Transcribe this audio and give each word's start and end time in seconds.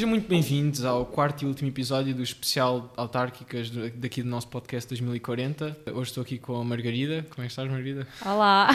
Sejam 0.00 0.08
muito 0.08 0.26
bem-vindos 0.26 0.82
ao 0.82 1.04
quarto 1.04 1.42
e 1.42 1.46
último 1.46 1.68
episódio 1.68 2.14
do 2.14 2.22
especial 2.22 2.90
Autárquicas 2.96 3.70
daqui 3.96 4.22
do 4.22 4.30
nosso 4.30 4.48
podcast 4.48 4.88
2040. 4.88 5.76
Hoje 5.92 6.10
estou 6.10 6.22
aqui 6.22 6.38
com 6.38 6.58
a 6.58 6.64
Margarida. 6.64 7.26
Como 7.28 7.44
é 7.44 7.46
que 7.46 7.52
estás, 7.52 7.68
Margarida? 7.68 8.08
Olá! 8.24 8.70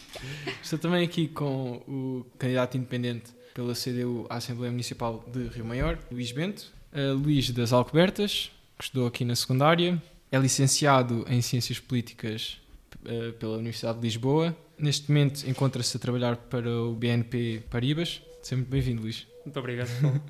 Estou 0.64 0.78
também 0.78 1.04
aqui 1.04 1.28
com 1.28 1.82
o 1.86 2.26
candidato 2.38 2.78
independente 2.78 3.34
pela 3.52 3.74
CDU 3.74 4.26
à 4.30 4.36
Assembleia 4.36 4.70
Municipal 4.70 5.22
de 5.30 5.48
Rio 5.48 5.66
Maior, 5.66 5.98
Luís 6.10 6.32
Bento. 6.32 6.72
Uh, 6.90 7.12
Luís 7.18 7.50
das 7.50 7.74
Alcobertas, 7.74 8.50
que 8.78 8.84
estudou 8.84 9.06
aqui 9.06 9.26
na 9.26 9.36
secundária. 9.36 10.02
É 10.30 10.38
licenciado 10.38 11.26
em 11.28 11.42
Ciências 11.42 11.78
Políticas 11.80 12.56
uh, 13.04 13.34
pela 13.34 13.58
Universidade 13.58 13.98
de 13.98 14.04
Lisboa. 14.04 14.56
Neste 14.78 15.10
momento 15.10 15.46
encontra-se 15.46 15.94
a 15.94 16.00
trabalhar 16.00 16.36
para 16.36 16.70
o 16.70 16.94
BNP 16.94 17.62
Paribas. 17.68 18.22
Seja 18.42 18.56
muito 18.56 18.70
bem-vindo, 18.70 19.02
Luís. 19.02 19.30
Muito 19.44 19.58
obrigado. 19.58 19.88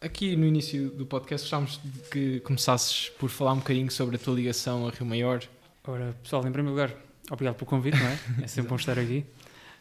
Aqui 0.00 0.36
no 0.36 0.46
início 0.46 0.90
do 0.90 1.06
podcast 1.06 1.44
gostávamos 1.44 1.80
de 1.82 2.00
que 2.10 2.40
começasses 2.40 3.08
por 3.10 3.30
falar 3.30 3.52
um 3.52 3.58
bocadinho 3.58 3.90
sobre 3.90 4.16
a 4.16 4.18
tua 4.18 4.34
ligação 4.34 4.86
a 4.86 4.90
Rio 4.90 5.06
Maior. 5.06 5.42
Ora, 5.86 6.14
pessoal, 6.22 6.46
em 6.46 6.52
primeiro 6.52 6.70
lugar, 6.70 6.94
obrigado 7.30 7.54
pelo 7.54 7.66
convite, 7.66 7.96
não 7.98 8.06
é? 8.06 8.18
É 8.44 8.46
sempre 8.46 8.70
bom 8.70 8.76
estar 8.76 8.98
aqui. 8.98 9.24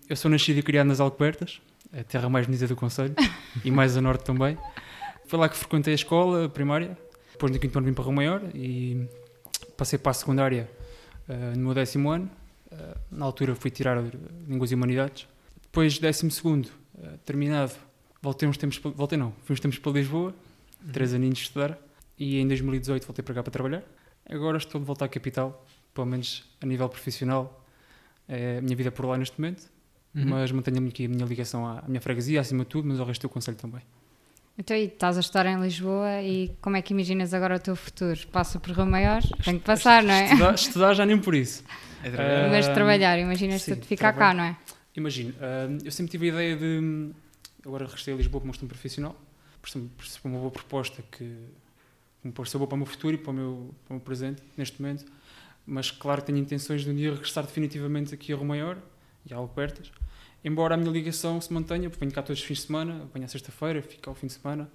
Eu 0.09 0.15
sou 0.15 0.29
nascido 0.29 0.59
e 0.59 0.63
criado 0.63 0.87
nas 0.87 0.99
Alcobertas, 0.99 1.61
a 1.91 2.03
terra 2.03 2.29
mais 2.29 2.45
bonita 2.45 2.67
do 2.67 2.75
Conselho, 2.75 3.15
e 3.63 3.71
mais 3.71 3.97
a 3.97 4.01
norte 4.01 4.23
também. 4.23 4.57
Foi 5.25 5.39
lá 5.39 5.49
que 5.49 5.57
frequentei 5.57 5.93
a 5.93 5.95
escola 5.95 6.47
primária, 6.47 6.97
depois 7.31 7.51
no 7.51 7.59
quinto 7.59 7.77
ano 7.77 7.87
vim 7.87 7.93
para 7.93 8.03
Rio 8.03 8.13
Maior 8.13 8.41
e 8.53 9.07
passei 9.75 9.97
para 9.97 10.11
a 10.11 10.13
secundária 10.13 10.69
eh, 11.27 11.53
no 11.55 11.65
meu 11.65 11.73
décimo 11.73 12.09
ano. 12.09 12.29
Eh, 12.71 12.97
na 13.11 13.25
altura 13.25 13.55
fui 13.55 13.71
tirar 13.71 14.01
Línguas 14.47 14.71
e 14.71 14.75
Humanidades. 14.75 15.27
Depois, 15.61 15.97
décimo 15.97 16.31
segundo, 16.31 16.69
eh, 17.01 17.17
terminado, 17.25 17.73
voltei 18.25 18.47
uns 18.49 18.57
tempos, 18.57 18.77
voltei 18.77 19.17
não, 19.17 19.31
fui 19.45 19.53
uns 19.53 19.59
tempos 19.59 19.79
para 19.79 19.91
Lisboa, 19.93 20.33
três 20.91 21.13
aninhos 21.13 21.37
de 21.37 21.43
estudar, 21.45 21.77
e 22.19 22.39
em 22.39 22.47
2018 22.47 23.05
voltei 23.05 23.23
para 23.23 23.35
cá 23.35 23.43
para 23.43 23.51
trabalhar. 23.51 23.83
Agora 24.29 24.57
estou 24.57 24.81
de 24.81 24.85
volta 24.87 25.05
à 25.05 25.07
capital, 25.07 25.65
pelo 25.93 26.07
menos 26.07 26.43
a 26.61 26.65
nível 26.65 26.89
profissional, 26.89 27.63
é 28.27 28.57
a 28.57 28.61
minha 28.61 28.75
vida 28.75 28.91
por 28.91 29.05
lá 29.05 29.17
neste 29.17 29.39
momento, 29.39 29.63
Uhum. 30.15 30.27
mas 30.29 30.49
mantenho 30.51 30.87
aqui 30.87 31.05
a 31.05 31.09
minha 31.09 31.25
ligação 31.25 31.67
à 31.67 31.79
à 31.79 31.87
minha 31.89 31.99
freguesia, 31.99 32.39
acima 32.41 32.63
de 32.63 32.69
tudo, 32.69 32.87
mas 32.87 32.99
ao 33.01 33.05
resto 33.05 33.23
do 33.23 33.29
conselho 33.29 33.57
também. 33.57 33.81
Então, 34.57 34.75
e 34.77 34.85
estás 34.85 35.17
a 35.17 35.19
estar 35.19 35.45
em 35.45 35.59
Lisboa 35.61 36.21
e 36.21 36.55
como 36.61 36.77
é 36.77 36.81
que 36.81 36.93
imaginas 36.93 37.33
agora 37.33 37.57
o 37.57 37.59
teu 37.59 37.75
futuro? 37.75 38.17
Passa 38.31 38.57
por 38.57 38.71
Rio 38.73 38.85
Maior? 38.85 39.21
Tem 39.43 39.59
que 39.59 39.65
passar, 39.65 40.01
não 40.01 40.13
é? 40.13 40.23
Estudar, 40.31 40.53
estudar 40.55 40.93
já 40.93 41.05
nem 41.05 41.17
por 41.19 41.35
isso. 41.35 41.61
É 42.01 42.07
Ah, 42.07 42.47
Mas 42.49 42.65
trabalhar, 42.69 43.19
imaginas-te 43.19 43.75
de 43.75 43.85
ficar 43.85 44.13
cá, 44.13 44.17
trabalho. 44.31 44.37
não 44.37 44.43
é? 44.45 44.57
Imagino, 44.95 45.33
ah, 45.41 45.67
eu 45.83 45.91
sempre 45.91 46.11
tive 46.11 46.27
a 46.27 46.29
ideia 46.29 46.55
de. 46.55 47.11
Agora 47.65 47.85
regressei 47.85 48.13
a 48.13 48.17
Lisboa 48.17 48.41
como 48.41 48.53
um 48.53 48.67
profissional, 48.67 49.19
percebo 49.61 49.89
uma 50.25 50.37
boa 50.39 50.51
proposta 50.51 51.01
que 51.11 51.23
me 52.23 52.31
pareceu 52.31 52.59
boa 52.59 52.67
para 52.67 52.75
o 52.75 52.77
meu 52.77 52.85
futuro 52.85 53.15
e 53.15 53.17
para 53.17 53.31
o 53.31 53.33
meu, 53.33 53.75
para 53.85 53.93
o 53.93 53.95
meu 53.97 54.01
presente, 54.03 54.41
neste 54.55 54.81
momento. 54.81 55.05
Mas 55.65 55.89
claro 55.89 56.21
que 56.21 56.27
tenho 56.27 56.37
intenções 56.37 56.83
de 56.83 56.89
um 56.91 56.95
dia 56.95 57.11
regressar 57.11 57.43
definitivamente 57.43 58.13
aqui 58.13 58.31
a 58.31 58.35
Rio 58.35 58.45
Maior 58.45 58.77
e 59.25 59.33
a 59.33 59.37
Alcobertas. 59.37 59.91
Embora 60.43 60.75
a 60.75 60.77
minha 60.77 60.91
ligação 60.91 61.41
se 61.41 61.51
mantenha, 61.51 61.89
porque 61.89 62.05
venho 62.05 62.13
cá 62.13 62.21
todos 62.21 62.39
os 62.39 62.45
fins 62.45 62.59
de 62.59 62.67
semana, 62.67 63.09
venho 63.11 63.25
à 63.25 63.27
sexta-feira, 63.27 63.81
fico 63.81 64.07
ao 64.09 64.15
fim 64.15 64.27
de 64.27 64.33
semana. 64.33 64.69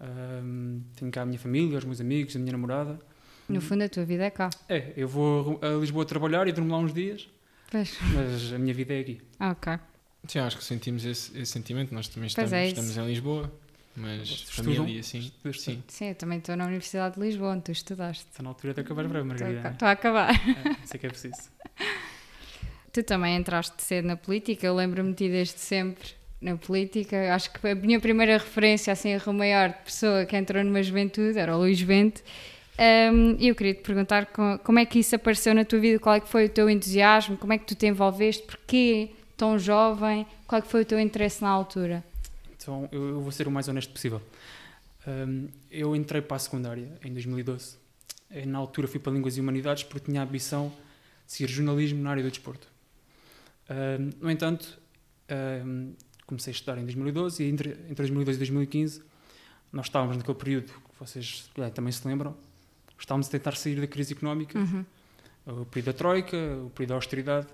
Ahm, 0.00 0.80
tenho 0.96 1.10
cá 1.12 1.22
a 1.22 1.26
minha 1.26 1.38
família, 1.38 1.76
os 1.76 1.84
meus 1.84 2.00
amigos, 2.00 2.34
a 2.34 2.38
minha 2.38 2.52
namorada. 2.52 2.98
No 3.46 3.60
fundo, 3.60 3.84
a 3.84 3.88
tua 3.90 4.06
vida 4.06 4.24
é 4.24 4.30
cá. 4.30 4.48
É, 4.68 4.94
eu 4.96 5.06
vou 5.06 5.60
a 5.62 5.68
Lisboa 5.78 6.06
trabalhar 6.06 6.48
e 6.48 6.52
durmo 6.52 6.72
lá 6.72 6.78
uns 6.78 6.94
dias, 6.94 7.28
Pois. 7.70 7.98
mas 8.14 8.52
a 8.54 8.58
minha 8.58 8.72
vida 8.72 8.94
é 8.94 9.00
aqui. 9.00 9.20
Ok. 9.38 9.78
Sim, 10.26 10.38
acho 10.40 10.56
que 10.56 10.64
sentimos 10.64 11.04
esse, 11.04 11.36
esse 11.38 11.52
sentimento. 11.52 11.92
Nós 11.94 12.08
também 12.08 12.28
Pois 12.28 12.32
estamos, 12.32 12.52
é 12.52 12.66
estamos 12.66 12.96
em 12.96 13.06
Lisboa, 13.06 13.52
mas 13.96 14.42
família 14.50 14.74
estudam? 14.78 14.94
e 14.94 14.98
assim. 15.00 15.32
Sim. 15.52 15.82
Sim, 15.88 16.08
eu 16.10 16.14
também 16.14 16.38
estou 16.38 16.56
na 16.56 16.64
Universidade 16.66 17.16
de 17.16 17.20
Lisboa, 17.20 17.52
onde 17.52 17.62
tu 17.62 17.72
estudaste. 17.72 18.24
Está 18.30 18.42
na 18.42 18.50
altura 18.50 18.74
de 18.74 18.80
acabar 18.80 19.06
breve, 19.08 19.26
Margarida. 19.26 19.70
Estou 19.70 19.88
a 19.88 19.90
acabar. 19.90 20.30
É, 20.30 20.86
sei 20.86 21.00
que 21.00 21.06
é 21.06 21.10
preciso. 21.10 21.50
Tu 22.92 23.02
também 23.02 23.36
entraste 23.36 23.82
cedo 23.82 24.04
na 24.06 24.16
política, 24.18 24.66
eu 24.66 24.74
lembro-me 24.74 25.12
de 25.12 25.16
ti 25.24 25.28
desde 25.30 25.58
sempre 25.58 26.10
na 26.42 26.56
política. 26.58 27.34
Acho 27.34 27.50
que 27.50 27.66
a 27.66 27.74
minha 27.74 27.98
primeira 27.98 28.34
referência 28.34 28.92
assim, 28.92 29.14
a 29.14 29.32
Maior 29.32 29.70
de 29.70 29.78
pessoa 29.84 30.26
que 30.26 30.36
entrou 30.36 30.62
numa 30.62 30.82
juventude 30.82 31.38
era 31.38 31.56
o 31.56 31.60
Luís 31.60 31.82
Bento. 31.82 32.22
Um, 32.78 33.36
E 33.38 33.48
eu 33.48 33.54
queria 33.54 33.72
te 33.72 33.80
perguntar 33.80 34.26
co- 34.26 34.58
como 34.62 34.78
é 34.78 34.84
que 34.84 34.98
isso 34.98 35.16
apareceu 35.16 35.54
na 35.54 35.64
tua 35.64 35.78
vida, 35.78 35.98
qual 35.98 36.16
é 36.16 36.20
que 36.20 36.28
foi 36.28 36.44
o 36.44 36.48
teu 36.50 36.68
entusiasmo, 36.68 37.38
como 37.38 37.54
é 37.54 37.58
que 37.58 37.64
tu 37.64 37.74
te 37.74 37.86
envolveste, 37.86 38.42
porquê 38.42 39.08
tão 39.42 39.58
jovem, 39.58 40.24
qual 40.46 40.60
é 40.60 40.62
foi 40.64 40.82
o 40.82 40.84
teu 40.84 41.00
interesse 41.00 41.42
na 41.42 41.48
altura? 41.48 42.04
Então, 42.56 42.88
eu, 42.92 43.08
eu 43.08 43.20
vou 43.20 43.32
ser 43.32 43.48
o 43.48 43.50
mais 43.50 43.66
honesto 43.66 43.92
possível. 43.92 44.22
Hum, 45.04 45.48
eu 45.68 45.96
entrei 45.96 46.22
para 46.22 46.36
a 46.36 46.38
secundária 46.38 46.88
em 47.04 47.12
2012. 47.12 47.76
Eh, 48.30 48.46
Na 48.46 48.58
altura 48.58 48.86
fui 48.86 49.00
para 49.00 49.10
Línguas 49.12 49.36
e 49.36 49.40
Humanidades 49.40 49.82
porque 49.82 50.06
tinha 50.06 50.20
a 50.20 50.24
ambição 50.24 50.68
de 51.26 51.32
seguir 51.32 51.50
jornalismo 51.50 52.00
na 52.00 52.10
área 52.10 52.22
do 52.22 52.30
desporto. 52.30 52.68
Hum, 53.68 54.10
no 54.20 54.30
entanto, 54.30 54.78
hum, 55.66 55.92
comecei 56.24 56.52
a 56.52 56.54
estudar 56.54 56.78
em 56.78 56.84
2012 56.84 57.42
e 57.42 57.48
entre, 57.50 57.70
entre 57.70 57.94
2012 57.96 58.36
e 58.36 58.38
2015 58.38 59.02
nós 59.72 59.86
estávamos 59.86 60.16
naquele 60.16 60.38
período 60.38 60.66
que 60.66 60.98
vocês 61.00 61.50
calhar, 61.54 61.70
também 61.72 61.90
se 61.90 62.06
lembram, 62.06 62.36
estávamos 62.96 63.26
a 63.26 63.30
tentar 63.30 63.56
sair 63.56 63.80
da 63.80 63.86
crise 63.88 64.12
económica 64.12 64.56
Uhum. 64.58 64.84
o 65.62 65.64
período 65.66 65.86
da 65.86 65.92
Troika, 65.94 66.36
o 66.64 66.70
período 66.70 66.90
da 66.90 66.94
austeridade. 66.94 67.46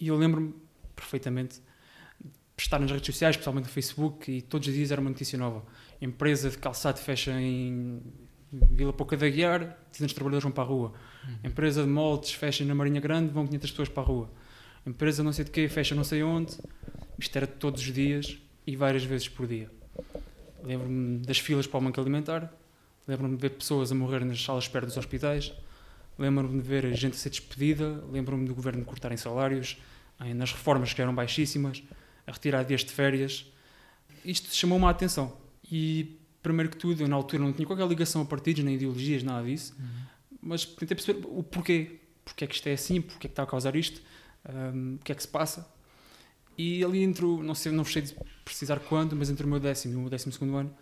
E 0.00 0.08
eu 0.08 0.16
lembro-me 0.16 0.54
perfeitamente 0.98 1.60
estar 2.56 2.78
nas 2.78 2.90
redes 2.90 3.06
sociais, 3.06 3.34
especialmente 3.36 3.66
no 3.66 3.70
Facebook, 3.70 4.30
e 4.30 4.42
todos 4.42 4.66
os 4.66 4.74
dias 4.74 4.90
era 4.90 5.00
uma 5.00 5.10
notícia 5.10 5.38
nova. 5.38 5.64
Empresa 6.00 6.50
de 6.50 6.58
calçado 6.58 6.98
fecha 6.98 7.32
em 7.40 8.02
Vila 8.52 8.92
Pouca 8.92 9.16
da 9.16 9.28
Guiar, 9.28 9.78
200 9.92 10.12
trabalhadores 10.12 10.42
vão 10.42 10.52
para 10.52 10.64
a 10.64 10.66
rua. 10.66 10.92
Empresa 11.44 11.82
de 11.82 11.88
moldes 11.88 12.32
fecha 12.32 12.64
na 12.64 12.74
Marinha 12.74 13.00
Grande, 13.00 13.32
vão 13.32 13.46
500 13.46 13.70
pessoas 13.70 13.88
para 13.88 14.02
a 14.02 14.06
rua. 14.06 14.30
Empresa 14.86 15.22
não 15.22 15.32
sei 15.32 15.44
de 15.44 15.50
quê, 15.50 15.68
fecha 15.68 15.94
não 15.94 16.04
sei 16.04 16.22
onde. 16.22 16.56
Isto 17.18 17.36
era 17.36 17.46
todos 17.46 17.80
os 17.80 17.92
dias 17.92 18.38
e 18.66 18.74
várias 18.74 19.04
vezes 19.04 19.28
por 19.28 19.46
dia. 19.46 19.70
Lembro-me 20.64 21.18
das 21.18 21.38
filas 21.38 21.66
para 21.66 21.78
o 21.78 21.80
banco 21.80 22.00
alimentar, 22.00 22.52
lembro-me 23.06 23.36
de 23.36 23.42
ver 23.42 23.50
pessoas 23.50 23.92
a 23.92 23.94
morrer 23.94 24.24
nas 24.24 24.42
salas 24.42 24.64
de 24.64 24.70
espera 24.70 24.84
dos 24.84 24.96
hospitais, 24.96 25.52
Lembro-me 26.18 26.60
de 26.60 26.68
ver 26.68 26.92
gente 26.94 27.14
a 27.14 27.16
ser 27.16 27.30
despedida, 27.30 28.02
lembro-me 28.10 28.44
do 28.44 28.54
governo 28.54 28.84
cortar 28.84 29.12
em 29.12 29.16
salários, 29.16 29.80
nas 30.34 30.52
reformas 30.52 30.92
que 30.92 31.00
eram 31.00 31.14
baixíssimas, 31.14 31.82
a 32.26 32.32
retirar 32.32 32.62
dias 32.64 32.84
de 32.84 32.92
férias. 32.92 33.46
Isto 34.24 34.54
chamou-me 34.54 34.84
a 34.84 34.90
atenção. 34.90 35.36
E, 35.70 36.18
primeiro 36.42 36.70
que 36.70 36.76
tudo, 36.76 37.02
eu 37.02 37.08
na 37.08 37.16
altura 37.16 37.42
não 37.42 37.52
tinha 37.52 37.66
qualquer 37.66 37.86
ligação 37.86 38.22
a 38.22 38.24
partidos, 38.24 38.64
nem 38.64 38.74
ideologias, 38.74 39.22
nada 39.22 39.46
disso, 39.46 39.76
mas 40.40 40.64
tentei 40.64 40.94
perceber 40.96 41.26
o 41.26 41.42
porquê. 41.42 42.00
Porquê 42.24 42.44
é 42.44 42.46
que 42.46 42.54
isto 42.54 42.66
é 42.68 42.72
assim, 42.72 43.00
porquê 43.00 43.26
é 43.26 43.28
que 43.28 43.32
está 43.32 43.42
a 43.42 43.46
causar 43.46 43.74
isto, 43.76 44.02
hum, 44.74 44.96
o 45.00 45.04
que 45.04 45.12
é 45.12 45.14
que 45.14 45.22
se 45.22 45.28
passa. 45.28 45.66
E 46.56 46.82
ali 46.84 47.02
entre, 47.02 47.24
o- 47.24 47.42
não 47.42 47.54
sei, 47.54 47.70
não 47.72 47.84
sei 47.84 48.02
de 48.02 48.14
precisar 48.44 48.80
quando, 48.80 49.14
mas 49.16 49.30
entre 49.30 49.46
o 49.46 49.48
meu 49.48 49.60
décimo 49.60 49.94
e 49.94 49.96
o 49.96 50.00
meu 50.00 50.10
décimo 50.10 50.32
segundo 50.32 50.56
ano, 50.56 50.74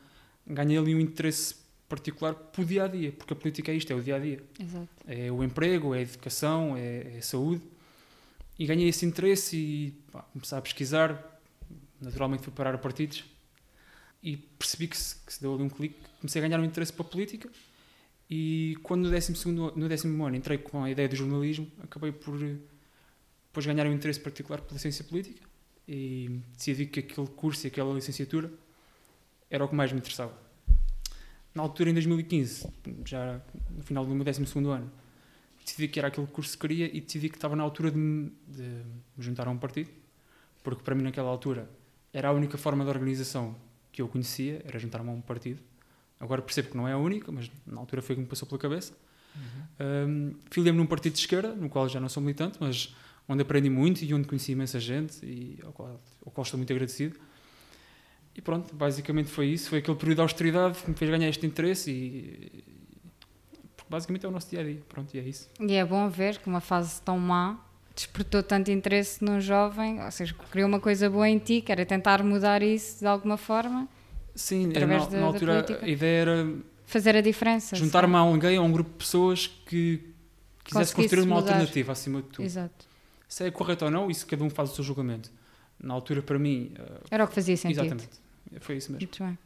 ganhei 0.47 0.79
ali 0.79 0.95
um 0.95 1.01
interesse 1.01 1.55
particular 1.89 2.35
para 2.35 2.63
o 2.63 2.65
dia 2.65 2.85
a 2.85 2.89
dia, 2.89 3.13
porque 3.13 3.33
a 3.33 3.37
política 3.37 3.71
é 3.71 3.75
isto, 3.77 3.93
é 3.93 3.97
o 3.97 4.03
dia 4.03 4.17
a 4.17 4.19
dia 4.19 4.43
Exato. 4.59 4.89
é 5.07 5.31
o 5.31 5.45
emprego, 5.45 5.95
é 5.95 5.99
a 5.99 6.03
educação, 6.03 6.77
é, 6.77 7.15
é 7.15 7.19
a 7.19 7.23
saúde. 7.23 7.63
E 8.59 8.67
ganhei 8.67 8.89
esse 8.89 9.05
interesse 9.05 9.57
e 9.57 9.91
pá, 10.11 10.23
comecei 10.33 10.57
a 10.59 10.63
pesquisar. 10.63 11.41
Naturalmente 12.01 12.43
fui 12.43 12.53
parar 12.53 12.75
a 12.75 12.79
partidos 12.79 13.25
e 14.23 14.37
percebi 14.37 14.89
que 14.89 14.97
se, 14.97 15.17
que 15.25 15.33
se 15.33 15.41
deu 15.41 15.55
ali 15.55 15.63
um 15.63 15.69
clique. 15.69 15.97
Comecei 16.21 16.43
a 16.43 16.49
ganhar 16.49 16.61
um 16.61 16.65
interesse 16.65 16.93
para 16.93 17.07
a 17.07 17.09
política 17.09 17.51
e 18.29 18.77
quando 18.83 19.05
no 19.05 19.11
décimo, 19.11 19.37
segundo, 19.37 19.73
no 19.77 19.89
décimo 19.89 20.25
ano 20.25 20.37
entrei 20.37 20.59
com 20.59 20.83
a 20.83 20.91
ideia 20.91 21.09
do 21.09 21.15
jornalismo, 21.15 21.71
acabei 21.83 22.11
por 22.11 22.37
depois 22.39 23.65
ganhar 23.65 23.87
um 23.87 23.93
interesse 23.93 24.19
particular 24.19 24.61
pela 24.61 24.79
ciência 24.79 25.05
política 25.05 25.41
e 25.87 26.41
decidi 26.57 26.87
que 26.87 27.01
aquele 27.01 27.29
curso 27.29 27.67
e 27.67 27.69
aquela 27.69 27.95
licenciatura 27.95 28.51
era 29.49 29.65
o 29.65 29.69
que 29.69 29.75
mais 29.75 29.93
me 29.93 29.99
interessava. 29.99 30.37
Na 31.55 31.63
altura, 31.63 31.91
em 31.91 31.95
2015, 31.95 32.69
já 33.07 33.41
no 33.71 33.83
final 33.83 34.05
do 34.05 34.15
meu 34.15 34.25
12 34.25 34.43
ano, 34.69 34.91
decidi 35.67 35.89
que 35.89 35.99
era 35.99 36.09
aquele 36.09 36.27
curso 36.29 36.53
que 36.53 36.61
queria 36.61 36.97
e 36.97 37.01
decidi 37.01 37.29
que 37.29 37.37
estava 37.37 37.57
na 37.57 37.63
altura 37.65 37.91
de 37.91 37.99
me, 37.99 38.33
de 38.47 38.63
me 38.63 38.85
juntar 39.19 39.49
a 39.49 39.51
um 39.51 39.59
partido, 39.59 39.91
porque 40.63 40.83
para 40.83 40.95
mim, 40.95 41.03
naquela 41.03 41.29
altura, 41.29 41.69
era 42.13 42.29
a 42.29 42.33
única 42.33 42.57
forma 42.57 42.85
de 42.85 42.91
organização 42.91 43.55
que 43.93 44.01
eu 44.01 44.09
conhecia, 44.09 44.63
era 44.65 44.79
juntar-me 44.79 45.11
a 45.11 45.13
um 45.13 45.21
partido. 45.21 45.61
Agora 46.19 46.41
percebo 46.41 46.71
que 46.71 46.77
não 46.77 46.89
é 46.89 46.93
a 46.93 46.99
única, 46.99 47.31
mas 47.33 47.51
na 47.67 47.81
altura 47.81 48.01
foi 48.01 48.15
o 48.15 48.17
que 48.17 48.23
me 48.23 48.29
passou 48.29 48.49
pela 48.49 48.61
cabeça. 48.61 48.97
Um, 49.79 50.35
Filiei-me 50.51 50.79
num 50.79 50.87
partido 50.87 51.13
de 51.13 51.19
esquerda, 51.19 51.55
no 51.55 51.69
qual 51.69 51.89
já 51.89 52.01
não 52.01 52.09
sou 52.09 52.23
militante, 52.23 52.57
mas 52.61 52.95
onde 53.29 53.43
aprendi 53.43 53.69
muito 53.69 54.03
e 54.03 54.15
onde 54.15 54.27
conheci 54.27 54.53
imensa 54.53 54.81
gente 54.81 55.25
e 55.27 55.59
ao 55.63 55.73
qual, 55.73 56.01
ao 56.25 56.33
qual 56.33 56.43
estou 56.43 56.57
muito 56.57 56.73
agradecido. 56.73 57.19
E 58.35 58.41
pronto, 58.41 58.75
basicamente 58.75 59.31
foi 59.31 59.49
isso. 59.49 59.69
Foi 59.69 59.79
aquele 59.79 59.97
período 59.97 60.17
de 60.17 60.23
austeridade 60.23 60.79
que 60.79 60.91
me 60.91 60.97
fez 60.97 61.11
ganhar 61.11 61.29
este 61.29 61.45
interesse 61.45 61.91
e. 61.91 62.77
Basicamente 63.89 64.27
é 64.27 64.29
o 64.29 64.33
nosso 64.33 64.51
dia 64.51 64.61
a 64.61 64.65
dia. 64.65 64.81
Pronto, 64.89 65.15
e 65.15 65.19
é 65.19 65.23
isso. 65.23 65.49
E 65.61 65.73
é 65.75 65.85
bom 65.85 66.09
ver 66.09 66.39
que 66.39 66.49
uma 66.49 66.61
fase 66.61 67.01
tão 67.03 67.19
má 67.19 67.57
despertou 67.95 68.43
tanto 68.43 68.71
interesse 68.71 69.25
num 69.25 69.41
jovem, 69.41 70.03
ou 70.05 70.11
seja, 70.11 70.35
criou 70.51 70.69
uma 70.69 70.79
coisa 70.81 71.09
boa 71.09 71.29
em 71.29 71.39
ti, 71.39 71.61
que 71.63 71.73
era 71.73 71.87
tentar 71.87 72.23
mudar 72.23 72.63
isso 72.63 72.99
de 73.01 73.07
alguma 73.07 73.37
forma 73.39 73.89
Sim, 74.35 74.69
Através 74.69 75.05
na, 75.05 75.09
da- 75.11 75.21
na 75.21 75.27
altura 75.27 75.67
a 75.83 75.89
ideia 75.89 76.21
era 76.23 76.55
Fazer 76.85 77.17
a 77.17 77.21
diferença. 77.23 77.75
juntar-me 77.75 78.15
a 78.15 78.19
alguém, 78.19 78.59
a 78.59 78.61
um 78.61 78.71
grupo 78.71 78.91
de 78.91 78.97
pessoas 78.99 79.47
que 79.47 80.13
quisesse 80.63 80.95
construir 80.95 81.23
uma 81.23 81.37
mudar. 81.37 81.53
alternativa 81.53 81.93
acima 81.93 82.21
de 82.21 82.29
tudo. 82.29 82.45
Exato. 82.45 82.87
Se 83.29 83.45
é 83.45 83.51
correto 83.51 83.87
ou 83.87 83.91
não, 83.91 84.11
isso 84.11 84.27
cada 84.27 84.45
um 84.45 84.51
faz 84.51 84.71
o 84.73 84.75
seu 84.75 84.85
julgamento. 84.85 85.31
Na 85.83 85.95
altura, 85.95 86.21
para 86.23 86.39
mim, 86.39 86.73
eh, 86.79 86.83
Era 87.11 87.25
o 87.25 87.29
que 87.29 87.35
fazia 87.35 87.57
sentido. 87.57 87.81
exatamente. 87.81 88.11
Foi 88.61 88.77
isso 88.77 88.93
mesmo. 88.93 89.01
Muito 89.07 89.25
bem. 89.25 89.39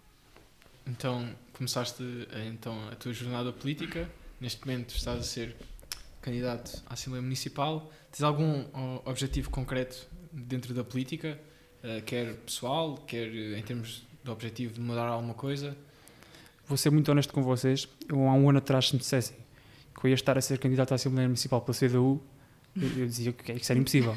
Então, 0.86 1.28
começaste 1.52 2.02
eh, 2.32 2.46
então, 2.48 2.76
a 2.90 2.96
tua 2.96 3.12
jornada 3.12 3.52
política. 3.52 4.08
Neste 4.40 4.66
momento 4.66 4.94
estás 4.94 5.20
a 5.20 5.22
ser 5.22 5.54
candidato 6.22 6.82
à 6.86 6.94
Assembleia 6.94 7.20
Municipal. 7.20 7.92
Tens 8.10 8.22
algum 8.22 8.64
objetivo 9.04 9.50
concreto 9.50 10.08
dentro 10.32 10.72
da 10.72 10.82
política? 10.82 11.38
Eh, 11.82 12.00
quer 12.00 12.34
pessoal, 12.36 12.96
quer 13.06 13.28
eh, 13.28 13.58
em 13.58 13.62
termos 13.62 14.02
de 14.24 14.30
objetivo 14.30 14.72
de 14.72 14.80
mudar 14.80 15.06
alguma 15.06 15.34
coisa? 15.34 15.76
Vou 16.66 16.78
ser 16.78 16.90
muito 16.90 17.10
honesto 17.10 17.34
com 17.34 17.42
vocês. 17.42 17.86
Eu, 18.08 18.26
há 18.28 18.32
um 18.32 18.48
ano 18.48 18.58
atrás, 18.58 18.88
se 18.88 18.94
me 18.94 19.00
dissessem 19.00 19.36
que 19.94 20.06
eu 20.06 20.08
ia 20.08 20.14
estar 20.14 20.38
a 20.38 20.40
ser 20.40 20.58
candidato 20.58 20.92
à 20.92 20.94
Assembleia 20.94 21.28
Municipal 21.28 21.60
pela 21.60 21.76
CDU, 21.76 22.22
eu, 22.74 22.88
eu 22.98 23.06
dizia 23.06 23.32
que 23.34 23.52
isso 23.52 23.70
era 23.70 23.78
impossível. 23.78 24.14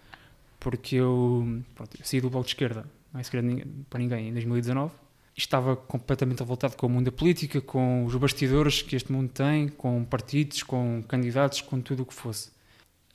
Porque 0.60 0.96
eu, 0.96 1.62
pronto, 1.74 1.96
eu 1.98 2.04
saí 2.04 2.20
do 2.20 2.28
Bloco 2.28 2.46
de 2.46 2.52
Esquerda, 2.52 2.84
não 3.12 3.20
é 3.20 3.22
segredo 3.22 3.66
para 3.88 3.98
ninguém, 3.98 4.28
em 4.28 4.32
2019. 4.32 4.92
Estava 5.36 5.74
completamente 5.74 6.38
revoltado 6.38 6.76
com 6.76 6.86
o 6.86 6.90
mundo 6.90 7.06
da 7.06 7.12
política, 7.12 7.60
com 7.60 8.04
os 8.04 8.14
bastidores 8.14 8.82
que 8.82 8.94
este 8.94 9.10
mundo 9.10 9.30
tem, 9.30 9.68
com 9.68 10.04
partidos, 10.04 10.62
com 10.62 11.02
candidatos, 11.08 11.60
com 11.60 11.80
tudo 11.80 12.04
o 12.04 12.06
que 12.06 12.14
fosse. 12.14 12.50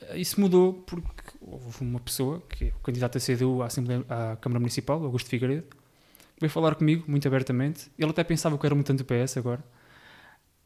Eh, 0.01 0.19
Isso 0.19 0.39
mudou 0.39 0.74
porque 0.74 1.38
houve 1.39 1.81
uma 1.81 2.00
pessoa, 2.00 2.42
que 2.50 2.66
é 2.66 2.68
o 2.69 2.80
candidato 2.80 3.18
da 3.18 3.25
CDU 3.25 3.62
à, 3.62 3.68
Assembleia, 3.68 4.04
à 4.10 4.36
Câmara 4.36 4.60
Municipal, 4.60 5.01
Augusto 5.04 5.30
Figueiredo, 5.30 5.63
que 5.63 6.42
veio 6.42 6.51
falar 6.51 6.75
comigo 6.75 7.06
muito 7.07 7.25
abertamente. 7.27 7.89
Ele 7.98 8.12
até 8.12 8.24
pensava 8.24 8.57
que 8.57 8.66
eu 8.66 8.68
era 8.68 8.75
muito 8.75 8.94
do 8.94 9.06
PS 9.06 9.38
agora. 9.38 9.63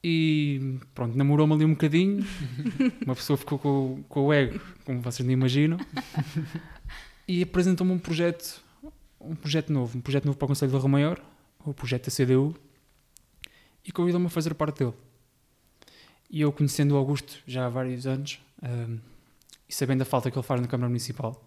E 0.04 0.80
pronto, 0.94 1.16
namorou-me 1.18 1.54
ali 1.54 1.66
um 1.66 1.72
bocadinho. 1.72 2.26
Uma 3.06 3.16
pessoa 3.16 3.38
ficou 3.38 3.58
com, 3.60 4.04
com 4.10 4.26
o 4.26 4.34
ego, 4.34 4.60
como 4.86 5.02
vocês 5.02 5.26
nem 5.26 5.34
imaginam. 5.34 5.78
E 7.28 7.42
apresentou-me 7.42 7.94
um 7.94 7.98
projeto, 8.00 8.62
um 9.20 9.34
projeto 9.34 9.72
novo, 9.72 9.98
um 9.98 10.02
projeto 10.02 10.26
novo 10.26 10.38
para 10.38 10.46
o 10.46 10.48
Conselho 10.50 10.72
de 10.74 10.78
Rio 10.78 10.90
Maior, 10.90 11.22
o 11.66 11.74
projeto 11.74 12.10
da 12.10 12.12
CDU, 12.12 12.56
e 13.86 13.92
convidou-me 13.92 14.28
a 14.28 14.30
fazer 14.30 14.54
parte 14.54 14.80
dele. 14.80 14.94
E 16.30 16.42
eu, 16.42 16.52
conhecendo 16.52 16.94
o 16.94 16.98
Augusto 16.98 17.38
já 17.46 17.66
há 17.66 17.70
vários 17.70 18.08
anos, 18.08 18.40
ahm, 18.62 18.98
e 19.68 19.74
sabendo 19.74 20.02
a 20.02 20.06
falta 20.06 20.32
que 20.32 20.38
ele 20.38 20.46
faz 20.46 20.62
na 20.62 20.68
Câmara 20.68 20.90
Municipal, 20.90 21.42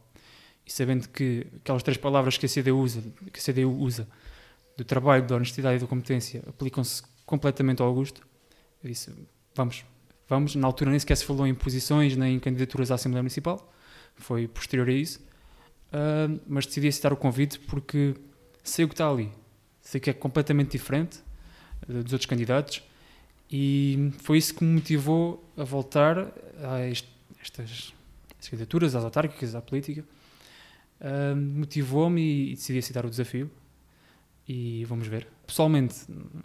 e 0.65 0.73
sabendo 0.73 1.09
que 1.09 1.47
aquelas 1.57 1.83
três 1.83 1.97
palavras 1.97 2.37
que 2.37 2.47
a 2.47 2.49
CDU 2.49 2.79
usa, 2.79 3.03
que 3.33 3.39
a 3.39 3.43
CDU 3.43 3.71
usa 3.71 4.09
do 4.77 4.85
trabalho, 4.85 5.27
da 5.27 5.37
honestidade 5.37 5.77
e 5.77 5.81
da 5.81 5.87
competência 5.87 6.43
aplicam-se 6.49 7.03
completamente 7.25 7.81
ao 7.81 7.89
Augusto, 7.89 8.27
eu 8.83 8.91
disse, 8.91 9.13
vamos, 9.55 9.85
vamos. 10.29 10.55
Na 10.55 10.67
altura 10.67 10.91
nem 10.91 10.99
sequer 10.99 11.17
se 11.17 11.25
falou 11.25 11.47
em 11.47 11.55
posições 11.55 12.17
nem 12.17 12.37
em 12.37 12.41
candidaturas 12.41 12.91
à 12.91 12.97
Assembleia 12.97 13.23
Municipal, 13.23 13.73
foi 14.17 14.49
posterior 14.49 14.89
a 14.89 14.93
isso, 14.93 15.21
Ah, 15.93 16.29
mas 16.47 16.67
decidi 16.67 16.89
aceitar 16.89 17.13
o 17.13 17.17
convite 17.17 17.59
porque 17.61 18.15
sei 18.63 18.85
o 18.85 18.89
que 18.89 18.95
está 18.95 19.09
ali, 19.09 19.33
sei 19.87 20.00
que 20.00 20.11
é 20.11 20.12
completamente 20.12 20.73
diferente 20.73 21.21
eh, 21.88 22.03
dos 22.03 22.12
outros 22.12 22.27
candidatos 22.27 22.83
e 23.50 24.11
foi 24.19 24.38
isso 24.38 24.55
que 24.55 24.65
me 24.65 24.75
motivou 24.75 25.43
a 25.56 25.62
voltar 25.65 26.33
a 26.62 26.87
est- 26.88 27.06
estas, 27.41 27.94
candidaturas, 28.50 28.94
às 28.97 29.05
autárquicas, 29.05 29.55
à 29.55 29.61
política. 29.62 30.05
Ah, 31.00 31.35
Motivou-me 31.37 32.21
e, 32.21 32.53
e 32.53 32.55
decidi 32.55 32.79
aceitar 32.79 33.05
o 33.06 33.11
desafio 33.11 33.50
e 34.49 34.85
vamos 34.85 35.06
ver. 35.09 35.27
Pessoalmente, 35.47 35.94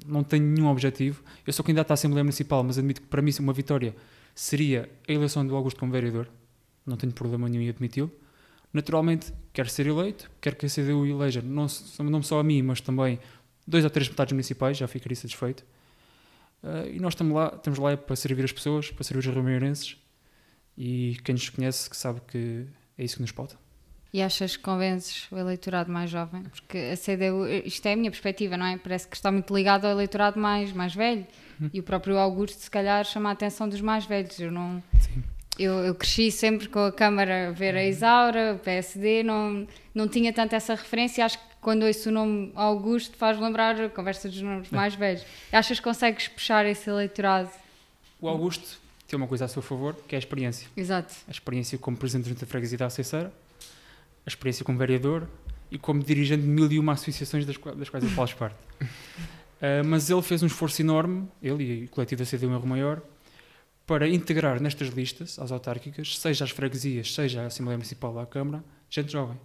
não 0.05 0.23
tenho 0.23 0.43
nenhum 0.45 0.67
objetivo. 0.67 1.23
Eu 1.45 1.53
sou 1.53 1.63
candidato 1.65 1.91
à 1.91 1.93
Assembleia 1.95 2.23
Municipal, 2.23 2.63
mas 2.63 2.77
admito 2.77 3.01
que 3.01 3.07
para 3.07 3.21
mim 3.21 3.31
uma 3.39 3.53
vitória 3.53 3.95
seria 4.35 4.89
a 5.07 5.11
eleição 5.11 5.45
do 5.45 5.55
Augusto 5.55 5.79
como 5.79 5.91
vereador. 5.91 6.27
Não 6.85 6.97
tenho 6.97 7.13
problema 7.13 7.47
nenhum 7.49 7.63
em 7.63 7.69
admiti-lo. 7.69 8.11
Naturalmente, 8.73 9.33
quero 9.51 9.69
ser 9.69 9.87
eleito, 9.87 10.31
quero 10.39 10.55
que 10.55 10.65
a 10.65 10.69
CDU 10.69 11.05
eleja 11.05 11.41
não, 11.41 11.67
não 11.99 12.23
só 12.23 12.39
a 12.39 12.43
mim, 12.43 12.61
mas 12.61 12.79
também 12.79 13.19
dois 13.67 13.83
ou 13.83 13.89
três 13.89 14.07
deputados 14.07 14.31
municipais, 14.31 14.77
já 14.77 14.87
ficaria 14.87 15.15
satisfeito. 15.15 15.65
Ah, 16.63 16.85
e 16.87 16.99
nós 16.99 17.13
estamos 17.13 17.33
lá, 17.33 17.53
estamos 17.55 17.79
lá 17.79 17.97
para 17.97 18.15
servir 18.15 18.43
as 18.45 18.51
pessoas, 18.51 18.91
para 18.91 19.03
servir 19.03 19.27
os 19.27 19.35
remeirenses 19.35 19.97
e 20.77 21.17
quem 21.23 21.33
nos 21.33 21.49
conhece 21.49 21.89
que 21.89 21.97
sabe 21.97 22.21
que 22.27 22.65
é 22.97 23.03
isso 23.03 23.15
que 23.15 23.21
nos 23.21 23.31
falta. 23.31 23.55
E 24.13 24.21
achas 24.21 24.57
que 24.57 24.63
convences 24.63 25.31
o 25.31 25.37
eleitorado 25.37 25.89
mais 25.89 26.09
jovem? 26.09 26.43
Porque 26.43 26.77
a 26.77 26.97
CDU, 26.97 27.47
isto 27.65 27.85
é 27.85 27.93
a 27.93 27.95
minha 27.95 28.11
perspectiva, 28.11 28.57
não 28.57 28.65
é? 28.65 28.77
Parece 28.77 29.07
que 29.07 29.15
está 29.15 29.31
muito 29.31 29.55
ligado 29.55 29.85
ao 29.85 29.91
eleitorado 29.91 30.37
mais, 30.37 30.73
mais 30.73 30.93
velho. 30.93 31.25
Hum. 31.61 31.69
E 31.73 31.79
o 31.79 31.83
próprio 31.83 32.17
Augusto, 32.17 32.59
se 32.59 32.69
calhar, 32.69 33.05
chama 33.05 33.29
a 33.29 33.31
atenção 33.31 33.69
dos 33.69 33.79
mais 33.79 34.05
velhos. 34.05 34.37
Eu 34.37 34.51
não. 34.51 34.83
Sim. 34.99 35.23
Eu, 35.61 35.73
eu 35.79 35.95
cresci 35.95 36.31
sempre 36.31 36.67
com 36.67 36.79
a 36.79 36.91
Câmara 36.91 37.49
a 37.49 37.51
ver 37.51 37.75
a 37.75 37.85
Isaura, 37.85 38.55
o 38.55 38.59
PSD, 38.59 39.23
não, 39.23 39.67
não 39.93 40.07
tinha 40.07 40.33
tanto 40.33 40.55
essa 40.55 40.73
referência. 40.73 41.23
Acho 41.23 41.37
que 41.37 41.43
quando 41.61 41.83
ouço 41.83 42.09
o 42.09 42.11
nome 42.11 42.51
Augusto 42.55 43.15
faz 43.15 43.39
lembrar 43.39 43.79
a 43.79 43.89
conversa 43.89 44.27
dos 44.27 44.41
nomes 44.41 44.71
mais 44.71 44.95
velhos. 44.95 45.23
Achas 45.51 45.79
que 45.79 45.83
consegues 45.83 46.27
puxar 46.27 46.65
esse 46.65 46.89
eleitorado? 46.89 47.49
O 48.19 48.27
Augusto 48.27 48.79
tem 49.07 49.17
uma 49.17 49.27
coisa 49.27 49.45
a 49.45 49.47
seu 49.47 49.61
favor, 49.61 49.95
que 50.07 50.15
é 50.15 50.17
a 50.17 50.19
experiência. 50.19 50.67
Exato. 50.75 51.13
A 51.27 51.31
experiência 51.31 51.77
como 51.77 51.95
presidente 51.95 52.25
da 52.25 52.29
Junta 52.29 52.45
de 52.45 52.51
Freguesia 52.51 52.77
da 52.77 52.85
Aceiceira, 52.87 53.31
a 54.25 54.29
experiência 54.29 54.65
como 54.65 54.77
vereador 54.77 55.27
e 55.69 55.77
como 55.77 56.01
dirigente 56.03 56.41
de 56.41 56.47
mil 56.47 56.71
e 56.71 56.79
uma 56.79 56.93
associações 56.93 57.45
das, 57.45 57.57
das 57.75 57.89
quais 57.89 58.03
eu 58.03 58.09
faço 58.09 58.35
parte. 58.35 58.55
Ah, 59.61 59.83
mas 59.85 60.09
ele 60.09 60.21
fez 60.23 60.41
um 60.41 60.47
esforço 60.47 60.81
enorme, 60.81 61.27
ele 61.41 61.63
e 61.63 61.85
o 61.85 61.89
coletivo 61.89 62.23
da 62.23 62.29
CDU 62.29 62.47
em 62.47 62.57
Rio 62.57 62.65
Maior, 62.65 63.01
para 63.85 64.07
integrar 64.07 64.61
nestas 64.61 64.89
listas, 64.89 65.37
às 65.39 65.51
autárquicas, 65.51 66.17
seja 66.17 66.45
às 66.45 66.51
freguesias, 66.51 67.13
seja 67.13 67.43
à 67.43 67.45
Assembleia 67.47 67.77
Municipal 67.77 68.13
ou 68.13 68.19
à 68.19 68.25
Câmara, 68.25 68.63
gente 68.89 69.11
jovem. 69.11 69.39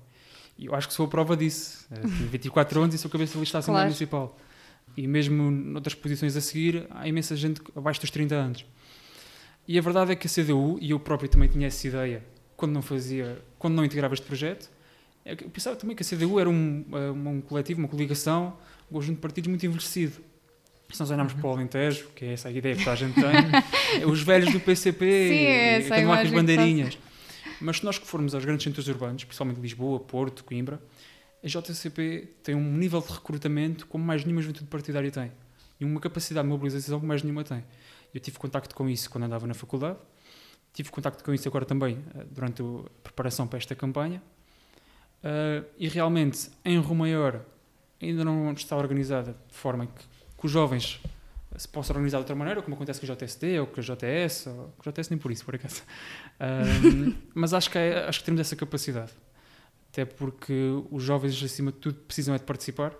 E 0.58 0.66
eu 0.66 0.74
acho 0.74 0.88
que 0.88 0.94
sou 0.94 1.06
a 1.06 1.08
prova 1.08 1.36
disso. 1.36 1.86
Ah, 1.90 1.96
tenho 2.00 2.28
24 2.30 2.80
anos 2.80 2.94
e 2.94 2.98
sou 2.98 3.10
cabeça 3.10 3.34
de 3.34 3.40
lista 3.40 3.54
da 3.54 3.58
Assembleia 3.60 3.82
Claro. 3.82 3.88
Municipal. 3.88 4.38
E 4.96 5.06
mesmo 5.06 5.50
noutras 5.50 5.94
posições 5.94 6.36
a 6.36 6.40
seguir, 6.40 6.86
há 6.90 7.06
imensa 7.06 7.36
gente 7.36 7.60
abaixo 7.74 8.00
dos 8.00 8.10
30 8.10 8.34
anos. 8.34 8.64
E 9.68 9.78
a 9.78 9.82
verdade 9.82 10.12
é 10.12 10.16
que 10.16 10.26
a 10.26 10.30
CDU, 10.30 10.78
e 10.80 10.90
eu 10.90 11.00
próprio 11.00 11.28
também 11.28 11.48
tinha 11.48 11.66
essa 11.66 11.86
ideia 11.86 12.24
quando 12.56 12.72
não 12.72 12.82
fazia, 12.82 13.42
quando 13.58 13.74
não 13.74 13.84
integrava 13.84 14.14
este 14.14 14.24
projeto, 14.24 14.70
é 15.24 15.32
eu 15.32 15.50
pensava 15.50 15.76
também 15.76 15.94
que 15.96 16.02
a 16.02 16.06
CDU 16.06 16.38
era 16.38 16.48
um, 16.48 16.84
eh, 16.92 17.10
um 17.10 17.40
coletivo, 17.40 17.80
uma 17.80 17.88
coligação, 17.88 18.56
um 18.90 18.94
conjunto 18.94 19.16
de 19.16 19.20
partidos 19.20 19.48
muito 19.48 19.66
envelhecido. 19.66 20.22
Se 20.92 21.00
nós 21.00 21.10
olharmos 21.10 21.32
para 21.32 21.46
o 21.46 21.52
Alentejo, 21.52 22.08
que 22.14 22.24
é 22.24 22.32
essa 22.32 22.48
a 22.48 22.52
ideia 22.52 22.76
que 22.76 22.84
toda 22.84 22.92
a 22.92 22.96
gente 22.96 23.14
tem, 23.14 24.04
os 24.06 24.22
velhos 24.22 24.52
do 24.52 24.60
PCP, 24.60 25.28
Sim, 25.28 25.34
é 25.34 25.78
essa 25.78 25.96
andam 25.96 26.12
as 26.12 26.28
que 26.28 26.34
bandeirinhas. 26.34 26.98
Mas 27.60 27.78
se 27.78 27.84
nós 27.84 27.98
que 27.98 28.06
formos 28.06 28.34
aos 28.34 28.44
grandes 28.44 28.64
centros 28.64 28.86
urbanos, 28.88 29.24
principalmente 29.24 29.60
Lisboa, 29.60 29.98
Porto, 29.98 30.44
Coimbra, 30.44 30.80
a 31.42 31.46
JCP 31.46 32.28
tem 32.42 32.54
um 32.54 32.72
nível 32.76 33.00
de 33.00 33.12
recrutamento 33.12 33.86
como 33.86 34.04
mais 34.04 34.24
nenhuma 34.24 34.42
juventude 34.42 34.66
partidária 34.66 35.10
tem. 35.10 35.32
E 35.80 35.84
uma 35.84 36.00
capacidade 36.00 36.46
de 36.46 36.52
mobilização 36.52 36.98
como 36.98 37.08
mais 37.08 37.22
nenhuma 37.22 37.44
tem. 37.44 37.64
Eu 38.12 38.20
tive 38.20 38.38
contacto 38.38 38.74
com 38.74 38.88
isso 38.88 39.10
quando 39.10 39.24
andava 39.24 39.46
na 39.46 39.54
faculdade, 39.54 39.98
tive 40.72 40.90
contacto 40.90 41.22
com 41.22 41.32
isso 41.32 41.48
agora 41.48 41.64
também 41.64 41.98
eh, 42.14 42.24
durante 42.30 42.62
a 42.62 42.90
preparação 43.02 43.46
para 43.46 43.58
esta 43.58 43.74
campanha. 43.74 44.22
Eh, 45.22 45.62
e 45.78 45.88
realmente, 45.88 46.50
em 46.64 46.80
Rio 46.80 46.94
Maior, 46.94 47.44
ainda 48.00 48.24
não 48.24 48.52
está 48.52 48.76
organizada 48.76 49.36
de 49.48 49.54
forma 49.54 49.86
que, 49.86 50.04
que 50.38 50.46
os 50.46 50.52
jovens 50.52 51.00
se 51.56 51.66
possam 51.68 51.94
organizar 51.96 52.18
de 52.18 52.22
outra 52.22 52.34
maneira, 52.36 52.60
como 52.60 52.74
acontece 52.76 53.00
com 53.04 53.10
a 53.10 53.14
JSD 53.14 53.60
ou 53.60 53.66
com 53.66 53.80
a 53.80 53.82
JS, 53.82 54.46
ou 54.48 54.74
com 54.76 54.88
a 54.88 54.92
JS 54.92 55.08
nem 55.10 55.18
por 55.18 55.30
isso, 55.32 55.44
por 55.44 55.54
acaso. 55.54 55.82
Ahm, 56.38 57.14
mas 57.34 57.54
acho 57.54 57.70
que, 57.70 57.78
é- 57.78 58.06
acho 58.06 58.18
que 58.20 58.24
temos 58.26 58.40
essa 58.40 58.54
capacidade. 58.54 59.12
Até 59.90 60.04
porque 60.04 60.52
os 60.90 61.02
jovens, 61.02 61.42
acima 61.42 61.72
de 61.72 61.78
tudo, 61.78 61.98
precisam 62.00 62.34
é 62.34 62.38
de 62.38 62.44
participar. 62.44 62.92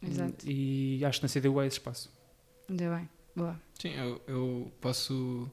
Exato. 0.00 0.48
E 0.48 1.04
acho 1.04 1.20
que 1.20 1.26
na 1.26 1.28
CDU 1.28 1.58
há 1.58 1.66
esse 1.66 1.76
espaço. 1.78 2.10
Ainda 2.68 2.94
bem. 2.96 3.08
Boa. 3.34 3.60
Sim, 3.80 3.94
eu, 3.96 4.20
eu 4.28 4.72
posso 4.80 5.50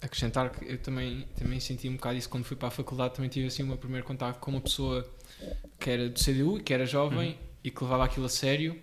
acrescentar 0.00 0.50
que 0.50 0.64
eu 0.64 0.78
também, 0.78 1.26
também 1.36 1.58
senti 1.58 1.88
um 1.88 1.94
bocado 1.96 2.16
isso 2.16 2.28
quando 2.28 2.44
fui 2.44 2.56
para 2.56 2.68
a 2.68 2.70
faculdade. 2.70 3.14
Também 3.14 3.28
tive 3.28 3.46
assim 3.48 3.62
o 3.62 3.66
meu 3.66 3.76
primeiro 3.76 4.06
contato 4.06 4.38
com 4.38 4.50
uma 4.52 4.60
pessoa 4.60 5.08
que 5.80 5.90
era 5.90 6.08
do 6.08 6.18
CDU, 6.20 6.62
que 6.62 6.72
era 6.72 6.86
jovem 6.86 7.36
e 7.64 7.70
que 7.70 7.82
levava 7.82 8.04
aquilo 8.04 8.26
a 8.26 8.28
sério. 8.28 8.80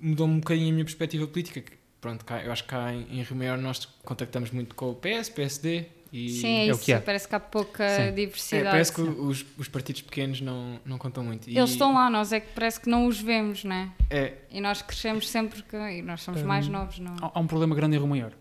Mudou-me 0.00 0.34
um 0.34 0.40
bocadinho 0.40 0.68
a 0.70 0.72
minha 0.72 0.84
perspectiva 0.84 1.26
política. 1.26 1.60
que, 1.60 1.72
Pronto, 2.00 2.22
cá, 2.24 2.42
eu 2.44 2.52
acho 2.52 2.64
que 2.64 2.68
cá 2.68 2.92
em, 2.92 3.18
em 3.18 3.22
Rio 3.22 3.34
Maior 3.36 3.56
nós 3.56 3.86
contactamos 4.04 4.50
muito 4.50 4.74
com 4.74 4.90
o 4.90 4.94
PS, 4.94 5.30
PSD 5.30 5.86
e 6.12 6.28
Sim, 6.28 6.46
é 6.48 6.66
é 6.66 6.70
o 6.70 6.74
isso. 6.74 6.84
que 6.84 6.92
é. 6.92 7.00
Parece 7.00 7.26
que 7.26 7.34
há 7.34 7.40
pouca 7.40 7.88
Sim. 7.88 8.02
É, 8.02 8.10
diversidade. 8.12 8.70
parece 8.70 8.92
que 8.92 9.00
os, 9.00 9.44
os 9.56 9.68
partidos 9.68 10.02
pequenos 10.02 10.40
não, 10.42 10.78
não 10.84 10.98
contam 10.98 11.24
muito. 11.24 11.48
E 11.48 11.56
Eles 11.56 11.70
estão 11.70 11.94
lá, 11.94 12.10
nós 12.10 12.30
é 12.32 12.40
que 12.40 12.52
parece 12.52 12.78
que 12.78 12.90
não 12.90 13.06
os 13.06 13.18
vemos, 13.20 13.64
não 13.64 13.74
é? 13.74 13.92
É, 14.10 14.34
E 14.50 14.60
nós 14.60 14.82
crescemos 14.82 15.28
sempre 15.30 15.62
que. 15.62 15.74
E 15.76 16.02
nós 16.02 16.20
somos 16.22 16.42
Hum, 16.42 16.46
mais 16.46 16.68
novos, 16.68 16.98
não? 16.98 17.16
Há, 17.22 17.32
há 17.34 17.40
um 17.40 17.46
problema 17.46 17.74
grande 17.74 17.96
em 17.96 17.98
Rio 17.98 18.08
Maior. 18.08 18.32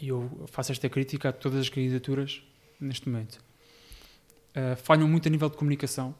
E 0.00 0.08
eu 0.08 0.44
faço 0.46 0.70
esta 0.72 0.88
crítica 0.88 1.30
a 1.30 1.32
todas 1.32 1.60
as 1.60 1.68
candidaturas 1.68 2.40
neste 2.80 3.08
momento. 3.08 3.38
Uh, 4.56 4.76
falham 4.76 5.08
muito 5.08 5.26
a 5.28 5.30
nível 5.30 5.50
de 5.50 5.56
comunicação, 5.56 6.14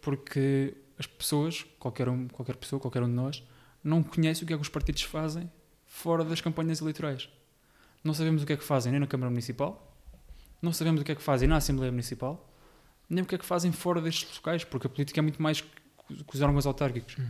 porque 0.00 0.74
as 0.98 1.06
pessoas, 1.06 1.64
qualquer, 1.78 2.08
um, 2.08 2.28
qualquer 2.28 2.56
pessoa, 2.56 2.80
qualquer 2.80 3.02
um 3.02 3.08
de 3.08 3.14
nós, 3.14 3.42
não 3.86 4.02
conhece 4.02 4.42
o 4.42 4.46
que 4.46 4.52
é 4.52 4.56
que 4.56 4.62
os 4.62 4.68
partidos 4.68 5.02
fazem 5.02 5.50
fora 5.86 6.24
das 6.24 6.40
campanhas 6.40 6.80
eleitorais. 6.80 7.28
Não 8.02 8.12
sabemos 8.12 8.42
o 8.42 8.46
que 8.46 8.52
é 8.52 8.56
que 8.56 8.64
fazem 8.64 8.90
nem 8.90 9.00
na 9.00 9.06
Câmara 9.06 9.30
Municipal, 9.30 9.96
não 10.60 10.72
sabemos 10.72 11.00
o 11.00 11.04
que 11.04 11.12
é 11.12 11.14
que 11.14 11.22
fazem 11.22 11.48
na 11.48 11.56
Assembleia 11.56 11.92
Municipal, 11.92 12.52
nem 13.08 13.22
o 13.22 13.26
que 13.26 13.36
é 13.36 13.38
que 13.38 13.44
fazem 13.44 13.70
fora 13.70 14.00
destes 14.00 14.36
locais, 14.36 14.64
porque 14.64 14.88
a 14.88 14.90
política 14.90 15.20
é 15.20 15.22
muito 15.22 15.40
mais 15.40 15.60
que 15.60 16.34
os 16.34 16.40
órgãos 16.40 16.66
autárquicos. 16.66 17.16
Uhum. 17.16 17.28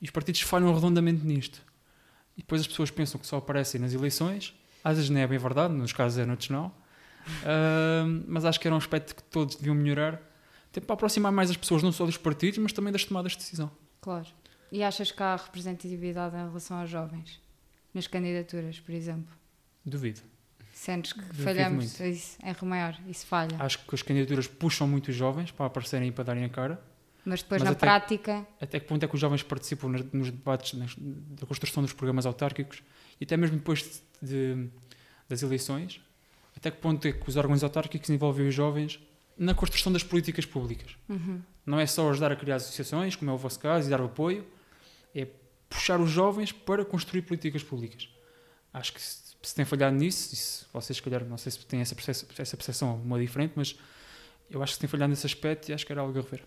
E 0.00 0.04
os 0.06 0.10
partidos 0.10 0.40
falham 0.40 0.74
redondamente 0.74 1.24
nisto. 1.24 1.62
E 2.36 2.40
depois 2.40 2.62
as 2.62 2.66
pessoas 2.66 2.90
pensam 2.90 3.20
que 3.20 3.26
só 3.26 3.36
aparecem 3.36 3.78
nas 3.78 3.92
eleições, 3.92 4.54
às 4.82 4.96
vezes 4.96 5.10
não 5.10 5.20
é 5.20 5.26
bem 5.26 5.38
verdade, 5.38 5.74
nos 5.74 5.92
casos 5.92 6.18
é, 6.18 6.24
noutros 6.24 6.48
não. 6.50 6.72
Ahm, 7.44 8.24
mas 8.26 8.46
acho 8.46 8.58
que 8.58 8.66
era 8.66 8.74
um 8.74 8.78
aspecto 8.78 9.14
que 9.14 9.22
todos 9.24 9.56
deviam 9.56 9.74
melhorar, 9.74 10.20
até 10.70 10.80
para 10.80 10.94
aproximar 10.94 11.30
mais 11.30 11.50
as 11.50 11.56
pessoas, 11.56 11.82
não 11.82 11.92
só 11.92 12.06
dos 12.06 12.16
partidos, 12.16 12.58
mas 12.58 12.72
também 12.72 12.90
das 12.92 13.04
tomadas 13.04 13.32
de 13.32 13.38
decisão. 13.38 13.70
Claro. 14.00 14.26
E 14.72 14.82
achas 14.82 15.12
que 15.12 15.22
há 15.22 15.36
representatividade 15.36 16.34
em 16.34 16.38
relação 16.48 16.78
aos 16.80 16.88
jovens? 16.88 17.38
Nas 17.92 18.06
candidaturas, 18.06 18.80
por 18.80 18.94
exemplo? 18.94 19.32
Duvido. 19.84 20.20
Sentes 20.72 21.12
que 21.12 21.20
Duvido 21.20 21.42
falhamos 21.44 21.98
muito. 22.00 22.04
isso, 22.04 22.38
em 22.42 22.52
Remaior? 22.54 22.98
Isso 23.06 23.26
falha. 23.26 23.54
Acho 23.60 23.78
que 23.80 23.94
as 23.94 24.00
candidaturas 24.02 24.48
puxam 24.48 24.88
muito 24.88 25.08
os 25.08 25.14
jovens 25.14 25.50
para 25.50 25.66
aparecerem 25.66 26.08
e 26.08 26.12
para 26.12 26.24
darem 26.24 26.44
a 26.44 26.48
cara. 26.48 26.82
Mas 27.24 27.42
depois 27.42 27.60
mas 27.60 27.66
na 27.66 27.72
até- 27.72 27.86
prática, 27.86 28.46
Até 28.60 28.80
que 28.80 28.86
ponto 28.86 29.04
é 29.04 29.06
que 29.06 29.14
os 29.14 29.20
jovens 29.20 29.42
participam 29.42 29.88
nos 30.12 30.30
debates 30.30 30.72
nas- 30.76 30.96
da 30.98 31.46
construção 31.46 31.82
dos 31.82 31.92
programas 31.92 32.24
autárquicos 32.24 32.82
e 33.20 33.24
até 33.24 33.36
mesmo 33.36 33.58
depois 33.58 34.02
de- 34.22 34.68
das 35.28 35.42
eleições? 35.42 36.00
Até 36.56 36.70
que 36.70 36.78
ponto 36.78 37.06
é 37.06 37.12
que 37.12 37.28
os 37.28 37.36
órgãos 37.36 37.62
autárquicos 37.62 38.08
envolvem 38.10 38.48
os 38.48 38.54
jovens 38.54 38.98
na 39.38 39.54
construção 39.54 39.92
das 39.92 40.02
políticas 40.02 40.46
públicas? 40.46 40.96
uhum, 41.08 41.40
Não 41.64 41.78
é 41.78 41.86
só 41.86 42.10
ajudar 42.10 42.32
a 42.32 42.36
criar 42.36 42.56
associações, 42.56 43.14
como 43.14 43.30
é 43.30 43.34
o 43.34 43.38
vosso 43.38 43.60
caso, 43.60 43.86
e 43.86 43.90
dar 43.90 44.00
apoio, 44.00 44.44
é 45.14 45.26
puxar 45.68 46.00
os 46.00 46.10
jovens 46.10 46.52
para 46.52 46.84
construir 46.84 47.22
políticas 47.22 47.62
públicas. 47.62 48.08
Acho 48.72 48.92
que 48.92 49.00
se, 49.02 49.34
se 49.42 49.54
tem 49.54 49.64
falhado 49.64 49.96
nisso, 49.96 50.32
e 50.34 50.36
se 50.36 50.64
vocês, 50.72 50.96
se 50.96 51.02
calhar, 51.02 51.24
não 51.24 51.36
sei 51.38 51.52
se 51.52 51.58
têm 51.66 51.80
essa 51.80 51.94
percepção, 51.94 52.28
essa 52.38 52.56
percepção 52.56 52.96
uma 52.96 53.18
diferente, 53.18 53.52
mas 53.56 53.76
eu 54.50 54.62
acho 54.62 54.72
que 54.72 54.74
se 54.76 54.80
tem 54.80 54.88
falhado 54.88 55.10
nesse 55.10 55.26
aspecto 55.26 55.68
e 55.70 55.74
acho 55.74 55.84
que 55.86 55.92
era 55.92 56.00
algo 56.00 56.18
a 56.18 56.22
rever. 56.22 56.42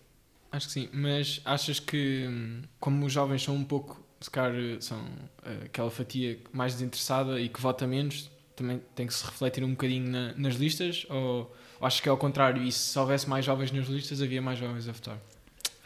Acho 0.52 0.66
que 0.68 0.72
sim, 0.72 0.88
mas 0.92 1.40
achas 1.44 1.78
que, 1.80 2.26
hum, 2.28 2.62
como 2.80 3.04
os 3.06 3.12
jovens 3.12 3.42
são 3.42 3.54
um 3.54 3.64
pouco, 3.64 4.00
se 4.20 4.30
calhar, 4.30 4.80
são 4.80 5.04
eh, 5.44 5.64
aquela 5.66 5.90
fatia 5.90 6.38
mais 6.52 6.72
desinteressada 6.74 7.40
e 7.40 7.48
que 7.48 7.60
vota 7.60 7.86
menos, 7.86 8.30
também 8.54 8.80
tem 8.94 9.06
que 9.06 9.12
se 9.12 9.24
refletir 9.24 9.62
um 9.64 9.70
bocadinho 9.72 10.08
na- 10.08 10.32
nas 10.34 10.54
listas? 10.54 11.04
Ou, 11.10 11.54
ou 11.80 11.86
achas 11.86 12.00
que 12.00 12.08
é 12.08 12.10
ao 12.10 12.16
contrário? 12.16 12.62
E 12.62 12.72
se 12.72 12.98
houvesse 12.98 13.28
mais 13.28 13.44
jovens 13.44 13.70
nas 13.72 13.86
listas, 13.88 14.22
havia 14.22 14.40
mais 14.40 14.58
jovens 14.58 14.88
a 14.88 14.92
votar? 14.92 15.18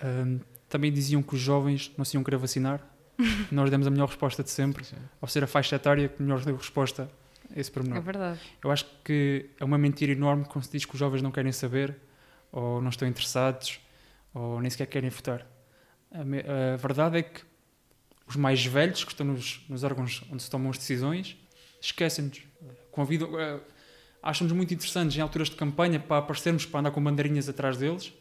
Ahm, 0.02 0.38
também 0.70 0.90
diziam 0.92 1.22
que 1.22 1.34
os 1.34 1.40
jovens 1.40 1.90
não 1.98 2.04
se 2.04 2.16
iam 2.16 2.24
querer 2.24 2.38
vacinar. 2.38 2.80
Nós 3.52 3.70
demos 3.70 3.86
a 3.86 3.90
melhor 3.90 4.06
resposta 4.08 4.42
de 4.42 4.50
sempre. 4.50 4.84
Sim. 4.84 4.96
Ao 5.20 5.28
ser 5.28 5.44
a 5.44 5.46
faixa 5.46 5.76
etária, 5.76 6.08
que 6.08 6.22
melhor 6.22 6.42
deu 6.44 6.56
resposta 6.56 7.10
a 7.54 7.58
esse 7.60 7.70
pormenor. 7.70 7.98
é 7.98 8.00
verdade. 8.00 8.40
Eu 8.64 8.70
acho 8.70 8.86
que 9.04 9.50
é 9.58 9.64
uma 9.64 9.76
mentira 9.76 10.12
enorme 10.12 10.44
quando 10.46 10.64
se 10.64 10.70
diz 10.72 10.84
que 10.84 10.94
os 10.94 10.98
jovens 10.98 11.20
não 11.20 11.30
querem 11.30 11.52
saber, 11.52 11.96
ou 12.52 12.80
não 12.80 12.88
estão 12.90 13.06
interessados, 13.06 13.80
ou 14.32 14.60
nem 14.60 14.70
sequer 14.70 14.86
querem 14.86 15.10
votar. 15.10 15.46
A, 16.12 16.24
me- 16.24 16.40
a 16.72 16.76
verdade 16.76 17.18
é 17.18 17.22
que 17.22 17.42
os 18.26 18.36
mais 18.36 18.64
velhos, 18.64 19.02
que 19.04 19.10
estão 19.12 19.26
nos, 19.26 19.64
nos 19.68 19.82
órgãos 19.84 20.22
onde 20.32 20.42
se 20.42 20.48
tomam 20.50 20.70
as 20.70 20.78
decisões, 20.78 21.36
esquecem-nos. 21.80 22.40
Convidam, 22.90 23.38
eh, 23.38 23.60
Acham-nos 24.22 24.52
muito 24.54 24.74
interessantes 24.74 25.16
em 25.16 25.20
alturas 25.20 25.48
de 25.48 25.56
campanha 25.56 25.98
para 25.98 26.18
aparecermos, 26.18 26.66
para 26.66 26.80
andar 26.80 26.90
com 26.90 27.02
bandeirinhas 27.02 27.48
atrás 27.48 27.78
deles, 27.78 28.12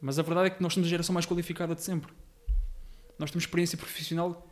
mas 0.00 0.18
a 0.18 0.22
verdade 0.22 0.48
é 0.48 0.50
que 0.50 0.62
nós 0.62 0.74
somos 0.74 0.86
a 0.86 0.90
geração 0.90 1.12
mais 1.12 1.26
qualificada 1.26 1.74
de 1.74 1.82
sempre. 1.82 2.12
Nós 3.18 3.30
temos 3.30 3.44
experiência 3.44 3.76
profissional 3.76 4.46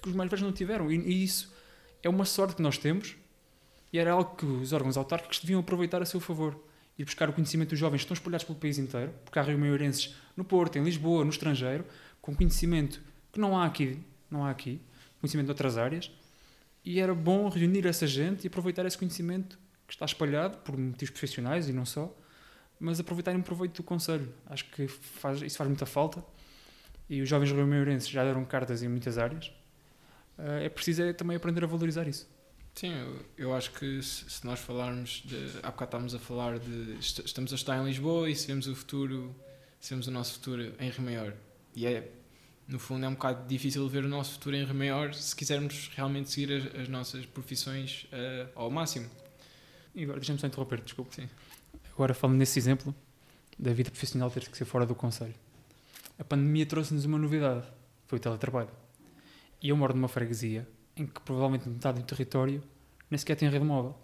que 0.00 0.08
os 0.08 0.14
mais 0.14 0.30
velhos 0.30 0.42
não 0.42 0.52
tiveram, 0.52 0.90
e, 0.90 0.96
e 0.96 1.24
isso 1.24 1.52
é 2.02 2.08
uma 2.08 2.24
sorte 2.24 2.56
que 2.56 2.62
nós 2.62 2.78
temos, 2.78 3.16
e 3.92 3.98
era 3.98 4.12
algo 4.12 4.36
que 4.36 4.46
os 4.46 4.72
órgãos 4.72 4.96
autárquicos 4.96 5.38
deviam 5.40 5.60
aproveitar 5.60 6.00
a 6.02 6.06
seu 6.06 6.20
favor. 6.20 6.58
Ir 6.98 7.04
buscar 7.04 7.28
o 7.28 7.32
conhecimento 7.32 7.70
dos 7.70 7.78
jovens 7.78 8.00
que 8.00 8.04
estão 8.04 8.14
espalhados 8.14 8.44
pelo 8.44 8.58
país 8.58 8.78
inteiro, 8.78 9.12
porque 9.24 9.38
há 9.38 9.42
rio-maiorenses 9.42 10.14
no 10.36 10.44
Porto, 10.44 10.76
em 10.76 10.84
Lisboa, 10.84 11.24
no 11.24 11.30
estrangeiro, 11.30 11.84
com 12.20 12.34
conhecimento 12.34 13.00
que 13.32 13.40
não 13.40 13.56
há 13.56 13.64
aqui, 13.64 13.98
não 14.30 14.44
há 14.44 14.50
aqui, 14.50 14.80
conhecimento 15.20 15.46
de 15.46 15.52
outras 15.52 15.78
áreas, 15.78 16.10
e 16.84 17.00
era 17.00 17.14
bom 17.14 17.48
reunir 17.48 17.86
essa 17.86 18.06
gente 18.06 18.44
e 18.44 18.46
aproveitar 18.48 18.84
esse 18.84 18.98
conhecimento 18.98 19.58
que 19.86 19.94
está 19.94 20.04
espalhado 20.04 20.58
por 20.58 20.76
motivos 20.76 21.10
profissionais 21.10 21.68
e 21.68 21.72
não 21.72 21.86
só, 21.86 22.14
mas 22.82 22.98
aproveitarem 23.00 23.40
proveito 23.40 23.76
do 23.76 23.82
Conselho. 23.82 24.32
Acho 24.46 24.64
que 24.70 24.86
faz, 24.88 25.40
isso 25.42 25.56
faz 25.56 25.68
muita 25.68 25.86
falta, 25.86 26.22
e 27.08 27.20
os 27.22 27.28
jovens 27.28 27.50
rio-maiorenses 27.52 28.08
já 28.08 28.24
deram 28.24 28.44
cartas 28.44 28.82
em 28.82 28.88
muitas 28.88 29.16
áreas. 29.18 29.52
Eh, 30.38 30.64
É 30.66 30.68
preciso 30.68 31.02
é 31.02 31.12
também 31.12 31.36
aprender 31.36 31.62
a 31.64 31.66
valorizar 31.66 32.06
isso. 32.08 32.28
Sim, 32.74 32.92
eu, 32.94 33.26
eu 33.36 33.54
acho 33.54 33.70
que 33.72 34.02
se, 34.02 34.28
se 34.30 34.44
nós 34.46 34.58
falarmos 34.58 35.22
de. 35.26 35.36
Há 35.62 35.70
bocado 35.70 35.84
estávamos 35.88 36.14
a 36.14 36.18
falar 36.18 36.58
de. 36.58 36.94
est- 36.98 37.22
Estamos 37.24 37.52
a 37.52 37.56
estar 37.56 37.76
em 37.78 37.84
Lisboa 37.84 38.30
e 38.30 38.34
se 38.34 38.46
vemos 38.46 38.66
o 38.66 38.74
futuro, 38.74 39.34
se 39.78 39.90
vemos 39.90 40.06
o 40.06 40.10
nosso 40.10 40.32
futuro 40.34 40.72
em 40.80 40.88
Rio 40.90 41.02
Maior. 41.02 41.34
E 41.76 41.86
é, 41.86 42.10
no 42.66 42.78
fundo, 42.78 43.04
é 43.04 43.08
um 43.08 43.12
bocado 43.12 43.46
difícil 43.46 43.86
ver 43.90 44.04
o 44.06 44.08
nosso 44.08 44.32
futuro 44.32 44.56
em 44.56 44.64
Rio 44.64 44.74
Maior 44.74 45.12
se 45.12 45.36
quisermos 45.36 45.90
realmente 45.94 46.30
seguir 46.30 46.50
as, 46.54 46.80
as 46.82 46.88
nossas 46.88 47.26
profissões 47.26 48.06
eh, 48.10 48.46
ao 48.54 48.70
máximo. 48.70 49.06
E 49.94 50.04
agora, 50.04 50.18
deixa-me 50.18 50.38
só 50.38 50.46
interromper, 50.46 50.80
desculpe. 50.80 51.14
Sim. 51.14 51.28
Agora, 51.94 52.14
falando 52.14 52.38
nesse 52.38 52.58
exemplo 52.58 52.94
da 53.58 53.72
vida 53.72 53.90
profissional 53.90 54.30
ter 54.30 54.48
que 54.48 54.56
ser 54.56 54.64
fora 54.64 54.86
do 54.86 54.94
Conselho. 54.94 55.34
A 56.18 56.24
pandemia 56.24 56.66
trouxe-nos 56.66 57.04
uma 57.04 57.18
novidade, 57.18 57.66
foi 58.06 58.18
o 58.18 58.20
teletrabalho. 58.20 58.70
E 59.60 59.68
eu 59.68 59.76
moro 59.76 59.94
numa 59.94 60.08
freguesia 60.08 60.68
em 60.96 61.06
que 61.06 61.20
provavelmente 61.20 61.68
metade 61.68 62.00
do 62.00 62.04
território 62.04 62.62
nem 63.10 63.18
sequer 63.18 63.36
tem 63.36 63.48
rede 63.48 63.64
móvel. 63.64 63.96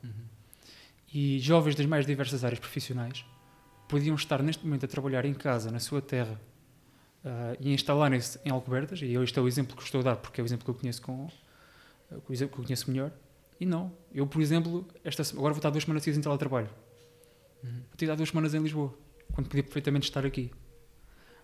E 1.13 1.39
jovens 1.39 1.75
das 1.75 1.87
mais 1.87 2.05
diversas 2.05 2.45
áreas 2.45 2.61
profissionais 2.61 3.25
podiam 3.89 4.15
estar 4.15 4.43
neste 4.43 4.65
momento 4.65 4.85
a 4.85 4.89
trabalhar 4.89 5.25
em 5.25 5.33
casa, 5.33 5.71
na 5.71 5.81
sua 5.81 6.03
terra, 6.03 6.39
ah, 7.25 7.57
e 7.59 7.73
instalarem-se 7.73 8.39
em 8.45 8.51
Alcobertas, 8.51 9.01
e 9.01 9.15
este 9.15 9.39
é 9.39 9.43
o 9.43 9.49
exemplo 9.49 9.77
que 9.77 9.83
estou 9.83 10.01
a 10.01 10.05
dar, 10.05 10.17
porque 10.17 10.41
é 10.41 10.45
o 10.45 10.47
exemplo 10.47 10.65
que 10.65 10.71
eu 10.71 10.75
conheço, 10.75 11.01
com, 11.01 11.29
o 12.29 12.33
exemplo 12.33 12.55
que 12.55 12.61
eu 12.61 12.65
conheço 12.65 12.91
melhor, 12.91 13.11
e 13.59 13.65
não. 13.65 13.93
Eu, 14.15 14.27
por 14.27 14.43
exemplo, 14.43 14.87
esta, 15.03 15.23
agora 15.23 15.55
vou 15.55 15.59
estar 15.59 15.71
duas 15.71 15.85
semanas 15.85 16.03
seguidas 16.03 16.19
em 16.19 16.23
teletrabalho. 16.23 16.69
Uhum. 17.63 17.71
Vou 17.71 17.97
ter 17.97 18.15
duas 18.17 18.29
semanas 18.29 18.55
em 18.55 18.59
Lisboa, 18.63 18.95
quando 19.33 19.49
podia 19.49 19.63
perfeitamente 19.63 20.05
estar 20.09 20.25
aqui. 20.25 20.51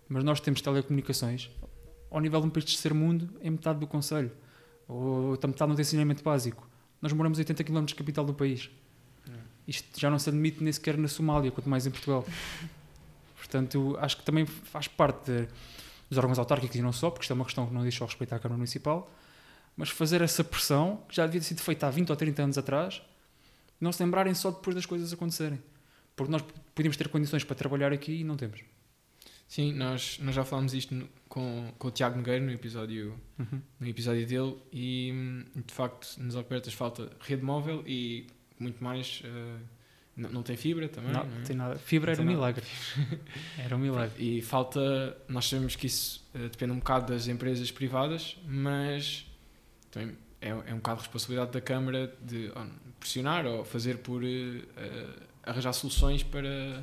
Mas 0.08 0.22
nós 0.24 0.40
temos 0.40 0.60
telecomunicações 0.60 1.50
ao 2.10 2.20
nível 2.20 2.40
de 2.40 2.46
um 2.46 2.50
país 2.50 2.64
de 2.66 2.72
terceiro 2.72 2.94
mundo 2.94 3.28
em 3.40 3.50
metade 3.50 3.78
do 3.80 3.86
Conselho, 3.86 4.30
ou 4.86 5.38
a 5.42 5.46
metade 5.46 5.68
não 5.68 5.74
tem 5.74 5.84
saneamento 5.84 6.22
básico. 6.22 6.68
Nós 7.00 7.12
moramos 7.12 7.38
a 7.38 7.40
80 7.40 7.64
km 7.64 7.84
de 7.84 7.94
capital 7.94 8.24
do 8.24 8.34
país. 8.34 8.70
Uhum. 9.26 9.34
Isto 9.66 9.98
já 10.00 10.10
não 10.10 10.18
se 10.18 10.28
admite 10.28 10.62
nem 10.62 10.72
sequer 10.72 10.96
na 10.96 11.08
Somália, 11.08 11.50
quanto 11.50 11.68
mais 11.68 11.86
em 11.86 11.90
Portugal. 11.90 12.24
Portanto, 13.36 13.96
acho 14.00 14.16
que 14.18 14.22
também 14.24 14.46
faz 14.46 14.88
parte 14.88 15.30
de- 15.30 15.48
dos 16.08 16.18
órgãos 16.18 16.38
autárquicos 16.38 16.76
e 16.76 16.82
não 16.82 16.92
só, 16.92 17.10
porque 17.10 17.24
isto 17.24 17.32
é 17.32 17.34
uma 17.34 17.44
questão 17.44 17.66
que 17.66 17.72
não 17.74 17.82
diz 17.82 17.94
só 17.94 18.04
respeito 18.04 18.32
à 18.34 18.38
Câmara 18.38 18.56
Municipal, 18.58 19.10
mas 19.76 19.88
fazer 19.90 20.20
essa 20.22 20.44
pressão, 20.44 21.02
que 21.08 21.16
já 21.16 21.26
devia 21.26 21.40
ter 21.40 21.46
sido 21.46 21.60
feita 21.60 21.86
há 21.86 21.90
20 21.90 22.10
ou 22.10 22.16
30 22.16 22.42
anos 22.42 22.58
atrás, 22.58 23.02
não 23.80 23.90
se 23.92 24.02
lembrarem 24.02 24.32
só 24.34 24.50
depois 24.50 24.74
das 24.76 24.86
coisas 24.86 25.12
acontecerem. 25.12 25.60
Porque 26.16 26.30
nós 26.30 26.42
podíamos 26.74 26.96
ter 26.96 27.08
condições 27.08 27.44
para 27.44 27.56
trabalhar 27.56 27.92
aqui 27.92 28.20
e 28.20 28.24
não 28.24 28.36
temos. 28.36 28.60
Sim, 29.46 29.72
nós, 29.74 30.18
nós 30.20 30.34
já 30.34 30.44
falámos 30.44 30.72
isto 30.74 30.94
no- 30.94 31.08
com, 31.28 31.72
com 31.78 31.88
o 31.88 31.90
Tiago 31.90 32.16
Nogueira 32.16 32.44
no 32.44 32.50
episódio, 32.50 33.18
no 33.78 33.86
episódio 33.86 34.26
dele 34.26 34.56
e 34.72 35.12
hum, 35.12 35.44
de 35.66 35.74
facto 35.74 36.16
nos 36.18 36.34
Alcobertas 36.34 36.72
falta 36.72 37.10
rede 37.20 37.42
móvel 37.42 37.82
e 37.86 38.26
muito 38.58 38.82
mais 38.82 39.22
eh, 39.24 39.56
não, 40.16 40.30
não 40.30 40.42
tem 40.42 40.56
fibra 40.56 40.88
também 40.88 41.12
não, 41.12 41.24
não 41.26 41.38
é? 41.40 41.42
tem 41.42 41.54
nada. 41.56 41.76
Fibra 41.76 42.12
Não 42.16 42.22
era 42.22 42.22
um 42.22 42.24
nada. 42.24 42.36
milagre. 42.36 42.66
Era 43.58 43.76
um 43.76 43.78
milagre. 43.78 44.24
e 44.24 44.40
falta 44.42 45.16
nós 45.28 45.46
sabemos 45.48 45.76
que 45.76 45.86
isso 45.88 46.24
eh, 46.34 46.48
depende 46.48 46.72
um 46.72 46.78
bocado 46.78 47.12
das 47.12 47.28
empresas 47.28 47.70
privadas 47.70 48.38
mas 48.46 49.26
também 49.90 50.16
é, 50.40 50.48
é 50.48 50.72
um 50.72 50.76
bocado 50.76 50.98
de 51.00 51.02
responsabilidade 51.04 51.52
da 51.52 51.60
Câmara 51.60 52.16
de 52.22 52.50
pressionar 52.98 53.44
ou 53.46 53.64
fazer 53.64 53.98
por 53.98 54.22
eh, 54.24 54.62
arranjar 55.46 55.72
soluções 55.72 56.22
para, 56.22 56.82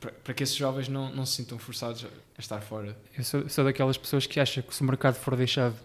para 0.00 0.12
para 0.12 0.34
que 0.34 0.42
esses 0.42 0.56
jovens 0.56 0.88
não, 0.88 1.14
não 1.14 1.24
se 1.24 1.34
sintam 1.34 1.58
forçados 1.58 2.04
a 2.04 2.40
estar 2.40 2.60
fora 2.60 2.96
Eu 3.16 3.24
sou, 3.24 3.48
sou 3.48 3.64
daquelas 3.64 3.96
pessoas 3.96 4.26
que 4.26 4.38
acham 4.38 4.62
que 4.62 4.74
se 4.74 4.82
o 4.82 4.84
mercado 4.84 5.14
for 5.14 5.36
deixado 5.36 5.76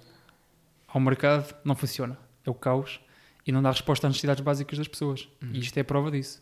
ao 0.88 1.00
mercado, 1.00 1.56
não 1.64 1.76
funciona. 1.76 2.18
É 2.46 2.50
o 2.50 2.54
caos 2.54 3.00
e 3.46 3.52
não 3.52 3.62
dá 3.62 3.72
resposta 3.72 4.08
às 4.08 4.12
necessidades 4.12 4.44
básicas 4.44 4.78
das 4.78 4.88
pessoas. 4.88 5.28
Uhum. 5.42 5.52
E 5.54 5.60
isto 5.60 5.78
é 5.78 5.82
a 5.82 5.86
prova 5.86 6.12
disso. 6.12 6.42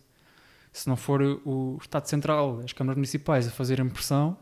Se 0.71 0.87
não 0.87 0.95
for 0.95 1.21
o 1.21 1.77
Estado 1.81 2.07
Central, 2.07 2.61
as 2.63 2.73
câmaras 2.73 2.97
municipais 2.97 3.47
a 3.47 3.51
fazerem 3.51 3.87
pressão 3.89 4.37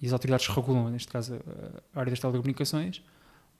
e 0.00 0.06
as 0.06 0.12
autoridades 0.12 0.46
regulam, 0.48 0.90
neste 0.90 1.08
caso 1.08 1.40
a 1.94 2.00
área 2.00 2.10
das 2.10 2.20
telecomunicações, 2.20 3.02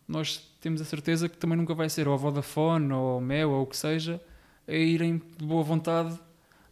nós 0.06 0.38
temos 0.60 0.80
a 0.80 0.84
certeza 0.84 1.28
que 1.28 1.36
também 1.36 1.56
nunca 1.56 1.74
vai 1.74 1.88
ser 1.88 2.06
ou 2.06 2.14
a 2.14 2.16
Vodafone 2.16 2.92
ou 2.92 3.18
a 3.18 3.20
Mel 3.20 3.50
ou 3.50 3.62
o 3.62 3.66
que 3.66 3.76
seja 3.76 4.20
a 4.66 4.74
irem 4.74 5.22
de 5.38 5.44
boa 5.44 5.62
vontade. 5.62 6.18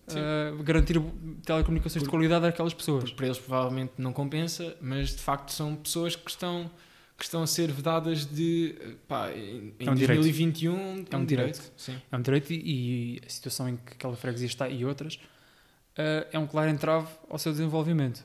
Uh, 0.09 0.63
garantir 0.63 1.01
telecomunicações 1.45 2.03
de 2.03 2.09
qualidade 2.09 2.47
àquelas 2.47 2.75
pessoas. 2.75 3.13
Para 3.13 3.27
eles 3.27 3.39
provavelmente 3.39 3.93
não 3.99 4.13
compensa, 4.13 4.77
mas 4.81 5.11
de 5.11 5.23
facto 5.23 5.53
são 5.53 5.77
pessoas 5.77 6.17
que 6.17 6.31
estão, 6.31 6.71
que 7.17 7.25
estão 7.25 7.43
a 7.43 7.47
ser 7.47 7.71
vedadas 7.71 8.25
de. 8.25 8.75
Pá, 9.07 9.31
em 9.33 9.75
É 9.79 9.91
um 9.91 9.95
direito. 9.95 10.21
2021 10.23 11.05
É 11.11 11.17
um 11.17 11.25
direito. 11.25 11.73
Sim. 11.77 11.97
É 12.11 12.17
um 12.17 12.23
direito 12.23 12.53
e, 12.53 13.17
e 13.17 13.21
a 13.25 13.29
situação 13.29 13.69
em 13.69 13.77
que 13.77 13.93
aquela 13.93 14.17
freguesia 14.17 14.47
está 14.47 14.69
e 14.69 14.85
outras 14.85 15.15
uh, 15.17 16.27
é 16.33 16.39
um 16.39 16.47
claro 16.47 16.71
entrave 16.71 17.09
ao 17.29 17.39
seu 17.39 17.53
desenvolvimento. 17.53 18.25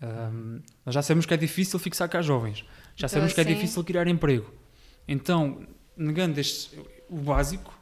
Um, 0.00 0.60
nós 0.86 0.94
já 0.94 1.02
sabemos 1.02 1.26
que 1.26 1.34
é 1.34 1.36
difícil 1.36 1.76
fixar 1.78 2.08
cá 2.08 2.22
jovens, 2.22 2.58
já 2.94 3.06
Então, 3.06 3.08
sabemos 3.08 3.32
que 3.32 3.40
é 3.40 3.44
difícil 3.44 3.82
criar 3.82 4.06
emprego. 4.06 4.52
Então, 5.08 5.66
negando 5.96 6.38
este, 6.38 6.78
o 7.08 7.16
básico, 7.16 7.76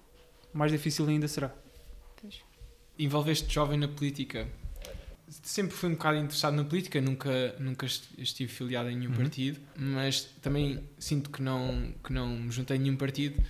mais 0.53 0.73
difícil 0.73 1.07
ainda 1.07 1.29
será. 1.29 1.53
Envolveste 2.99 3.53
jovem 3.53 3.79
na 3.79 3.89
política. 3.89 4.49
Sempre 5.43 5.75
fui 5.77 5.89
um 5.91 5.93
bocado 5.93 6.19
interessado 6.19 6.55
na 6.55 6.65
política, 6.65 7.01
nunca, 7.01 7.55
nunca 7.59 7.85
est- 7.85 8.09
estive 8.17 8.51
filiado 8.53 8.89
em 8.89 8.97
nenhum 8.97 9.11
Uhum. 9.11 9.17
partido, 9.17 9.61
mas 9.77 10.23
também 10.41 10.81
sinto 10.99 11.31
que 11.31 11.43
não, 11.43 11.93
que 12.03 12.13
não 12.13 12.29
me 12.29 12.51
juntei 12.53 12.77
a 12.77 12.81
nenhum 12.81 12.97
partido 12.97 13.43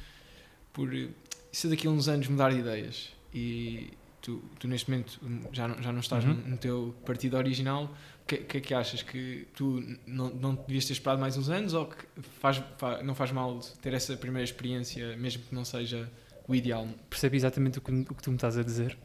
por 0.72 0.92
eh, 0.94 1.08
isso 1.52 1.68
daqui 1.68 1.86
a 1.86 1.90
uns 1.90 2.08
anos 2.08 2.28
mudar 2.28 2.50
de 2.50 2.60
ideias. 2.60 3.10
E 3.34 3.90
tu, 4.22 4.42
tu 4.58 4.66
neste 4.66 4.90
momento 4.90 5.20
já 5.52 5.68
não, 5.68 5.82
já 5.82 5.92
não 5.92 6.00
estás 6.00 6.24
Uhum. 6.24 6.32
no, 6.34 6.48
no 6.48 6.56
teu 6.56 6.94
partido 7.04 7.36
original. 7.36 7.94
O 8.22 8.26
que, 8.26 8.38
que 8.38 8.56
é 8.56 8.60
que 8.60 8.74
achas? 8.74 9.02
Que 9.02 9.46
tu 9.54 9.84
não, 10.06 10.30
não 10.30 10.54
devias 10.54 10.86
ter 10.86 10.94
esperado 10.94 11.20
mais 11.20 11.36
uns 11.36 11.50
anos 11.50 11.74
ou 11.74 11.86
que 11.86 12.04
faz, 12.40 12.60
fa- 12.78 13.02
não 13.02 13.14
faz 13.14 13.30
mal 13.32 13.60
ter 13.82 13.92
essa 13.92 14.16
primeira 14.16 14.44
experiência, 14.44 15.14
mesmo 15.18 15.42
que 15.44 15.54
não 15.54 15.64
seja 15.64 16.10
o 16.48 16.54
ideal? 16.54 16.88
Percebo 17.10 17.36
exatamente 17.36 17.78
o 17.78 17.82
que, 17.82 17.92
o 17.92 18.14
que 18.14 18.22
tu 18.22 18.30
me 18.30 18.36
estás 18.36 18.56
a 18.56 18.62
dizer, 18.62 18.96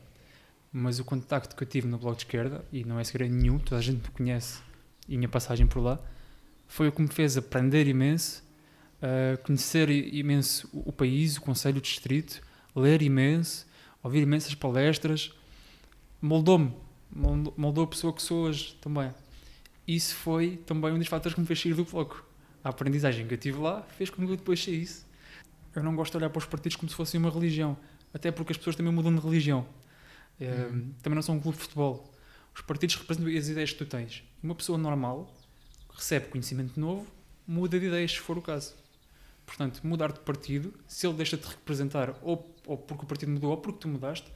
mas 0.71 0.99
o 0.99 1.03
contacto 1.03 1.55
que 1.55 1.63
eu 1.63 1.67
tive 1.67 1.87
no 1.87 1.97
Bloco 1.97 2.17
de 2.17 2.23
Esquerda, 2.23 2.63
e 2.71 2.83
não 2.85 2.99
é 2.99 3.03
segredo 3.03 3.33
nenhum, 3.33 3.59
toda 3.59 3.77
a 3.77 3.81
gente 3.81 4.01
me 4.01 4.09
conhece 4.09 4.59
e 5.07 5.17
minha 5.17 5.27
passagem 5.27 5.67
por 5.67 5.81
lá, 5.81 5.99
foi 6.67 6.87
o 6.87 6.91
que 6.91 7.01
me 7.01 7.09
fez 7.09 7.35
aprender 7.37 7.87
imenso, 7.87 8.41
uh, 9.01 9.37
conhecer 9.43 9.89
imenso 9.89 10.69
o 10.71 10.91
país, 10.91 11.35
o 11.35 11.41
Conselho, 11.41 11.79
o 11.79 11.81
Distrito, 11.81 12.41
ler 12.73 13.01
imenso, 13.01 13.67
ouvir 14.01 14.21
imensas 14.21 14.55
palestras, 14.55 15.33
moldou-me, 16.21 16.73
moldou, 17.13 17.53
moldou 17.57 17.83
a 17.83 17.87
pessoa 17.87 18.13
que 18.13 18.21
sou 18.21 18.45
hoje 18.45 18.77
também. 18.79 19.11
Isso 19.85 20.15
foi 20.15 20.55
também 20.65 20.93
um 20.93 20.97
dos 20.97 21.07
fatores 21.07 21.33
que 21.33 21.41
me 21.41 21.47
fez 21.47 21.61
sair 21.61 21.73
do 21.73 21.83
Bloco. 21.83 22.23
A 22.63 22.69
aprendizagem 22.69 23.27
que 23.27 23.33
eu 23.33 23.37
tive 23.37 23.59
lá 23.59 23.81
fez 23.97 24.09
com 24.09 24.25
que 24.25 24.31
eu 24.31 24.37
depois 24.37 24.63
saísse. 24.63 25.03
Eu 25.75 25.83
não 25.83 25.95
gosto 25.95 26.11
de 26.11 26.17
olhar 26.17 26.29
para 26.29 26.39
os 26.39 26.45
partidos 26.45 26.77
como 26.77 26.89
se 26.89 26.95
fossem 26.95 27.19
uma 27.19 27.29
religião, 27.29 27.77
até 28.13 28.31
porque 28.31 28.53
as 28.53 28.57
pessoas 28.57 28.75
também 28.75 28.93
mudam 28.93 29.13
de 29.13 29.19
religião. 29.19 29.65
Uhum. 30.47 30.93
Também 31.01 31.15
não 31.15 31.21
são 31.21 31.35
um 31.35 31.39
clube 31.39 31.57
de 31.57 31.63
futebol. 31.63 32.11
Os 32.53 32.61
partidos 32.61 32.95
representam 32.95 33.37
as 33.37 33.47
ideias 33.47 33.71
que 33.71 33.77
tu 33.77 33.85
tens. 33.85 34.23
Uma 34.41 34.55
pessoa 34.55 34.77
normal 34.77 35.33
recebe 35.93 36.27
conhecimento 36.27 36.79
novo, 36.79 37.05
muda 37.47 37.79
de 37.79 37.85
ideias 37.85 38.11
se 38.11 38.19
for 38.19 38.37
o 38.37 38.41
caso. 38.41 38.73
Portanto, 39.45 39.81
mudar 39.83 40.11
de 40.11 40.19
partido, 40.19 40.73
se 40.87 41.05
ele 41.05 41.15
deixa 41.15 41.37
de 41.37 41.45
representar, 41.45 42.15
ou, 42.21 42.55
ou 42.65 42.77
porque 42.77 43.03
o 43.03 43.07
partido 43.07 43.31
mudou, 43.31 43.51
ou 43.51 43.57
porque 43.57 43.79
tu 43.79 43.87
mudaste, 43.87 44.31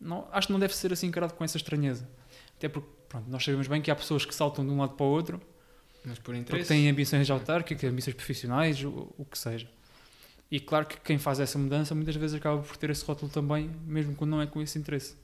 não, 0.00 0.26
acho 0.32 0.48
que 0.48 0.52
não 0.52 0.60
deve 0.60 0.74
ser 0.74 0.92
assim 0.92 1.06
encarado 1.06 1.34
com 1.34 1.44
essa 1.44 1.56
estranheza. 1.56 2.08
Até 2.56 2.68
porque 2.68 2.88
pronto, 3.08 3.30
nós 3.30 3.44
sabemos 3.44 3.68
bem 3.68 3.80
que 3.80 3.90
há 3.90 3.96
pessoas 3.96 4.24
que 4.24 4.34
saltam 4.34 4.64
de 4.64 4.72
um 4.72 4.78
lado 4.78 4.94
para 4.94 5.06
o 5.06 5.08
outro 5.08 5.40
Mas 6.04 6.18
por 6.18 6.34
porque 6.44 6.64
têm 6.64 6.88
ambições 6.88 7.30
autárquicas, 7.30 7.88
ambições 7.90 8.14
profissionais, 8.14 8.82
o, 8.84 9.14
o 9.16 9.24
que 9.24 9.38
seja. 9.38 9.68
E 10.50 10.60
claro 10.60 10.86
que 10.86 11.00
quem 11.00 11.18
faz 11.18 11.40
essa 11.40 11.58
mudança 11.58 11.94
muitas 11.94 12.14
vezes 12.16 12.36
acaba 12.36 12.60
por 12.60 12.76
ter 12.76 12.90
esse 12.90 13.04
rótulo 13.04 13.30
também, 13.30 13.70
mesmo 13.86 14.14
quando 14.14 14.32
não 14.32 14.42
é 14.42 14.46
com 14.46 14.60
esse 14.60 14.78
interesse. 14.78 15.16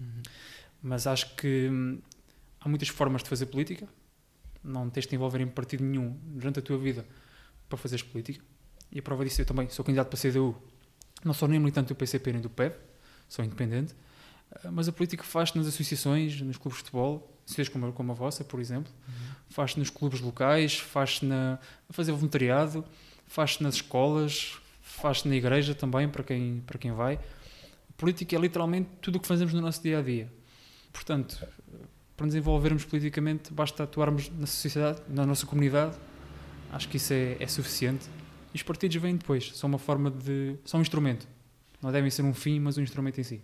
Uhum. 0.00 0.22
Mas 0.82 1.06
acho 1.06 1.34
que 1.36 1.68
hum, 1.70 2.00
há 2.60 2.68
muitas 2.68 2.88
formas 2.88 3.22
de 3.22 3.28
fazer 3.28 3.46
política. 3.46 3.88
Não 4.62 4.90
tens 4.90 5.02
de 5.02 5.10
te 5.10 5.14
envolver 5.14 5.40
em 5.40 5.46
partido 5.46 5.84
nenhum 5.84 6.18
durante 6.24 6.58
a 6.58 6.62
tua 6.62 6.78
vida 6.78 7.06
para 7.68 7.78
fazeres 7.78 8.02
política. 8.02 8.44
E 8.90 8.98
a 8.98 9.02
prova 9.02 9.24
disso, 9.24 9.40
eu 9.40 9.46
também 9.46 9.68
sou 9.68 9.84
candidato 9.84 10.08
para 10.08 10.18
a 10.18 10.30
CDU. 10.32 10.56
Não 11.24 11.32
sou 11.32 11.48
nem 11.48 11.58
militante 11.58 11.88
do 11.88 11.94
PCP 11.94 12.32
nem 12.32 12.40
do 12.40 12.50
PEV, 12.50 12.74
sou 13.28 13.44
independente. 13.44 13.94
Ah, 14.64 14.70
Mas 14.70 14.88
a 14.88 14.92
política 14.92 15.24
faz-se 15.24 15.56
nas 15.56 15.66
associações, 15.66 16.40
nos 16.40 16.56
clubes 16.56 16.78
de 16.78 16.84
futebol, 16.84 17.36
associações 17.44 17.68
como, 17.68 17.92
como 17.92 18.12
a 18.12 18.14
vossa, 18.14 18.44
por 18.44 18.60
exemplo. 18.60 18.92
Faz-se 19.48 19.78
nos 19.78 19.90
clubes 19.90 20.20
locais, 20.20 20.78
faz-se 20.78 21.24
na, 21.24 21.58
a 21.88 21.92
fazer 21.92 22.12
voluntariado, 22.12 22.84
faz-se 23.26 23.62
nas 23.62 23.76
escolas, 23.76 24.58
faz-se 24.80 25.26
na 25.28 25.34
igreja 25.34 25.74
também, 25.74 26.08
para 26.08 26.22
quem, 26.22 26.62
para 26.66 26.78
quem 26.78 26.92
vai. 26.92 27.18
Política 27.96 28.36
é 28.36 28.38
literalmente 28.38 28.88
tudo 29.00 29.16
o 29.16 29.20
que 29.20 29.26
fazemos 29.26 29.52
no 29.52 29.60
nosso 29.60 29.82
dia 29.82 29.98
a 29.98 30.02
dia. 30.02 30.30
Portanto, 30.92 31.46
para 32.16 32.26
nos 32.26 32.34
envolvermos 32.34 32.84
politicamente, 32.84 33.52
basta 33.52 33.84
atuarmos 33.84 34.30
na 34.30 34.46
sociedade, 34.46 35.02
na 35.08 35.26
nossa 35.26 35.46
comunidade. 35.46 35.96
Acho 36.72 36.88
que 36.88 36.96
isso 36.96 37.12
é, 37.12 37.36
é 37.38 37.46
suficiente. 37.46 38.06
E 38.52 38.56
os 38.56 38.62
partidos 38.62 38.96
vêm 38.96 39.16
depois, 39.16 39.52
são 39.54 39.68
uma 39.68 39.78
forma 39.78 40.10
de. 40.10 40.56
são 40.64 40.78
um 40.78 40.82
instrumento. 40.82 41.28
Não 41.82 41.92
devem 41.92 42.10
ser 42.10 42.22
um 42.22 42.32
fim, 42.32 42.58
mas 42.58 42.78
um 42.78 42.82
instrumento 42.82 43.20
em 43.20 43.24
si. 43.24 43.42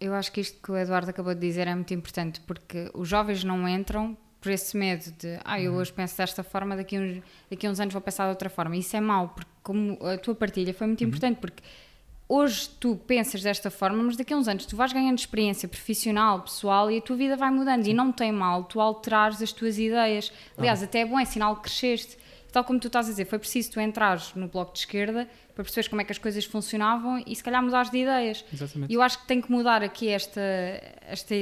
Eu 0.00 0.14
acho 0.14 0.32
que 0.32 0.40
isto 0.40 0.60
que 0.62 0.70
o 0.70 0.76
Eduardo 0.76 1.10
acabou 1.10 1.34
de 1.34 1.40
dizer 1.40 1.66
é 1.66 1.74
muito 1.74 1.92
importante 1.94 2.40
porque 2.40 2.90
os 2.94 3.08
jovens 3.08 3.44
não 3.44 3.66
entram 3.68 4.16
por 4.40 4.50
esse 4.50 4.76
medo 4.76 5.10
de 5.18 5.38
ah, 5.44 5.60
eu 5.60 5.74
hoje 5.74 5.92
penso 5.92 6.16
desta 6.16 6.42
forma, 6.42 6.76
daqui 6.76 6.96
a, 6.96 7.00
uns, 7.00 7.22
daqui 7.50 7.68
uns 7.68 7.80
anos 7.80 7.92
vou 7.92 8.02
pensar 8.02 8.24
de 8.24 8.30
outra 8.30 8.48
forma. 8.48 8.76
Isso 8.76 8.96
é 8.96 9.00
mau, 9.00 9.30
porque 9.30 9.50
como 9.62 9.98
a 10.06 10.18
tua 10.18 10.34
partilha 10.34 10.72
foi 10.72 10.86
muito 10.86 11.02
importante, 11.02 11.38
porque 11.40 11.62
hoje 12.28 12.68
tu 12.80 12.96
pensas 12.96 13.42
desta 13.42 13.70
forma, 13.70 14.02
mas 14.02 14.16
daqui 14.16 14.34
a 14.34 14.36
uns 14.36 14.48
anos 14.48 14.66
tu 14.66 14.76
vais 14.76 14.92
ganhando 14.92 15.18
experiência 15.18 15.68
profissional, 15.68 16.42
pessoal 16.42 16.90
e 16.90 16.98
a 16.98 17.00
tua 17.00 17.16
vida 17.16 17.36
vai 17.36 17.50
mudando. 17.50 17.86
E 17.86 17.94
não 17.94 18.12
tem 18.12 18.32
mal 18.32 18.64
tu 18.64 18.80
alterares 18.80 19.40
as 19.40 19.52
tuas 19.52 19.78
ideias. 19.78 20.32
Aliás, 20.56 20.82
até 20.82 21.00
é 21.00 21.04
bom, 21.06 21.18
é 21.18 21.24
sinal 21.24 21.56
que 21.56 21.62
cresceste. 21.62 22.18
Tal 22.52 22.64
como 22.64 22.80
tu 22.80 22.86
estás 22.86 23.06
a 23.06 23.10
dizer, 23.10 23.26
foi 23.26 23.38
preciso 23.38 23.72
tu 23.72 23.80
entrares 23.80 24.32
no 24.34 24.48
bloco 24.48 24.72
de 24.72 24.78
esquerda 24.78 25.28
para 25.54 25.62
perceberes 25.62 25.88
como 25.88 26.00
é 26.00 26.04
que 26.04 26.12
as 26.12 26.18
coisas 26.18 26.44
funcionavam 26.44 27.22
e 27.26 27.34
se 27.34 27.42
calhar 27.42 27.62
mudares 27.62 27.90
de 27.90 27.98
ideias. 27.98 28.44
Exatamente. 28.52 28.90
E 28.90 28.94
eu 28.94 29.02
acho 29.02 29.20
que 29.20 29.26
tem 29.26 29.40
que 29.40 29.50
mudar 29.50 29.82
aqui 29.82 30.08
esta, 30.08 30.40
esta, 31.06 31.34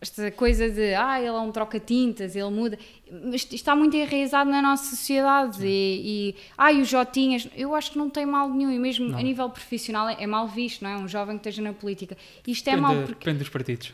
esta 0.00 0.30
coisa 0.30 0.70
de 0.70 0.94
ah, 0.94 1.18
ele 1.18 1.28
é 1.28 1.32
um 1.40 1.50
troca-tintas, 1.50 2.36
ele 2.36 2.50
muda. 2.50 2.78
Mas 3.10 3.42
isto 3.42 3.54
está 3.54 3.74
muito 3.74 3.96
enraizado 3.96 4.48
na 4.50 4.62
nossa 4.62 4.84
sociedade. 4.94 5.66
E, 5.66 6.30
e 6.30 6.36
ah, 6.56 6.72
e 6.72 6.80
os 6.80 6.88
Jotinhas, 6.88 7.48
eu 7.56 7.74
acho 7.74 7.90
que 7.92 7.98
não 7.98 8.08
tem 8.08 8.24
mal 8.24 8.48
nenhum. 8.48 8.70
E 8.70 8.78
mesmo 8.78 9.08
Não. 9.08 9.18
a 9.18 9.22
nível 9.22 9.48
profissional 9.50 10.08
é, 10.08 10.16
é 10.22 10.26
mal 10.26 10.46
visto, 10.46 10.82
não 10.84 10.90
é? 10.90 10.96
Um 10.96 11.08
jovem 11.08 11.36
que 11.36 11.48
esteja 11.48 11.62
na 11.62 11.72
política. 11.72 12.16
Isto 12.46 12.68
é 12.68 12.76
depende, 12.76 12.94
mau 12.94 13.02
porque. 13.06 13.18
depende 13.24 13.38
dos 13.38 13.48
partidos. 13.48 13.92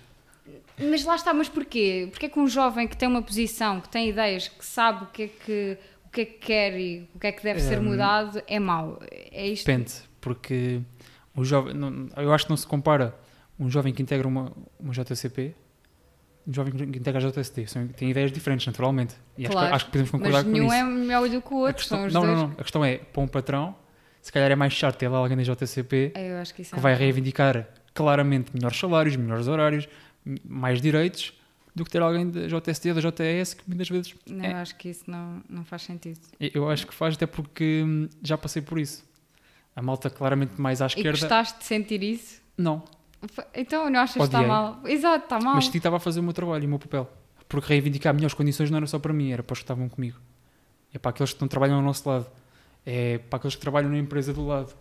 Mas 0.79 1.05
lá 1.05 1.14
está, 1.17 1.33
mas 1.33 1.49
porquê? 1.49 2.09
Porquê 2.11 2.29
que 2.29 2.38
um 2.38 2.49
jovem 2.49 2.87
que 2.88 2.97
tem 2.97 3.09
uma 3.09 3.23
posição, 3.23 3.81
que 3.81 3.88
tem 3.88 4.09
ideias, 4.11 4.49
que 4.49 4.64
sabe 4.67 5.05
o 5.05 5.07
que 5.07 5.23
é 5.23 5.29
que, 5.29 5.79
o 6.05 6.09
que, 6.11 6.21
é 6.21 6.25
que 6.27 6.38
quer 6.38 6.79
e 6.79 7.09
o 7.14 7.19
que 7.19 7.27
é 7.29 7.33
que 7.33 7.43
deve 7.43 7.61
ser 7.61 7.79
Hum. 7.79 7.85
mudado, 7.85 8.43
é 8.47 8.59
mau? 8.59 9.01
É 9.11 9.47
isto? 9.49 9.64
Depende, 9.67 9.93
porque 10.21 10.81
o 11.35 11.45
jovem, 11.45 11.73
não- 11.75 12.09
eu 12.17 12.33
acho 12.33 12.45
que 12.45 12.51
não 12.51 12.57
se 12.57 12.67
compara 12.67 13.14
um 13.59 13.71
jovem 13.71 13.95
que 13.95 14.03
integra 14.03 14.27
uma, 14.27 14.53
uma 14.79 14.93
JCP 14.93 15.55
jovem 16.49 16.73
que 16.75 16.99
integra 16.99 17.27
a 17.27 17.31
JSD. 17.31 17.67
São, 17.67 17.87
têm 17.89 18.11
ideias 18.11 18.31
diferentes, 18.33 18.67
naturalmente. 18.67 19.15
E 19.39 19.45
acho, 19.47 19.53
Claro. 19.53 19.69
que, 19.69 19.75
acho 19.75 19.85
que 19.87 19.91
podemos 19.93 20.11
concordar 20.11 20.39
Mas 20.39 20.45
com 20.45 20.51
nenhum 20.51 20.67
isso. 20.67 20.75
é 20.75 20.85
melhor 20.85 21.29
do 21.29 21.43
que 21.43 21.55
o 21.55 21.57
outro, 21.59 21.75
questão- 21.77 21.99
não, 21.99 22.09
dois. 22.09 22.25
não, 22.27 22.37
não. 22.49 22.53
A 22.59 22.63
questão 22.63 22.85
é, 22.85 22.99
para 22.99 23.23
um 23.23 23.29
patrão, 23.29 23.75
se 24.23 24.33
calhar 24.33 24.51
é 24.51 24.55
mais 24.57 24.73
chato 24.73 24.97
ter 24.97 25.09
lá 25.09 25.19
alguém 25.19 25.37
da 25.37 25.43
JCP 25.43 26.13
acho 26.41 26.55
que 26.55 26.63
que 26.65 26.75
é 26.75 26.79
vai 26.79 26.95
reivindicar 26.95 27.69
claramente 27.95 28.51
melhores 28.55 28.79
salários, 28.79 29.17
melhores 29.17 29.47
horários, 29.49 29.89
mais 30.45 30.81
direitos, 30.81 31.33
do 31.75 31.85
que 31.85 31.91
ter 31.91 32.01
alguém 32.03 32.31
da 32.31 32.47
JSD 32.47 32.91
ou 32.91 32.95
da 32.95 33.01
JS 33.11 33.55
que 33.55 33.63
muitas 33.67 33.89
vezes 33.89 34.15
Não, 34.27 34.45
É. 34.45 34.53
eu 34.53 34.57
acho 34.57 34.77
que 34.77 34.89
isso 34.89 35.05
não, 35.11 35.43
não 35.49 35.65
faz 35.65 35.83
sentido. 35.83 36.21
eu 36.41 36.71
acho 36.71 36.87
que 36.87 36.95
faz 36.95 37.15
até 37.17 37.27
porque 37.27 37.83
hum, 37.85 38.09
já 38.23 38.39
passei 38.39 38.63
por 38.63 38.79
isso. 38.79 39.05
A 39.77 39.83
malta 39.83 40.09
claramente 40.09 40.53
mais 40.61 40.81
à 40.81 40.85
E 40.85 40.89
esquerda. 40.89 41.11
gostaste 41.11 41.59
de 41.59 41.65
sentir 41.65 42.03
isso? 42.03 42.41
Não, 42.57 42.85
Então 43.55 43.89
não 43.91 44.01
achas 44.01 44.17
que 44.17 44.23
está 44.23 44.43
mal? 44.43 44.81
Exato, 44.87 45.25
está 45.25 45.39
mal. 45.41 45.55
mas 45.55 45.69
que 45.69 45.77
estava 45.77 45.97
a 45.97 46.01
fazer 46.01 46.21
o 46.21 46.23
meu 46.23 46.33
trabalho 46.33 46.65
e 46.65 46.67
o 46.67 46.71
meu 46.71 46.79
papel. 46.79 47.11
Porque 47.49 47.69
reivindicar 47.69 48.15
melhores 48.15 48.35
condições 48.35 48.71
não 48.71 48.79
era 48.79 48.87
só 48.87 48.99
para 48.99 49.13
mim, 49.13 49.33
era 49.33 49.43
para 49.43 49.53
os 49.53 49.59
que 49.59 49.65
estavam 49.65 49.89
comigo. 49.89 50.19
É 50.93 50.99
para 50.99 51.11
aqueles 51.11 51.33
que 51.33 51.41
não 51.41 51.49
trabalham 51.49 51.77
ao 51.77 51.83
nosso 51.83 52.09
lado. 52.09 52.27
É 52.85 53.19
para 53.19 53.37
aqueles 53.39 53.55
que 53.55 53.61
trabalham 53.61 53.91
na 53.91 53.99
empresa 53.99 54.33
do 54.33 54.47
lado. 54.47 54.75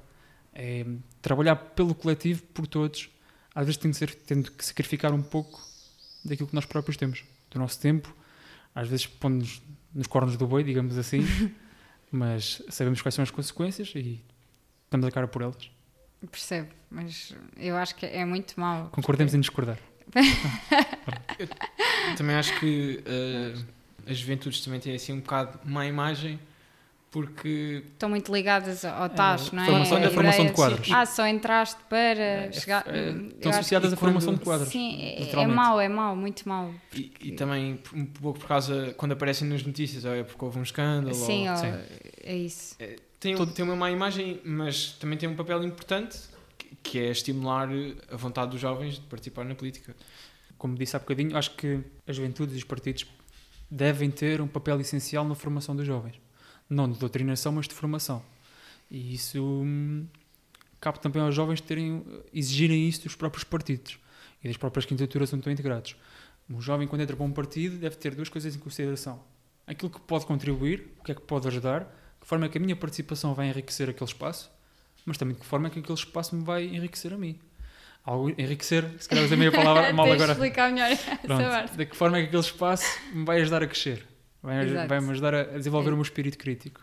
É 0.53 0.85
trabalhar 1.21 1.55
pelo 1.55 1.95
coletivo, 1.95 2.43
por 2.53 2.67
todos. 2.67 3.09
Às 3.53 3.65
vezes 3.65 3.77
tem 3.77 3.91
ser, 3.93 4.13
tendo 4.13 4.51
que 4.51 4.65
sacrificar 4.65 5.13
um 5.13 5.21
pouco 5.21 5.61
daquilo 6.23 6.47
que 6.47 6.55
nós 6.55 6.65
próprios 6.65 6.97
temos. 6.97 7.23
Do 7.49 7.59
nosso 7.59 7.79
tempo. 7.79 8.15
Às 8.73 8.87
vezes 8.87 9.05
pondo-nos 9.05 9.61
nos 9.93 10.07
cornos 10.07 10.35
do 10.37 10.47
boi, 10.47 10.63
digamos 10.63 10.97
assim. 10.97 11.21
mas 12.11 12.61
sabemos 12.69 13.01
quais 13.01 13.15
são 13.15 13.23
as 13.23 13.31
consequências 13.31 13.91
e 13.95 14.23
damos 14.89 15.07
a 15.07 15.11
cara 15.11 15.27
por 15.27 15.41
elas. 15.41 15.69
Percebo, 16.31 16.69
mas 16.89 17.35
eu 17.57 17.75
acho 17.75 17.95
que 17.95 18.05
é 18.05 18.23
muito 18.25 18.59
mau. 18.59 18.89
Concordemos 18.91 19.33
em 19.33 19.39
discordar. 19.39 19.77
Também 22.17 22.35
acho 22.35 22.57
que 22.59 23.01
eh, 23.05 23.53
as 24.09 24.17
juventudes 24.17 24.61
também 24.61 24.79
têm 24.79 24.95
assim 24.95 25.13
um 25.13 25.19
bocado 25.19 25.59
má 25.65 25.85
imagem 25.85 26.39
porque 27.09 27.83
Estão 27.93 28.09
muito 28.09 28.33
ligadas 28.33 28.83
ao 28.83 29.07
tacho, 29.07 29.55
não 29.55 29.61
é? 29.63 29.67
formação- 29.67 29.97
A 29.97 30.01
é 30.01 30.09
formação 30.09 30.45
de 30.45 30.51
ideia 30.51 30.55
quadros. 30.55 30.91
Ah, 30.91 31.05
só 31.05 31.27
entraste 31.27 31.79
para 31.87 31.99
É, 32.19 32.51
chegar. 32.51 32.83
é, 32.87 33.09
eu 33.09 33.27
estão 33.27 33.51
associadas 33.51 33.93
à 33.93 33.95
formação 33.95 34.33
de 34.33 34.39
quadros. 34.39 34.69
Sim, 34.69 34.99
é, 34.99 35.29
é 35.31 35.45
mau, 35.47 35.79
é 35.79 35.87
mau, 35.87 36.15
muito 36.15 36.47
mau. 36.49 36.73
e, 36.93 37.11
e 37.21 37.31
também 37.33 37.79
um 37.93 38.05
pouco 38.05 38.39
por 38.39 38.47
causa 38.47 38.93
quando 38.97 39.11
aparecem 39.11 39.47
nas 39.47 39.63
notícias, 39.63 40.05
ou 40.05 40.13
é 40.15 40.23
porque 40.23 40.43
houve 40.43 40.57
um 40.57 40.63
escândalo. 40.63 41.13
Sim, 41.13 41.49
ou- 41.49 41.55
sim. 41.57 41.73
é 42.23 42.35
isso. 42.35 42.75
Tem, 43.23 43.45
tem 43.47 43.63
uma 43.65 43.75
má 43.75 43.89
imagem, 43.89 44.41
mas 44.43 44.91
também 44.99 45.17
tem 45.17 45.29
um 45.29 45.35
papel 45.35 45.63
importante 45.63 46.19
que- 46.83 46.99
é 46.99 47.09
estimular 47.09 47.69
a 48.11 48.17
vontade 48.17 48.51
dos 48.51 48.59
jovens 48.59 48.95
de 48.95 49.01
participar 49.01 49.45
na 49.45 49.55
política. 49.55 49.95
Como 50.57 50.75
disse 50.75 50.95
há 50.95 50.99
bocadinho, 50.99 51.37
acho 51.37 51.55
que 51.55 51.79
as 52.05 52.17
juventudes 52.17 52.53
e 52.55 52.57
os 52.57 52.63
partidos 52.65 53.05
devem 53.71 54.11
ter 54.11 54.41
um 54.41 54.47
papel 54.47 54.79
essencial 54.81 55.25
na 55.25 55.35
formação 55.35 55.73
dos 55.75 55.87
jovens. 55.87 56.15
Não 56.69 56.91
de 56.91 56.99
doutrinação, 56.99 57.53
mas 57.53 57.67
de 57.67 57.73
formação. 57.73 58.21
E 58.91 59.13
isso 59.13 59.41
hum, 59.41 60.05
cabe 60.81 60.99
também 60.99 61.21
aos 61.21 61.33
jovens 61.33 61.61
terem, 61.61 62.03
exigirem 62.33 62.87
isso 62.87 63.03
dos 63.03 63.15
próprios 63.15 63.43
partidos 63.45 63.97
e 64.43 64.47
das 64.49 64.57
próprias 64.57 64.85
candidaturas 64.85 65.31
onde 65.31 65.39
estão 65.39 65.53
integrados. 65.53 65.95
Um 66.49 66.61
jovem, 66.61 66.87
quando 66.87 67.01
entra 67.01 67.15
para 67.15 67.25
um 67.25 67.31
partido, 67.31 67.77
deve 67.77 67.95
ter 67.95 68.13
duas 68.13 68.27
coisas 68.27 68.53
em 68.53 68.59
consideração. 68.59 69.21
Aquilo 69.65 69.89
que 69.89 70.01
pode 70.01 70.25
contribuir, 70.25 70.93
o 70.99 71.03
que 71.03 71.13
é 71.13 71.15
que 71.15 71.21
pode 71.21 71.47
ajudar, 71.47 72.02
que 72.23 72.27
forma 72.27 72.45
é 72.45 72.49
que 72.49 72.57
a 72.57 72.61
minha 72.61 72.75
participação 72.75 73.33
vai 73.33 73.47
enriquecer 73.49 73.89
aquele 73.89 74.09
espaço, 74.09 74.49
mas 75.05 75.17
também 75.17 75.35
de 75.35 75.41
que 75.41 75.45
forma 75.45 75.67
é 75.67 75.69
que 75.69 75.79
aquele 75.79 75.93
espaço 75.97 76.35
me 76.35 76.43
vai 76.43 76.63
enriquecer 76.65 77.13
a 77.13 77.17
mim. 77.17 77.37
Algo, 78.05 78.29
enriquecer, 78.37 78.89
se 78.99 79.07
calhar 79.07 79.23
usei 79.25 79.35
a 79.35 79.39
meia 79.39 79.51
palavra 79.53 79.93
mal 79.93 80.11
agora. 80.11 80.31
explicar 80.33 80.71
melhor 80.71 80.89
essa 80.91 81.15
Pronto, 81.23 81.43
parte. 81.43 81.77
de 81.77 81.85
que 81.85 81.95
forma 81.95 82.17
é 82.17 82.21
que 82.21 82.27
aquele 82.27 82.41
espaço 82.41 82.85
me 83.13 83.23
vai 83.25 83.41
ajudar 83.41 83.61
a 83.63 83.67
crescer? 83.67 84.05
Vai-. 84.41 84.87
Vai-me 84.87 85.09
ajudar 85.11 85.33
a 85.35 85.43
desenvolver 85.43 85.89
É. 85.89 85.93
o 85.93 85.95
meu 85.95 86.03
espírito 86.03 86.37
crítico. 86.37 86.81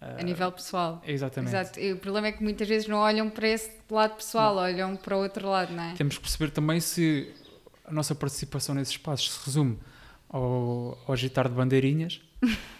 A 0.00 0.22
nível 0.22 0.52
pessoal. 0.52 1.02
Exatamente. 1.04 1.50
Exato. 1.50 1.80
E 1.80 1.92
o 1.92 1.98
problema 1.98 2.28
é 2.28 2.32
que 2.32 2.40
muitas 2.42 2.68
vezes 2.68 2.86
não 2.86 2.98
olham 2.98 3.28
para 3.28 3.48
esse 3.48 3.72
lado 3.90 4.14
pessoal, 4.14 4.54
olham 4.56 4.94
para 4.96 5.16
o 5.16 5.20
outro 5.22 5.48
lado, 5.48 5.72
não 5.72 5.82
é? 5.82 5.94
Temos 5.94 6.16
que 6.16 6.22
perceber 6.22 6.50
também 6.52 6.78
se 6.78 7.28
a 7.84 7.92
nossa 7.92 8.14
participação 8.14 8.74
nesses 8.76 8.92
espaços 8.92 9.32
se 9.32 9.44
resume 9.46 9.76
ao, 10.28 10.96
ao 11.06 11.12
agitar 11.12 11.48
de 11.48 11.54
bandeirinhas 11.54 12.20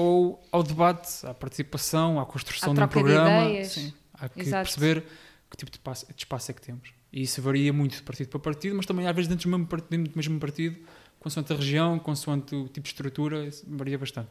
ou 0.00 0.42
ao 0.50 0.62
debate, 0.62 1.26
à 1.26 1.34
participação, 1.34 2.18
à 2.20 2.26
construção 2.26 2.72
À 2.72 2.74
de 2.74 2.80
um 2.80 2.86
de 2.86 2.90
programa. 2.90 3.44
ideias. 3.44 3.72
Sim, 3.72 3.92
há 4.14 4.28
que 4.28 4.40
Exato. 4.40 4.64
perceber 4.64 5.04
que 5.50 5.56
tipo 5.56 5.70
de 5.70 5.76
espaço, 5.78 6.06
de 6.06 6.14
espaço 6.18 6.50
é 6.50 6.54
que 6.54 6.62
temos. 6.62 6.92
E 7.12 7.22
isso 7.22 7.42
varia 7.42 7.72
muito 7.72 7.96
de 7.96 8.02
partido 8.02 8.28
para 8.28 8.38
partido, 8.40 8.76
mas 8.76 8.86
também 8.86 9.06
às 9.06 9.14
vezes 9.14 9.28
dentro 9.28 9.48
do 9.50 9.50
mesmo 9.50 9.66
partido, 9.66 9.90
dentro 9.90 10.12
do 10.12 10.16
mesmo 10.16 10.38
partido 10.40 10.76
consoante 11.18 11.52
a 11.52 11.56
região, 11.56 11.98
consoante 11.98 12.54
o 12.54 12.64
tipo 12.68 12.80
de 12.82 12.88
estrutura, 12.88 13.48
varia 13.66 13.98
bastante. 13.98 14.30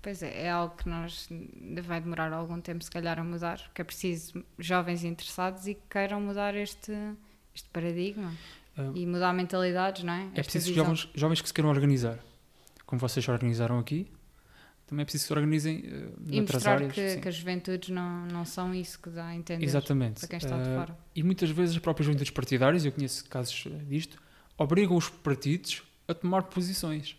Pois 0.00 0.22
é, 0.22 0.44
é 0.46 0.50
algo 0.50 0.74
que 0.76 0.88
nós 0.88 1.28
vai 1.84 2.00
demorar 2.00 2.32
algum 2.32 2.60
tempo, 2.60 2.82
se 2.82 2.90
calhar, 2.90 3.18
a 3.18 3.24
mudar, 3.24 3.58
porque 3.60 3.82
é 3.82 3.84
preciso 3.84 4.42
jovens 4.58 5.04
interessados 5.04 5.66
e 5.66 5.74
que 5.74 5.82
queiram 5.90 6.20
mudar 6.20 6.54
este, 6.56 6.92
este 7.54 7.68
paradigma 7.68 8.32
Ah, 8.76 8.90
e 8.94 9.04
mudar 9.06 9.32
mentalidades, 9.32 10.02
não 10.02 10.12
é? 10.12 10.22
É 10.22 10.40
Esta 10.40 10.42
preciso 10.44 10.74
jovens, 10.74 11.08
jovens 11.14 11.40
que 11.42 11.46
se 11.48 11.54
queiram 11.54 11.70
organizar, 11.70 12.18
como 12.86 12.98
vocês 12.98 13.24
se 13.24 13.30
organizaram 13.30 13.78
aqui. 13.78 14.10
Também 14.86 15.02
é 15.02 15.04
preciso 15.04 15.24
que 15.24 15.28
se 15.28 15.32
organizem 15.32 15.84
eh, 15.86 16.08
E 16.36 16.40
mostrar 16.40 16.72
áreas. 16.74 16.92
que, 16.92 17.16
que 17.16 17.28
as 17.28 17.34
juventudes 17.34 17.88
não, 17.88 18.26
não 18.26 18.44
são 18.44 18.74
isso 18.74 18.98
que 19.00 19.08
dá 19.08 19.26
a 19.28 19.34
entender 19.34 19.64
Exatamente. 19.64 20.20
para 20.20 20.28
quem 20.28 20.36
está 20.36 20.56
de 20.62 20.68
Eh, 20.68 20.74
fora. 20.76 20.98
E 21.14 21.22
muitas 21.22 21.48
vezes 21.50 21.74
as 21.76 21.80
próprias 21.80 22.06
juventudes 22.06 22.30
partidárias, 22.30 22.84
eu 22.84 22.92
conheço 22.92 23.24
casos 23.28 23.64
eh, 23.66 23.70
disto, 23.88 24.18
obrigam 24.58 24.96
os 24.96 25.08
partidos 25.08 25.82
a 26.06 26.12
tomar 26.14 26.42
posições. 26.42 27.16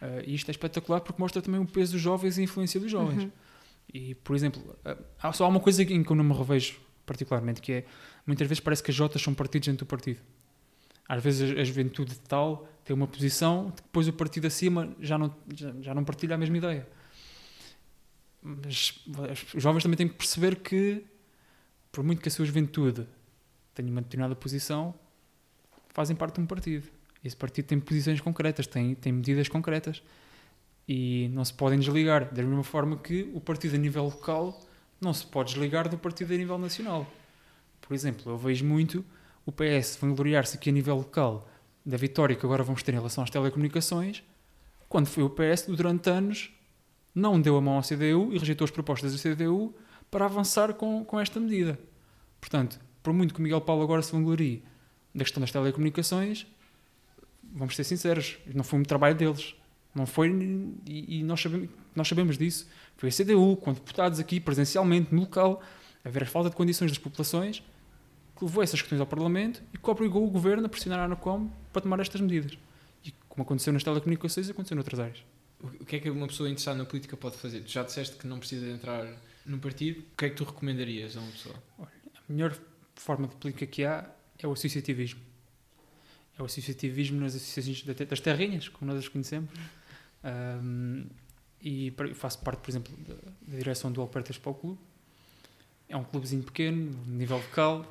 Eh, 0.00 0.24
e 0.26 0.34
isto 0.34 0.48
é 0.48 0.50
espetacular 0.52 1.00
porque 1.00 1.20
mostra 1.22 1.40
também 1.40 1.60
o 1.60 1.66
peso 1.66 1.92
dos 1.92 2.00
jovens 2.00 2.38
e 2.38 2.40
a 2.40 2.44
influência 2.44 2.80
dos 2.80 2.90
jovens. 2.90 3.22
Uhum. 3.24 3.30
E, 3.94 4.14
por 4.16 4.34
exemplo, 4.34 4.76
há 5.22 5.32
só 5.32 5.44
há 5.44 5.48
uma 5.48 5.60
coisa 5.60 5.82
em 5.82 6.02
que 6.02 6.10
eu 6.10 6.16
não 6.16 6.24
me 6.24 6.32
revejo 6.34 6.80
particularmente, 7.04 7.60
que 7.60 7.72
é, 7.72 7.84
muitas 8.26 8.48
vezes 8.48 8.60
parece 8.60 8.82
que 8.82 8.90
as 8.90 8.96
Jotas 8.96 9.20
são 9.20 9.34
partidos 9.34 9.66
dentro 9.68 9.84
do 9.84 9.88
partido. 9.88 10.18
Às 11.08 11.22
vezes 11.22 11.56
a, 11.56 11.60
a 11.60 11.64
juventude 11.64 12.14
tal 12.26 12.66
tem 12.84 12.94
uma 12.96 13.06
posição, 13.06 13.72
depois 13.76 14.08
o 14.08 14.12
partido 14.12 14.46
acima 14.46 14.94
já 15.00 15.18
não, 15.18 15.34
já, 15.54 15.72
já 15.80 15.94
não 15.94 16.04
partilha 16.04 16.34
a 16.34 16.38
mesma 16.38 16.56
ideia. 16.56 16.88
Mas 18.42 19.00
os 19.54 19.62
jovens 19.62 19.82
também 19.82 19.96
têm 19.96 20.08
que 20.08 20.14
perceber 20.14 20.56
que, 20.56 21.04
por 21.92 22.02
muito 22.02 22.20
que 22.20 22.28
a 22.28 22.30
sua 22.30 22.44
juventude 22.44 23.06
tenha 23.72 23.88
uma 23.88 24.02
determinada 24.02 24.34
posição, 24.34 24.94
fazem 25.90 26.16
parte 26.16 26.34
de 26.34 26.40
um 26.40 26.46
partido. 26.46 26.88
Esse 27.24 27.36
partido 27.36 27.66
tem 27.66 27.78
posições 27.78 28.20
concretas, 28.20 28.66
tem, 28.66 28.94
tem 28.96 29.12
medidas 29.12 29.48
concretas 29.48 30.02
e 30.88 31.30
não 31.32 31.44
se 31.44 31.54
podem 31.54 31.78
desligar. 31.78 32.34
Da 32.34 32.42
mesma 32.42 32.64
forma 32.64 32.96
que 32.96 33.30
o 33.32 33.40
partido 33.40 33.76
a 33.76 33.78
nível 33.78 34.04
local 34.04 34.60
não 35.00 35.14
se 35.14 35.24
pode 35.24 35.52
desligar 35.52 35.88
do 35.88 35.96
partido 35.96 36.34
a 36.34 36.36
nível 36.36 36.58
nacional. 36.58 37.06
Por 37.80 37.94
exemplo, 37.94 38.32
eu 38.32 38.38
vejo 38.38 38.64
muito 38.64 39.04
o 39.46 39.52
PS 39.52 39.98
vangloriar-se 40.00 40.56
aqui 40.56 40.70
a 40.70 40.72
nível 40.72 40.96
local 40.96 41.48
da 41.84 41.96
vitória 41.96 42.34
que 42.34 42.44
agora 42.44 42.62
vamos 42.62 42.82
ter 42.82 42.92
em 42.92 42.94
relação 42.94 43.22
às 43.22 43.30
telecomunicações, 43.30 44.22
quando 44.88 45.06
foi 45.06 45.22
o 45.22 45.30
PS 45.30 45.66
durante 45.66 46.10
anos 46.10 46.50
não 47.14 47.40
deu 47.40 47.56
a 47.56 47.60
mão 47.60 47.74
ao 47.74 47.82
CDU 47.82 48.32
e 48.32 48.38
rejeitou 48.38 48.64
as 48.64 48.70
propostas 48.70 49.12
do 49.12 49.18
CDU 49.18 49.74
para 50.10 50.24
avançar 50.24 50.74
com, 50.74 51.04
com 51.04 51.18
esta 51.18 51.38
medida. 51.40 51.78
Portanto, 52.40 52.80
por 53.02 53.12
muito 53.12 53.34
que 53.34 53.42
Miguel 53.42 53.60
Paulo 53.60 53.82
agora 53.82 54.02
se 54.02 54.12
vanglorie 54.12 54.62
da 55.14 55.24
questão 55.24 55.40
das 55.40 55.50
telecomunicações, 55.50 56.46
vamos 57.42 57.76
ser 57.76 57.84
sinceros, 57.84 58.38
não 58.54 58.64
foi 58.64 58.78
um 58.78 58.82
trabalho 58.82 59.14
deles. 59.14 59.54
Não 59.94 60.06
foi, 60.06 60.30
e, 60.86 61.18
e 61.18 61.22
nós, 61.22 61.40
sabemos, 61.40 61.68
nós 61.94 62.08
sabemos 62.08 62.38
disso. 62.38 62.66
Foi 62.96 63.10
a 63.10 63.12
CDU, 63.12 63.56
com 63.56 63.74
deputados 63.74 64.18
aqui 64.18 64.40
presencialmente, 64.40 65.14
no 65.14 65.22
local, 65.22 65.62
a 66.02 66.08
ver 66.08 66.22
a 66.22 66.26
falta 66.26 66.48
de 66.48 66.56
condições 66.56 66.90
das 66.90 66.98
populações, 66.98 67.62
que 68.36 68.44
levou 68.44 68.62
essas 68.62 68.80
questões 68.80 69.00
ao 69.00 69.06
Parlamento 69.06 69.62
e 69.72 69.78
que 69.78 69.90
obrigou 69.90 70.26
o 70.26 70.30
governo 70.30 70.64
a 70.64 70.68
pressionar 70.68 70.98
a 70.98 71.04
ANACOM 71.04 71.50
para 71.72 71.82
tomar 71.82 72.00
estas 72.00 72.20
medidas. 72.22 72.56
E 73.04 73.12
como 73.28 73.42
aconteceu 73.42 73.72
nas 73.72 73.84
telecomunicações, 73.84 74.48
aconteceu 74.48 74.74
noutras 74.74 74.98
áreas. 74.98 75.22
O 75.62 75.84
que 75.84 75.96
é 75.96 76.00
que 76.00 76.10
uma 76.10 76.26
pessoa 76.26 76.48
interessada 76.48 76.78
na 76.78 76.84
política 76.84 77.16
pode 77.16 77.36
fazer? 77.36 77.60
Tu 77.60 77.70
já 77.70 77.82
disseste 77.82 78.16
que 78.16 78.26
não 78.26 78.38
precisa 78.38 78.66
entrar 78.66 79.06
num 79.46 79.58
partido. 79.58 80.00
O 80.12 80.16
que 80.16 80.24
é 80.24 80.30
que 80.30 80.36
tu 80.36 80.44
recomendarias 80.44 81.16
a 81.16 81.20
uma 81.20 81.30
pessoa? 81.30 81.54
A 81.80 82.32
melhor 82.32 82.56
forma 82.96 83.28
de 83.28 83.36
política 83.36 83.66
que 83.66 83.84
há 83.84 84.08
é 84.38 84.46
o 84.46 84.52
associativismo. 84.52 85.20
É 86.38 86.42
o 86.42 86.46
associativismo 86.46 87.20
nas 87.20 87.34
associações 87.34 87.82
da- 87.84 87.92
das 88.04 88.20
terrinhas, 88.20 88.68
como 88.68 88.90
nós 88.90 88.98
as 89.00 89.08
conhecemos. 89.08 89.50
Um, 90.24 91.06
e 91.62 91.92
faço 92.14 92.38
parte, 92.40 92.60
por 92.60 92.70
exemplo, 92.70 92.92
da, 93.06 93.14
da 93.14 93.56
direção 93.58 93.92
do 93.92 94.00
Alpertas 94.00 94.38
para 94.38 94.50
o 94.50 94.54
Clube. 94.54 94.80
É 95.88 95.96
um 95.96 96.02
clubezinho 96.04 96.42
pequeno, 96.42 96.90
nível 97.06 97.36
local, 97.36 97.84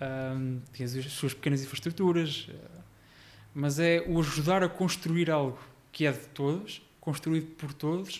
um, 0.00 0.60
tem 0.72 0.84
as 0.86 0.92
suas 1.12 1.34
pequenas 1.34 1.62
infraestruturas, 1.62 2.48
uh, 2.48 2.82
mas 3.54 3.78
é 3.78 4.02
o 4.08 4.18
ajudar 4.20 4.62
a 4.64 4.68
construir 4.68 5.30
algo 5.30 5.58
que 5.92 6.06
é 6.06 6.12
de 6.12 6.26
todos, 6.28 6.80
construído 7.08 7.46
por 7.56 7.72
todos, 7.72 8.18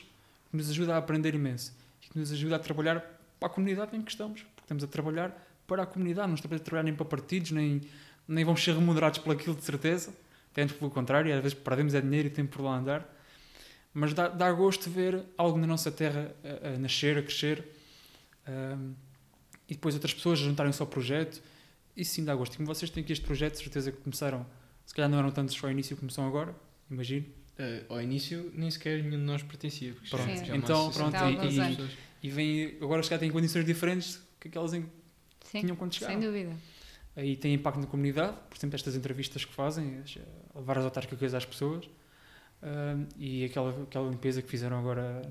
que 0.51 0.57
nos 0.57 0.70
ajuda 0.70 0.94
a 0.94 0.96
aprender 0.96 1.35
imenso 1.35 1.74
e 2.03 2.09
que 2.09 2.18
nos 2.18 2.33
ajuda 2.33 2.57
a 2.57 2.59
trabalhar 2.59 3.01
para 3.38 3.46
a 3.46 3.51
comunidade 3.51 3.94
em 3.94 4.01
que 4.01 4.11
estamos, 4.11 4.40
porque 4.40 4.62
estamos 4.62 4.83
a 4.83 4.87
trabalhar 4.87 5.46
para 5.66 5.83
a 5.83 5.87
comunidade, 5.87 6.27
não 6.27 6.35
estamos 6.35 6.59
a 6.59 6.64
trabalhar 6.64 6.85
nem 6.85 6.94
para 6.94 7.05
partidos, 7.05 7.51
nem, 7.51 7.83
nem 8.27 8.46
vamos 8.46 8.64
ser 8.64 8.72
remunerados 8.72 9.18
por 9.18 9.35
aquilo 9.35 9.55
de 9.55 9.62
certeza, 9.62 10.11
antes 10.57 10.74
pelo 10.74 10.90
contrário, 10.90 11.35
às 11.35 11.42
vezes 11.42 11.59
perdemos 11.59 11.92
é 11.92 12.01
dinheiro 12.01 12.29
e 12.29 12.31
tempo 12.31 12.57
por 12.57 12.62
lá 12.62 12.79
andar, 12.79 13.07
mas 13.92 14.14
dá, 14.14 14.27
dá 14.27 14.51
gosto 14.53 14.88
ver 14.88 15.22
algo 15.37 15.59
na 15.59 15.66
nossa 15.66 15.92
terra 15.92 16.35
a, 16.42 16.68
a 16.68 16.79
nascer, 16.79 17.18
a 17.18 17.22
crescer, 17.22 17.62
um, 18.48 18.94
e 19.68 19.74
depois 19.74 19.94
outras 19.94 20.14
pessoas 20.14 20.38
juntarem-se 20.38 20.81
ao 20.81 20.88
projeto, 20.88 21.42
isso 21.94 22.14
sim 22.14 22.24
dá 22.24 22.35
gosto. 22.35 22.55
E 22.55 22.57
como 22.57 22.66
vocês 22.66 22.90
têm 22.90 23.05
aqui 23.05 23.12
este 23.12 23.24
projeto, 23.27 23.53
de 23.53 23.64
certeza 23.64 23.92
que 23.92 23.98
começaram, 23.98 24.46
se 24.87 24.94
calhar 24.94 25.11
não 25.11 25.18
eram 25.18 25.31
tantos 25.31 25.55
só 25.55 25.66
ao 25.66 25.72
início 25.72 25.94
como 25.94 26.11
são 26.11 26.27
agora, 26.27 26.55
imagino, 26.90 27.27
Eh, 27.59 27.83
ao 27.88 28.01
início, 28.01 28.53
nem 28.55 28.71
sequer 28.71 28.99
nenhum 29.03 29.18
de 29.18 29.25
nós 29.25 29.42
pertencia. 29.42 29.92
porque 29.92 30.09
Pronto. 30.11 30.25
Sim. 30.31 30.42
é 30.44 30.44
uma 30.53 30.57
Então, 30.57 30.90
pronto, 30.92 31.16
de 31.16 31.25
e- 31.25 31.59
e- 31.61 31.68
pessoas. 31.68 31.90
e 32.23 32.31
vem, 32.31 32.77
agora 32.81 33.03
se 33.03 33.09
calhar 33.09 33.21
têm 33.21 33.31
condições 33.33 33.64
diferentes 33.64 34.21
que 34.38 34.47
aquelas 34.49 34.73
em 34.75 34.83
que 34.83 34.88
Sim, 35.51 35.61
tinham 35.62 35.75
quando 35.77 35.92
chegaram. 35.94 36.21
sem 36.21 36.23
dúvida. 36.31 36.53
aí 37.16 37.37
tem 37.37 37.53
impacto 37.55 37.81
na 37.81 37.87
comunidade, 37.88 38.37
por 38.49 38.57
exemplo, 38.57 38.77
estas 38.77 38.94
entrevistas 38.94 39.44
que 39.44 39.53
fazem, 39.53 40.01
a 40.55 40.59
levar 40.61 40.79
as 40.79 40.85
autárquicas 40.85 41.35
às 41.35 41.44
pessoas, 41.44 41.85
ahm, 42.62 43.07
e 43.18 43.44
aquela, 43.44 43.83
aquela 43.83 44.09
limpeza 44.09 44.40
que 44.40 44.49
fizeram 44.49 44.79
agora 44.79 45.23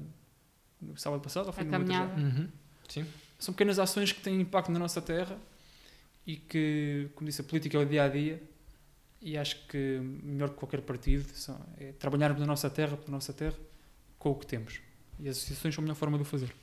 no 0.82 0.98
sábado 0.98 1.22
passado, 1.22 1.48
ou 1.48 1.54
foi 1.54 1.64
A 1.64 1.66
no 1.66 1.78
outro 1.78 1.94
já? 1.94 2.00
caminhada. 2.08 2.22
Uhum. 2.42 2.50
Sim. 2.90 3.06
São 3.40 3.54
pequenas 3.54 3.80
ações 3.80 4.12
que 4.12 4.20
têm 4.20 4.42
impacto 4.42 4.70
na 4.70 4.80
nossa 4.80 5.02
terra 5.02 5.38
e 6.26 6.36
que, 6.36 7.08
como 7.16 7.30
disse, 7.30 7.40
a 7.40 7.44
política 7.46 7.78
é 7.78 7.82
o 7.82 7.86
dia 7.86 8.04
a 8.04 8.10
dia 8.10 8.42
e 9.22 9.38
acho 9.38 9.66
que 9.68 10.00
melhor 10.24 10.50
que 10.50 10.56
qualquer 10.56 10.82
partido 10.82 11.26
é 11.78 11.92
trabalharmos 11.94 12.40
na 12.40 12.46
nossa 12.46 12.70
terra, 12.70 12.96
pela 12.98 13.12
nossa 13.12 13.34
terra, 13.34 13.56
com 14.20 14.32
o 14.32 14.36
que 14.36 14.46
temos. 14.46 14.80
E 15.20 15.28
as 15.28 15.38
associações 15.38 15.74
são 15.76 15.82
a 15.82 15.84
melhor 15.84 15.96
forma 15.96 16.18
de 16.18 16.22
o 16.24 16.26
fazer. 16.26 16.54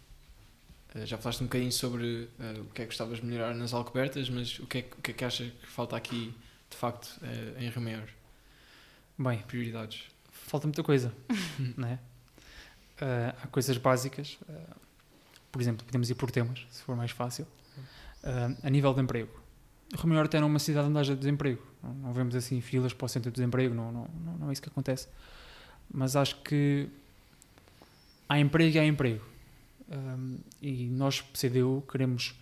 Eh, 0.95 1.05
já 1.07 1.19
falaste 1.19 1.41
um 1.41 1.47
bocadinho 1.47 1.73
sobre 1.73 2.29
eh, 2.39 2.61
o 2.61 2.65
que 2.67 2.83
é 2.83 2.85
que 2.85 2.91
gostavas 2.91 3.19
de 3.21 3.27
melhorar 3.27 3.55
nas 3.55 3.73
Alcobertas, 3.75 4.31
mas 4.31 4.59
o 4.61 4.67
que 4.67 4.79
é, 4.79 4.83
que- 4.83 4.97
que, 5.03 5.11
é 5.11 5.15
que 5.15 5.25
achas 5.25 5.51
que 5.51 5.67
falta 5.67 5.97
aqui, 5.97 6.33
de 6.71 6.77
facto, 6.77 7.19
eh, 7.23 7.65
em 7.65 7.69
Rio 7.71 7.83
Maior? 7.83 8.09
Bem, 9.19 9.39
Prioridades. 9.43 10.05
falta 10.31 10.67
muita 10.67 10.83
coisa, 10.83 11.13
não 11.77 11.89
é? 11.89 11.95
Uh, 13.01 13.35
há 13.43 13.47
coisas 13.49 13.77
básicas, 13.77 14.39
uh, 14.49 14.77
por 15.51 15.61
exemplo, 15.61 15.85
podemos 15.85 16.09
ir 16.11 16.15
por 16.15 16.31
temas, 16.31 16.65
se 16.71 16.81
for 16.83 16.95
mais 16.97 17.11
fácil. 17.11 17.45
Uh, 18.23 18.57
a 18.63 18.71
nível 18.71 18.95
de 18.95 19.01
emprego, 19.01 19.31
maior 20.03 20.27
até 20.27 20.41
numa 20.41 20.59
cidade 20.59 20.89
onde 20.89 20.99
haja 20.99 21.17
desemprego. 21.17 21.63
Não, 21.83 21.95
não 21.95 22.13
vemos 22.13 22.35
assim 22.35 22.61
filas 22.61 22.93
para 22.93 23.05
o 23.05 23.09
centro 23.09 23.31
de 23.31 23.37
desemprego, 23.37 23.75
não, 23.75 23.93
não, 23.93 24.09
não 24.41 24.51
é 24.51 24.53
isso 24.53 24.63
que 24.63 24.69
acontece. 24.69 25.09
Mas 25.93 26.17
acho 26.17 26.41
que 26.43 26.89
há 28.29 28.39
emprego 28.39 28.77
e 28.77 28.79
há 28.79 28.85
emprego. 28.85 29.25
Um, 29.89 30.39
e 30.63 30.87
nós, 30.87 31.21
CDU, 31.21 31.85
queremos 31.91 32.35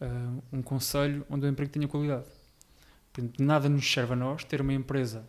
uh, 0.00 0.42
um 0.52 0.62
conselho 0.62 1.24
onde 1.28 1.46
o 1.46 1.48
emprego 1.48 1.70
tenha 1.70 1.86
qualidade. 1.86 2.24
Portanto, 3.12 3.42
nada 3.42 3.68
nos 3.68 3.90
serve 3.90 4.12
a 4.12 4.16
nós 4.16 4.44
ter 4.44 4.60
uma 4.60 4.72
empresa, 4.72 5.26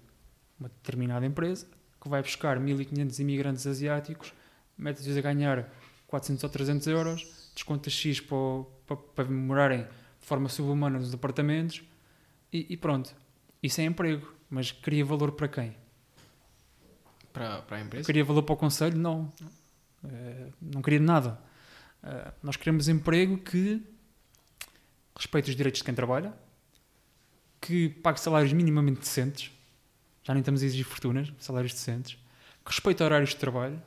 uma 0.59 0.69
determinada 0.69 1.25
empresa, 1.25 1.67
que 2.01 2.09
vai 2.09 2.21
buscar 2.21 2.59
1.500 2.59 3.19
imigrantes 3.19 3.67
asiáticos, 3.67 4.33
mete-os 4.77 5.15
a 5.17 5.21
ganhar 5.21 5.69
400 6.07 6.43
ou 6.43 6.49
300 6.49 6.87
euros, 6.87 7.49
desconta 7.53 7.89
X 7.89 8.19
para, 8.19 8.37
para, 8.85 8.97
para 8.97 9.25
morarem 9.25 9.85
de 10.27 10.29
forma 10.29 10.49
subhumana 10.49 10.99
nos 10.99 11.13
apartamentos 11.13 11.81
e, 12.51 12.73
e, 12.73 12.75
pronto. 12.75 13.15
Isso 13.63 13.79
é 13.79 13.85
emprego, 13.85 14.29
mas 14.49 14.73
cria 14.73 15.05
valor 15.05 15.31
para 15.31 15.47
quem? 15.47 15.73
Para, 17.31 17.61
para 17.61 17.77
a 17.77 17.79
empresa? 17.79 18.05
Cria 18.05 18.25
valor 18.25 18.43
para 18.43 18.51
o 18.51 18.57
Conselho? 18.57 18.97
Não. 18.97 19.31
Uh, 20.03 20.51
não 20.61 20.81
queria 20.81 20.99
nada. 20.99 21.39
Uh, 22.03 22.33
nós 22.43 22.57
queremos 22.57 22.89
emprego 22.89 23.37
que 23.37 23.81
respeite 25.15 25.49
os 25.49 25.55
direitos 25.55 25.79
de 25.79 25.85
quem 25.85 25.95
trabalha, 25.95 26.33
que 27.61 27.87
pague 27.87 28.19
salários 28.19 28.51
minimamente 28.51 28.99
decentes, 28.99 29.49
já 30.23 30.33
nem 30.33 30.41
estamos 30.41 30.61
a 30.61 30.65
exigir 30.65 30.83
fortunas, 30.83 31.31
salários 31.39 31.71
decentes, 31.71 32.15
que 32.65 32.69
respeite 32.69 33.01
horários 33.01 33.29
de 33.29 33.37
trabalho 33.37 33.81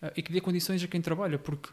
uh, 0.00 0.10
e 0.16 0.22
que 0.22 0.32
dê 0.32 0.40
condições 0.40 0.82
a 0.82 0.88
quem 0.88 1.02
trabalha, 1.02 1.38
porque 1.38 1.68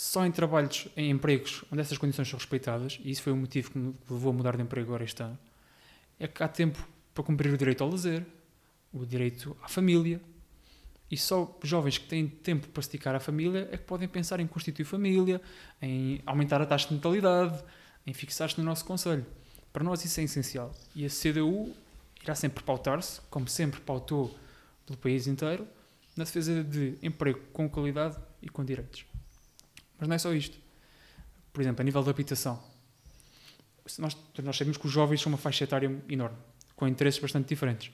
só 0.00 0.24
em 0.24 0.30
trabalhos, 0.30 0.86
em 0.96 1.10
empregos 1.10 1.64
onde 1.72 1.80
essas 1.80 1.98
condições 1.98 2.28
são 2.28 2.38
respeitadas, 2.38 3.00
e 3.02 3.10
isso 3.10 3.20
foi 3.20 3.32
o 3.32 3.36
motivo 3.36 3.72
que 3.72 3.78
me 3.78 3.92
levou 4.08 4.30
a 4.30 4.32
mudar 4.32 4.56
de 4.56 4.62
emprego 4.62 4.90
agora 4.90 5.02
este 5.02 5.20
ano, 5.24 5.36
é 6.20 6.28
que 6.28 6.40
há 6.40 6.46
tempo 6.46 6.78
para 7.12 7.24
cumprir 7.24 7.52
o 7.52 7.58
direito 7.58 7.82
ao 7.82 7.90
lazer, 7.90 8.24
o 8.92 9.04
direito 9.04 9.56
à 9.60 9.66
família, 9.66 10.20
e 11.10 11.16
só 11.16 11.58
jovens 11.64 11.98
que 11.98 12.06
têm 12.06 12.28
tempo 12.28 12.68
para 12.68 12.80
esticar 12.80 13.16
a 13.16 13.18
família 13.18 13.68
é 13.72 13.76
que 13.76 13.82
podem 13.82 14.06
pensar 14.06 14.38
em 14.38 14.46
constituir 14.46 14.84
família, 14.84 15.40
em 15.82 16.22
aumentar 16.24 16.62
a 16.62 16.66
taxa 16.66 16.86
de 16.86 16.94
natalidade, 16.94 17.60
em 18.06 18.14
fixar-se 18.14 18.56
no 18.56 18.64
nosso 18.64 18.84
Conselho. 18.84 19.26
Para 19.72 19.82
nós 19.82 20.04
isso 20.04 20.20
é 20.20 20.22
essencial. 20.22 20.72
E 20.94 21.04
a 21.04 21.08
CDU 21.08 21.74
irá 22.22 22.36
sempre 22.36 22.62
pautar-se, 22.62 23.20
como 23.22 23.48
sempre 23.48 23.80
pautou 23.80 24.32
pelo 24.86 24.96
país 24.96 25.26
inteiro, 25.26 25.66
na 26.16 26.22
defesa 26.22 26.62
de 26.62 26.96
emprego 27.02 27.40
com 27.52 27.68
qualidade 27.68 28.16
e 28.40 28.48
com 28.48 28.64
direitos. 28.64 29.04
Mas 29.98 30.08
não 30.08 30.14
é 30.14 30.18
só 30.18 30.32
isto. 30.32 30.58
Por 31.52 31.60
exemplo, 31.60 31.82
a 31.82 31.84
nível 31.84 32.02
da 32.02 32.10
habitação. 32.10 32.62
Nós, 33.98 34.16
nós 34.42 34.56
sabemos 34.56 34.76
que 34.76 34.86
os 34.86 34.92
jovens 34.92 35.20
são 35.20 35.32
uma 35.32 35.38
faixa 35.38 35.64
etária 35.64 35.90
enorme, 36.08 36.36
com 36.76 36.86
interesses 36.86 37.20
bastante 37.20 37.48
diferentes. 37.48 37.90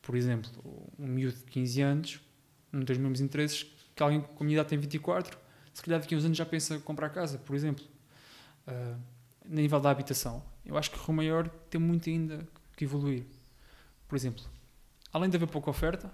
Por 0.00 0.16
exemplo, 0.16 0.50
um 0.98 1.06
miúdo 1.06 1.36
de 1.36 1.44
15 1.44 1.80
anos 1.80 2.20
não 2.72 2.84
tem 2.84 2.96
os 2.96 3.00
mesmos 3.00 3.20
interesses 3.20 3.66
que 3.94 4.02
alguém 4.02 4.20
com 4.20 4.42
a 4.42 4.44
minha 4.44 4.56
idade 4.56 4.70
tem 4.70 4.78
24, 4.78 5.38
se 5.72 5.82
calhar 5.82 6.00
daqui 6.00 6.14
a 6.14 6.18
uns 6.18 6.24
anos 6.24 6.36
já 6.36 6.44
pensa 6.44 6.78
comprar 6.80 7.10
casa, 7.10 7.38
por 7.38 7.54
exemplo. 7.54 7.84
Uh, 8.66 8.98
no 9.44 9.56
nível 9.56 9.80
da 9.80 9.90
habitação, 9.90 10.42
eu 10.64 10.76
acho 10.78 10.90
que 10.90 10.98
Rio 10.98 11.12
Maior 11.12 11.48
tem 11.70 11.80
muito 11.80 12.08
ainda 12.08 12.46
que 12.76 12.84
evoluir. 12.84 13.24
Por 14.08 14.16
exemplo, 14.16 14.44
além 15.12 15.28
de 15.28 15.36
haver 15.36 15.48
pouca 15.48 15.70
oferta, 15.70 16.12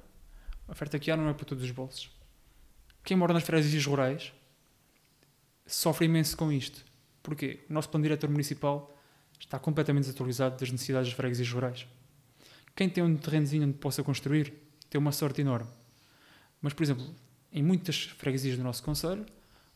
a 0.67 0.73
oferta 0.73 0.99
que 0.99 1.11
há 1.11 1.17
não 1.17 1.29
é 1.29 1.35
para 1.35 1.45
todos 1.45 1.65
os 1.65 1.71
bolsos. 1.71 2.11
Quem 3.05 3.17
mora 3.17 3.33
nas 3.33 3.43
freguesias 3.43 3.85
rurais 3.87 4.33
sofre 5.69 6.07
imenso 6.07 6.37
com 6.37 6.51
isto. 6.51 6.85
Porquê? 7.23 7.61
O 7.69 7.73
nosso 7.73 7.89
plano 7.89 8.03
diretor 8.03 8.29
municipal 8.29 8.97
está 9.39 9.59
completamente 9.59 10.05
desatualizado 10.05 10.59
das 10.59 10.71
necessidades 10.71 11.09
das 11.09 11.17
freguesias 11.17 11.51
rurais. 11.51 11.87
Quem 12.75 12.89
tem 12.89 13.05
um 13.05 13.17
terrenozinho 13.17 13.67
onde 13.67 13.79
possa 13.79 14.03
construir 14.03 14.53
tem 14.89 14.99
uma 14.99 15.13
sorte 15.13 15.41
enorme. 15.41 15.69
Mas, 16.61 16.73
por 16.73 16.83
exemplo, 16.83 17.07
em 17.53 17.63
muitas 17.63 18.05
freguesias 18.05 18.57
do 18.57 18.65
nosso 18.65 18.83
Conselho, 18.83 19.25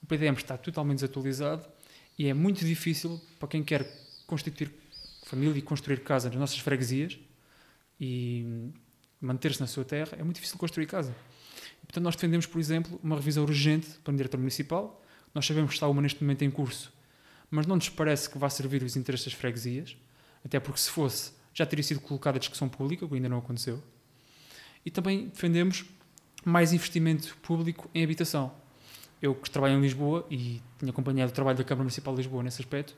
o 0.03 0.07
PDM 0.07 0.35
está 0.37 0.57
totalmente 0.57 0.97
desatualizado 0.97 1.67
e 2.19 2.27
é 2.27 2.35
muito 2.35 2.65
difícil 2.65 3.21
para 3.39 3.49
quem 3.49 3.63
quer 3.63 3.87
constituir 4.27 4.73
família 5.25 5.59
e 5.59 5.63
construir 5.63 6.01
casa 6.01 6.29
nas 6.29 6.39
nossas 6.39 6.59
freguesias 6.59 7.19
e 8.01 8.73
manter-se 9.21 9.61
na 9.61 9.67
sua 9.67 9.85
terra, 9.85 10.17
é 10.19 10.23
muito 10.25 10.37
difícil 10.37 10.59
construir 10.59 10.87
casa. 10.87 11.15
Portanto, 11.83 12.05
nós 12.05 12.17
defendemos, 12.17 12.47
por 12.47 12.59
exemplo, 12.59 12.99
uma 13.03 13.17
revisão 13.17 13.45
urgente 13.45 13.89
para 14.03 14.13
o 14.13 14.17
diretor 14.17 14.39
municipal. 14.39 15.02
Nós 15.35 15.47
sabemos 15.47 15.71
que 15.71 15.75
está 15.75 15.89
uma 15.89 16.03
neste 16.03 16.23
momento 16.23 16.43
em 16.43 16.51
curso, 16.51 16.93
mas 17.51 17.67
não 17.67 17.77
nos 17.77 17.89
parece 17.89 18.29
que 18.29 18.39
vá 18.39 18.49
servir 18.49 18.83
os 18.83 18.97
interesses 18.97 19.27
das 19.27 19.35
freguesias, 19.35 19.97
até 20.45 20.59
porque 20.59 20.81
se 20.81 20.91
fosse, 20.91 21.33
já 21.55 21.67
teria 21.67 21.83
sido 21.83 22.01
colocada 22.01 22.37
a 22.37 22.41
discussão 22.41 22.69
pública, 22.69 23.05
o 23.05 23.09
que 23.09 23.15
ainda 23.15 23.29
não 23.29 23.39
aconteceu. 23.39 23.83
E 24.85 24.91
também 24.91 25.29
defendemos 25.29 25.85
mais 26.45 26.73
investimento 26.73 27.37
público 27.39 27.89
em 27.95 28.03
habitação. 28.03 28.53
Eu 29.21 29.35
que 29.35 29.49
trabalho 29.49 29.75
em 29.75 29.81
Lisboa 29.81 30.27
e 30.31 30.61
tenho 30.79 30.91
acompanhado 30.91 31.31
o 31.31 31.35
trabalho 31.35 31.57
da 31.57 31.65
Câmara 31.65 31.85
Municipal 31.85 32.13
de 32.15 32.23
Lisboa 32.23 32.43
nesse 32.43 32.61
aspecto, 32.61 32.97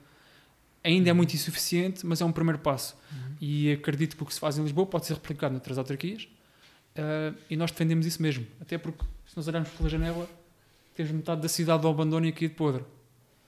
ainda 0.82 1.08
é 1.08 1.12
uhum. 1.12 1.16
muito 1.16 1.34
insuficiente, 1.34 2.06
mas 2.06 2.20
é 2.20 2.24
um 2.24 2.32
primeiro 2.32 2.58
passo. 2.58 2.96
Uhum. 3.10 3.36
E 3.40 3.72
acredito 3.72 4.16
que 4.16 4.22
o 4.22 4.26
que 4.26 4.32
se 4.32 4.40
faz 4.40 4.56
em 4.58 4.62
Lisboa 4.62 4.86
pode 4.86 5.06
ser 5.06 5.14
replicado 5.14 5.52
noutras 5.52 5.78
autarquias 5.78 6.28
uh, 6.96 7.36
e 7.50 7.56
nós 7.56 7.70
defendemos 7.70 8.06
isso 8.06 8.22
mesmo. 8.22 8.46
Até 8.60 8.78
porque, 8.78 9.04
se 9.26 9.36
nós 9.36 9.48
olharmos 9.48 9.70
pela 9.70 9.88
janela, 9.88 10.28
temos 10.94 11.12
metade 11.12 11.40
da 11.40 11.48
cidade 11.48 11.82
do 11.82 11.88
abandono 11.88 12.26
e 12.26 12.28
aqui 12.28 12.48
de 12.48 12.54
podre. 12.54 12.84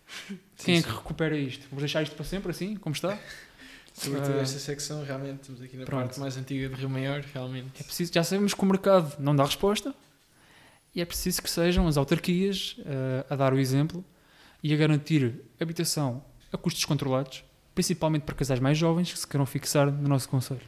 Quem 0.58 0.76
sim, 0.76 0.80
é 0.80 0.82
que 0.82 0.96
recupera 0.96 1.36
isto? 1.36 1.66
Vamos 1.70 1.82
deixar 1.82 2.02
isto 2.02 2.14
para 2.14 2.24
sempre 2.24 2.50
assim, 2.50 2.76
como 2.76 2.94
está? 2.94 3.18
Sobretudo 3.92 4.36
uh, 4.36 4.40
esta 4.40 4.58
secção, 4.58 5.02
realmente, 5.02 5.40
estamos 5.40 5.62
aqui 5.62 5.76
na 5.76 5.86
pronto. 5.86 6.02
parte 6.02 6.20
mais 6.20 6.36
antiga 6.36 6.68
de 6.68 6.74
Rio 6.74 6.90
Maior, 6.90 7.24
realmente. 7.32 7.80
É 7.80 7.82
preciso, 7.82 8.12
já 8.12 8.22
sabemos 8.22 8.52
que 8.52 8.62
o 8.62 8.66
mercado 8.66 9.16
não 9.18 9.34
dá 9.34 9.44
resposta 9.44 9.94
e 10.94 11.00
é 11.00 11.04
preciso 11.04 11.42
que 11.42 11.48
sejam 11.48 11.86
as 11.86 11.96
autarquias 11.96 12.76
uh, 12.80 13.26
a 13.30 13.36
dar 13.36 13.54
o 13.54 13.58
exemplo 13.58 14.04
e 14.62 14.74
a 14.74 14.76
garantir 14.76 15.40
habitação 15.58 16.22
a 16.52 16.58
custos 16.58 16.84
controlados, 16.84 17.42
principalmente 17.74 18.22
para 18.22 18.34
casais 18.34 18.60
mais 18.60 18.76
jovens 18.76 19.12
que 19.12 19.18
se 19.18 19.26
queiram 19.26 19.46
fixar 19.46 19.90
no 19.90 20.08
nosso 20.08 20.28
Conselho. 20.28 20.60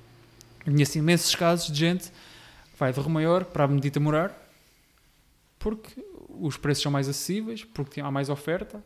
Conheço 0.64 0.98
imensos 0.98 1.34
casos 1.34 1.70
de 1.70 1.78
gente 1.78 2.08
que 2.08 2.78
vai 2.78 2.92
de 2.92 3.00
Rio 3.00 3.10
Maior 3.10 3.44
para 3.44 3.64
a 3.64 3.68
Medita 3.68 4.00
morar 4.00 4.34
porque 5.58 6.02
os 6.40 6.56
preços 6.56 6.82
são 6.82 6.92
mais 6.92 7.08
acessíveis, 7.08 7.64
porque 7.64 8.00
há 8.00 8.10
mais 8.10 8.28
oferta 8.28 8.82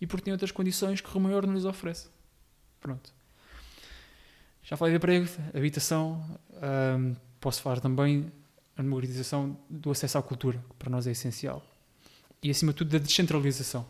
e 0.00 0.06
porque 0.06 0.24
tem 0.24 0.32
outras 0.32 0.50
condições 0.50 1.00
que 1.00 1.16
o 1.16 1.20
Maior 1.20 1.46
não 1.46 1.54
lhes 1.54 1.64
oferece. 1.64 2.08
Pronto. 2.80 3.12
Já 4.62 4.76
falei 4.76 4.92
de 4.92 4.96
emprego, 4.96 5.28
habitação, 5.54 6.24
posso 7.40 7.60
falar 7.62 7.80
também 7.80 8.32
a 8.76 8.82
democratização 8.82 9.56
do 9.68 9.90
acesso 9.90 10.18
à 10.18 10.22
cultura, 10.22 10.58
que 10.68 10.74
para 10.76 10.90
nós 10.90 11.06
é 11.06 11.10
essencial. 11.10 11.64
E, 12.42 12.50
acima 12.50 12.72
de 12.72 12.78
tudo, 12.78 12.90
da 12.90 12.98
descentralização. 12.98 13.86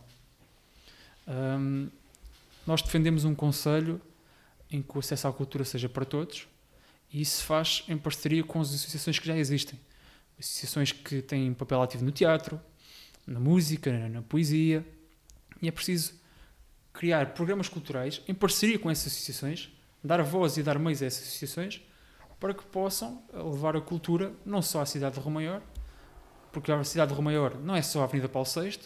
Nós 2.66 2.82
defendemos 2.82 3.24
um 3.24 3.34
conselho 3.34 4.00
em 4.70 4.82
que 4.82 4.96
o 4.96 4.98
acesso 4.98 5.28
à 5.28 5.32
cultura 5.32 5.64
seja 5.64 5.88
para 5.88 6.04
todos 6.04 6.46
e 7.12 7.20
isso 7.20 7.38
se 7.38 7.44
faz 7.44 7.84
em 7.88 7.96
parceria 7.96 8.42
com 8.42 8.60
as 8.60 8.74
associações 8.74 9.18
que 9.18 9.26
já 9.26 9.36
existem. 9.36 9.78
Associações 10.38 10.90
que 10.90 11.22
têm 11.22 11.54
papel 11.54 11.80
ativo 11.80 12.04
no 12.04 12.10
teatro, 12.10 12.60
na 13.26 13.40
música, 13.40 14.08
na, 14.08 14.22
poesia. 14.22 14.84
E 15.60 15.68
é 15.68 15.70
preciso 15.70 16.14
criar 16.92 17.34
programas 17.34 17.68
culturais 17.68 18.22
em 18.28 18.34
parceria 18.34 18.78
com 18.78 18.90
essas 18.90 19.12
associações 19.12 19.70
dar 20.02 20.22
voz 20.22 20.56
e 20.58 20.62
dar 20.62 20.78
meios 20.78 21.02
a 21.02 21.06
essas 21.06 21.22
associações 21.28 21.80
para 22.38 22.52
que 22.52 22.62
possam 22.64 23.22
levar 23.32 23.74
a 23.74 23.80
cultura 23.80 24.32
não 24.44 24.60
só 24.60 24.82
à 24.82 24.86
cidade 24.86 25.14
de 25.14 25.20
Romaior, 25.20 25.62
porque 26.52 26.70
a 26.70 26.84
cidade 26.84 27.10
de 27.10 27.16
Romaior 27.16 27.58
não 27.58 27.74
é 27.74 27.80
só 27.80 28.02
a 28.02 28.04
Avenida 28.04 28.28
Paulo 28.28 28.46
VI, 28.46 28.78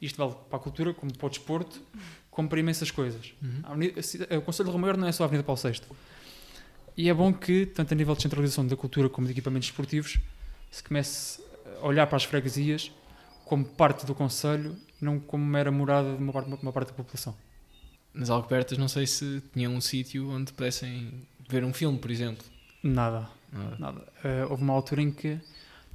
isto 0.00 0.16
vale 0.18 0.34
para 0.50 0.58
a 0.58 0.60
cultura, 0.60 0.92
como 0.92 1.16
para 1.16 1.26
o 1.26 1.30
desporto, 1.30 1.80
como 2.28 2.48
para 2.48 2.58
imensas 2.58 2.90
coisas. 2.90 3.32
Uhum. 3.40 3.60
Avenida, 3.62 4.00
o 4.36 4.42
Conselho 4.42 4.68
de 4.68 4.72
Romaior 4.72 4.96
não 4.96 5.06
é 5.06 5.12
só 5.12 5.22
a 5.22 5.26
Avenida 5.26 5.44
Paulo 5.44 5.60
VI. 5.62 5.80
E 6.96 7.08
é 7.08 7.14
bom 7.14 7.32
que, 7.32 7.66
tanto 7.66 7.94
a 7.94 7.96
nível 7.96 8.14
de 8.14 8.22
centralização 8.22 8.66
da 8.66 8.76
cultura 8.76 9.08
como 9.08 9.26
de 9.26 9.32
equipamentos 9.32 9.68
esportivos, 9.68 10.18
se 10.70 10.82
comece 10.82 11.40
a 11.80 11.86
olhar 11.86 12.06
para 12.06 12.16
as 12.16 12.24
freguesias 12.24 12.90
como 13.44 13.64
parte 13.64 14.06
do 14.06 14.14
Conselho 14.14 14.76
e 15.00 15.04
não 15.04 15.20
como 15.20 15.44
mera 15.44 15.70
morada 15.70 16.16
de 16.16 16.22
uma 16.22 16.32
parte, 16.32 16.50
uma 16.62 16.72
parte 16.72 16.88
da 16.88 16.94
população 16.94 17.36
nas 18.14 18.30
Alcobertas 18.30 18.78
não 18.78 18.86
sei 18.86 19.06
se 19.06 19.42
tinham 19.52 19.74
um 19.74 19.80
sítio 19.80 20.30
onde 20.30 20.52
pudessem 20.52 21.26
ver 21.48 21.64
um 21.64 21.74
filme, 21.74 21.98
por 21.98 22.10
exemplo. 22.10 22.44
Nada. 22.82 23.28
Nada. 23.52 23.76
Nada. 23.78 24.00
Uh, 24.24 24.50
houve 24.50 24.62
uma 24.62 24.72
altura 24.72 25.02
em 25.02 25.10
que 25.10 25.38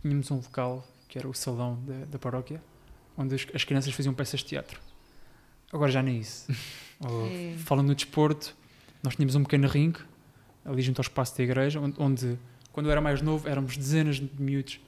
tínhamos 0.02 0.30
um 0.30 0.36
local, 0.36 0.86
que 1.08 1.18
era 1.18 1.28
o 1.28 1.34
salão 1.34 1.82
da, 1.86 2.06
da 2.06 2.20
paróquia, 2.20 2.62
onde 3.18 3.36
as, 3.36 3.48
as, 3.54 3.64
crianças 3.64 3.94
faziam 3.94 4.14
peças 4.14 4.42
de 4.42 4.48
teatro. 4.48 4.80
Agora 5.72 5.92
já 5.92 6.04
nem 6.04 6.20
isso. 6.20 6.52
é. 7.02 7.56
Falando 7.60 7.88
no 7.88 7.96
desporto, 7.96 8.56
nós 9.02 9.16
tínhamos 9.16 9.36
um 9.36 9.44
pequeno 9.44 9.68
ringue, 9.68 10.00
ali 10.66 10.82
junto 10.82 11.00
ao 11.00 11.04
espaço 11.04 11.38
da 11.38 11.44
igreja, 11.44 11.80
onde, 11.80 11.96
onde, 12.00 12.40
quando 12.72 12.88
eu 12.88 12.92
era 12.92 13.02
mais 13.02 13.22
novo, 13.22 13.48
éramos 13.48 13.78
dezenas 13.78 14.18
de 14.18 14.30
miúdos 14.38 14.80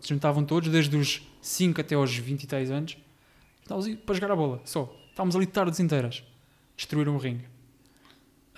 Se 0.00 0.08
juntavam 0.08 0.44
todos, 0.44 0.68
desde 0.68 0.96
os 0.96 1.22
5 1.42 1.80
até 1.80 1.94
aos 1.94 2.14
20 2.16 2.44
e 2.44 2.46
tais 2.46 2.70
anos, 2.70 2.96
estávamos 3.62 3.86
ali 3.86 3.96
para 3.96 4.14
jogar 4.14 4.32
a 4.32 4.36
bola, 4.36 4.60
só. 4.64 4.94
Estávamos 5.10 5.36
ali 5.36 5.46
tardes 5.46 5.78
inteiras. 5.80 6.24
Destruíram 6.76 7.14
o 7.14 7.18
ringue. 7.18 7.44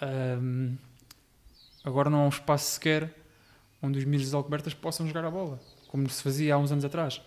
Ahm, 0.01 0.77
agora 1.85 2.09
não 2.09 2.21
há 2.21 2.25
um 2.25 2.29
espaço 2.29 2.73
sequer 2.73 3.13
onde 3.83 3.99
os 3.99 4.05
miúdos 4.05 4.27
das 4.27 4.35
Alcobertas 4.35 4.75
possam 4.75 5.07
jogar 5.07 5.25
a 5.25 5.31
bola, 5.31 5.61
como 5.89 6.09
se 6.09 6.23
fazia 6.23 6.55
há 6.55 6.59
uns 6.59 6.71
anos 6.71 6.85
atrás. 6.85 7.21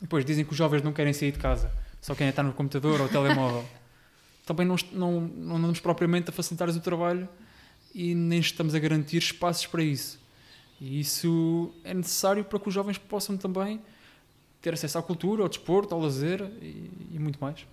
Depois 0.00 0.24
dizem 0.24 0.44
que 0.44 0.50
os 0.50 0.56
jovens 0.56 0.82
não 0.82 0.92
querem 0.92 1.12
sair 1.12 1.30
de 1.30 1.38
casa, 1.38 1.70
só 2.00 2.14
querem 2.14 2.30
estar 2.30 2.42
no 2.42 2.52
computador 2.52 3.00
ou 3.00 3.08
telemóvel. 3.08 3.64
Também 4.44 4.66
não, 4.66 4.74
não, 4.92 5.20
não 5.20 5.56
andamos 5.56 5.78
propriamente 5.78 6.30
a 6.30 6.32
facilitar 6.32 6.68
o 6.68 6.80
trabalho 6.80 7.28
e 7.94 8.14
nem 8.14 8.40
estamos 8.40 8.74
a 8.74 8.78
garantir 8.78 9.18
espaços 9.18 9.66
para 9.66 9.82
isso. 9.82 10.18
E 10.80 10.98
isso 11.00 11.74
é 11.84 11.92
necessário 11.92 12.44
para 12.44 12.58
que 12.58 12.68
os 12.68 12.74
jovens 12.74 12.96
possam 12.98 13.36
também 13.36 13.80
ter 14.62 14.72
acesso 14.74 14.98
à 14.98 15.02
cultura, 15.02 15.42
ao 15.42 15.48
desporto, 15.48 15.94
ao 15.94 16.00
lazer 16.00 16.40
e, 16.62 16.90
e 17.12 17.18
muito 17.18 17.38
mais. 17.40 17.66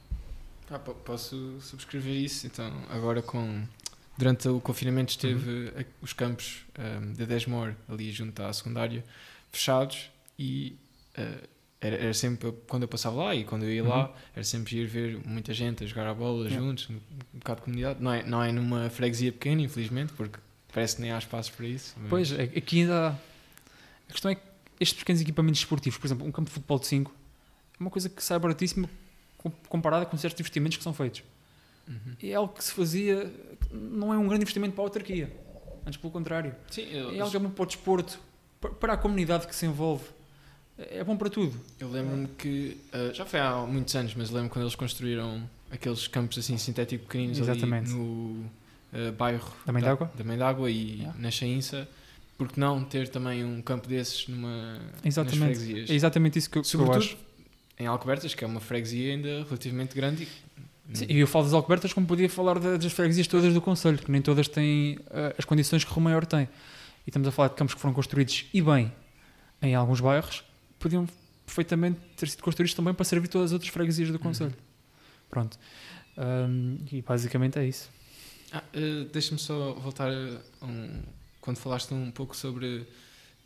Ah, 0.69 0.77
po- 0.79 0.93
posso 0.93 1.59
subscrever 1.61 2.13
isso. 2.13 2.45
Então, 2.47 2.71
agora 2.89 3.21
com. 3.21 3.63
Durante 4.17 4.47
o 4.49 4.59
confinamento 4.59 5.11
esteve 5.11 5.69
a- 5.79 5.85
os 6.01 6.11
campos 6.11 6.65
um, 6.77 7.13
da 7.13 7.23
Desmore, 7.25 7.75
ali 7.87 8.11
junto 8.11 8.41
à 8.41 8.51
secundária, 8.51 9.05
fechados 9.51 10.09
e 10.39 10.75
uh, 11.17 11.47
era, 11.79 11.95
era 11.97 12.13
sempre 12.15 12.51
quando 12.67 12.81
eu 12.83 12.87
passava 12.87 13.15
lá 13.15 13.35
e 13.35 13.43
quando 13.43 13.63
eu 13.63 13.71
ia 13.71 13.83
lá, 13.83 14.11
era 14.35 14.43
sempre 14.43 14.75
ir 14.77 14.87
ver 14.87 15.19
muita 15.23 15.53
gente 15.53 15.83
a 15.83 15.87
jogar 15.87 16.07
a 16.07 16.13
bola 16.15 16.47
Yeah. 16.47 16.59
juntos, 16.65 16.89
um, 16.89 16.95
um 16.95 17.37
bocado 17.39 17.59
de 17.59 17.65
comunidade. 17.65 18.01
Não 18.01 18.11
é, 18.11 18.23
não 18.23 18.43
é 18.43 18.51
numa 18.51 18.89
freguesia 18.89 19.31
pequena, 19.31 19.61
infelizmente, 19.61 20.11
porque 20.13 20.39
parece 20.73 20.95
que 20.97 21.01
nem 21.01 21.11
há 21.11 21.17
espaço 21.17 21.51
para 21.53 21.65
isso. 21.65 21.95
mas- 21.99 22.09
Pois, 22.09 22.31
é- 22.31 22.43
aqui 22.43 22.81
ainda 22.81 23.09
há... 23.09 23.15
A 24.09 24.11
questão 24.11 24.31
é 24.31 24.35
que 24.35 24.41
estes 24.79 24.99
pequenos 24.99 25.21
equipamentos 25.21 25.59
esportivos, 25.59 25.97
por 25.99 26.07
exemplo, 26.07 26.25
um 26.25 26.31
campo 26.31 26.47
de 26.49 26.53
futebol 26.53 26.79
de 26.79 26.87
5, 26.87 27.13
é 27.79 27.83
uma 27.83 27.89
coisa 27.89 28.09
que 28.09 28.23
sai 28.23 28.39
baratíssima 28.39 28.89
com- 29.37 29.51
comparada 29.69 30.05
com 30.05 30.17
certos 30.17 30.39
investimentos 30.39 30.77
que 30.77 30.83
são 30.83 30.93
feitos. 30.93 31.23
Uhum. 31.87 32.15
É 32.21 32.33
algo 32.33 32.53
que 32.53 32.63
se 32.63 32.71
fazia, 32.73 33.31
não 33.71 34.13
é 34.13 34.17
um 34.17 34.27
grande 34.27 34.43
investimento 34.43 34.73
para 34.75 34.83
a 34.83 34.87
autarquia. 34.87 35.31
Antes, 35.85 35.97
pelo 35.99 36.11
contrário. 36.11 36.53
Sim, 36.69 36.83
É 36.83 36.99
eu, 36.99 37.09
algo 37.21 37.31
que 37.31 37.37
é 37.37 37.39
bom 37.39 37.49
para 37.49 37.63
o 37.63 37.65
desporto, 37.65 38.19
pa- 38.59 38.69
para 38.69 38.93
a 38.93 38.97
comunidade 38.97 39.47
que 39.47 39.55
se 39.55 39.65
envolve. 39.65 40.03
É 40.77 41.03
bom 41.03 41.17
para 41.17 41.29
tudo. 41.29 41.59
eu 41.79 41.89
lembro-me 41.89 42.27
que 42.27 42.77
uh, 42.93 43.11
já 43.13 43.25
foi 43.25 43.39
há 43.39 43.55
muitos 43.65 43.95
anos, 43.95 44.13
mas 44.15 44.29
lembro 44.29 44.49
quando 44.51 44.63
eles 44.65 44.75
construíram 44.75 45.49
aqueles 45.71 46.07
campos 46.07 46.37
assim 46.37 46.55
sintéticos 46.57 47.07
pequeninos 47.07 47.39
Exatamente. 47.39 47.89
ali 47.89 47.97
no 47.99 48.45
uh, 48.93 49.11
bairro 49.13 49.51
Da 49.65 49.73
Mãe 49.73 49.81
d'Água? 49.81 50.11
da 50.15 50.23
Mãe 50.23 50.37
d'Água 50.37 50.69
e 50.71 50.97
Yeah. 50.99 51.19
na 51.19 51.31
Chainça, 51.31 51.87
porque 52.37 52.59
não 52.59 52.83
ter 52.83 53.07
também 53.09 53.43
um 53.43 53.61
campo 53.61 53.87
desses 53.87 54.27
numa 54.27 54.79
Exatamente. 55.03 55.91
É 55.91 55.93
exatamente 55.95 56.37
isso 56.39 56.49
que 56.49 56.57
eu, 56.57 56.61
que 56.61 56.67
eu 56.67 56.69
Sobretudo 56.71 56.97
acho. 57.03 57.17
em 57.79 57.85
Alcobertas, 57.87 58.33
que 58.35 58.43
é 58.43 58.47
uma 58.47 58.59
freguesia 58.59 59.13
ainda 59.13 59.43
relativamente 59.43 59.95
grande. 59.95 60.23
e- 60.23 60.97
Sim, 60.97 61.05
E 61.09 61.17
eu 61.19 61.27
falo 61.27 61.43
das 61.45 61.53
Alcobertas 61.53 61.91
como 61.91 62.07
podia 62.07 62.29
falar 62.29 62.59
da- 62.59 62.77
das 62.77 62.93
freguesias 62.93 63.27
todas 63.27 63.53
do 63.53 63.59
Conselho, 63.59 63.97
que 63.97 64.09
nem 64.09 64.21
todas 64.21 64.47
têm 64.47 64.97
ah, 65.11 65.33
as 65.37 65.43
condições 65.43 65.83
que 65.83 65.91
o 65.97 65.99
Maior 66.01 66.25
tem. 66.25 66.43
E 67.05 67.09
estamos 67.09 67.27
a 67.27 67.31
falar 67.31 67.49
de 67.49 67.55
campos 67.55 67.73
que 67.75 67.81
foram 67.81 67.93
construídos 67.93 68.45
e 68.53 68.61
bem 68.61 68.91
em 69.61 69.75
alguns 69.75 69.99
bairros, 69.99 70.43
podiam 70.79 71.05
perfeitamente 71.45 71.99
ter 72.15 72.29
sido 72.29 72.41
construídos 72.43 72.73
também 72.73 72.93
para 72.93 73.03
servir 73.03 73.27
todas 73.27 73.47
as 73.47 73.53
outras 73.53 73.69
freguesias 73.71 74.09
do 74.11 74.19
Conselho. 74.19 74.53
Pronto. 75.29 75.57
Ahm, 76.17 76.77
e 76.91 77.01
basicamente 77.01 77.57
é 77.59 77.65
isso. 77.65 77.89
Ah, 78.51 78.63
eh, 78.73 79.05
Deixa-me 79.11 79.39
só 79.39 79.73
voltar 79.73 80.11
um, 80.61 81.01
quando 81.41 81.57
falaste 81.57 81.93
um 81.93 82.11
pouco 82.11 82.35
sobre 82.35 82.87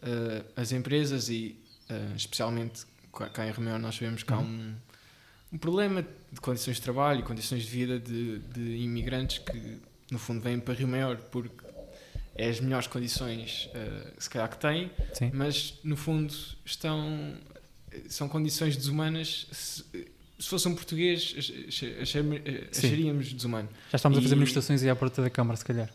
eh, 0.01 0.43
as 0.55 0.71
empresas 0.71 1.29
e 1.29 1.55
eh, 1.89 2.13
especialmente 2.15 2.83
cá 3.33 3.45
em 3.47 3.51
Romeu 3.51 3.77
nós 3.77 3.95
sabemos 3.95 4.23
que 4.23 4.33
há 4.33 4.39
um, 4.39 4.73
um 5.53 5.57
problema 5.57 6.05
de 6.31 6.41
condições 6.41 6.77
de 6.77 6.81
trabalho 6.81 7.19
e 7.19 7.23
condições 7.23 7.63
de 7.63 7.69
vida 7.69 7.99
de, 7.99 8.39
de 8.39 8.77
imigrantes 8.77 9.37
que 9.39 9.79
no 10.09 10.17
fundo 10.17 10.41
vêm 10.41 10.59
para 10.59 10.73
Rio 10.73 10.87
Maior 10.87 11.17
porque 11.17 11.63
é 12.35 12.49
as 12.49 12.59
melhores 12.59 12.87
condições 12.87 13.69
eh, 13.73 14.13
se 14.17 14.29
calhar 14.29 14.49
que 14.49 14.57
têm 14.57 14.89
Sim. 15.13 15.29
mas 15.33 15.77
no 15.83 15.95
fundo 15.95 16.33
estão 16.65 17.37
são 18.07 18.27
condições 18.29 18.75
desumanas 18.77 19.47
se, 19.51 19.83
se 20.41 20.49
fosse 20.49 20.67
um 20.67 20.75
português 20.75 21.36
achar- 21.67 22.01
acharíamos 22.71 23.32
desumano 23.34 23.69
Já 23.91 23.95
estamos 23.97 24.17
a 24.17 24.21
fazer 24.21 24.34
E- 24.36 24.38
manifestações 24.38 24.84
aí 24.84 24.89
à 24.89 24.95
porta 24.95 25.21
da 25.21 25.30
Câmara, 25.30 25.56
se 25.58 25.63
calhar. 25.65 25.89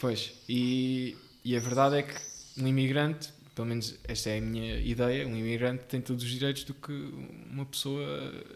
Pois, 0.00 0.32
e, 0.48 1.16
e 1.44 1.56
a 1.56 1.60
verdade 1.60 1.96
é 1.96 2.02
que 2.02 2.14
um 2.60 2.66
imigrante, 2.66 3.28
pelo 3.54 3.68
menos 3.68 3.94
esta 4.04 4.30
é 4.30 4.38
a 4.38 4.40
minha 4.40 4.76
ideia, 4.80 5.26
um 5.28 5.36
imigrante 5.36 5.84
tem 5.84 6.00
todos 6.00 6.24
os 6.24 6.30
direitos 6.30 6.64
do 6.64 6.74
que 6.74 6.92
uma 7.50 7.64
pessoa 7.64 8.04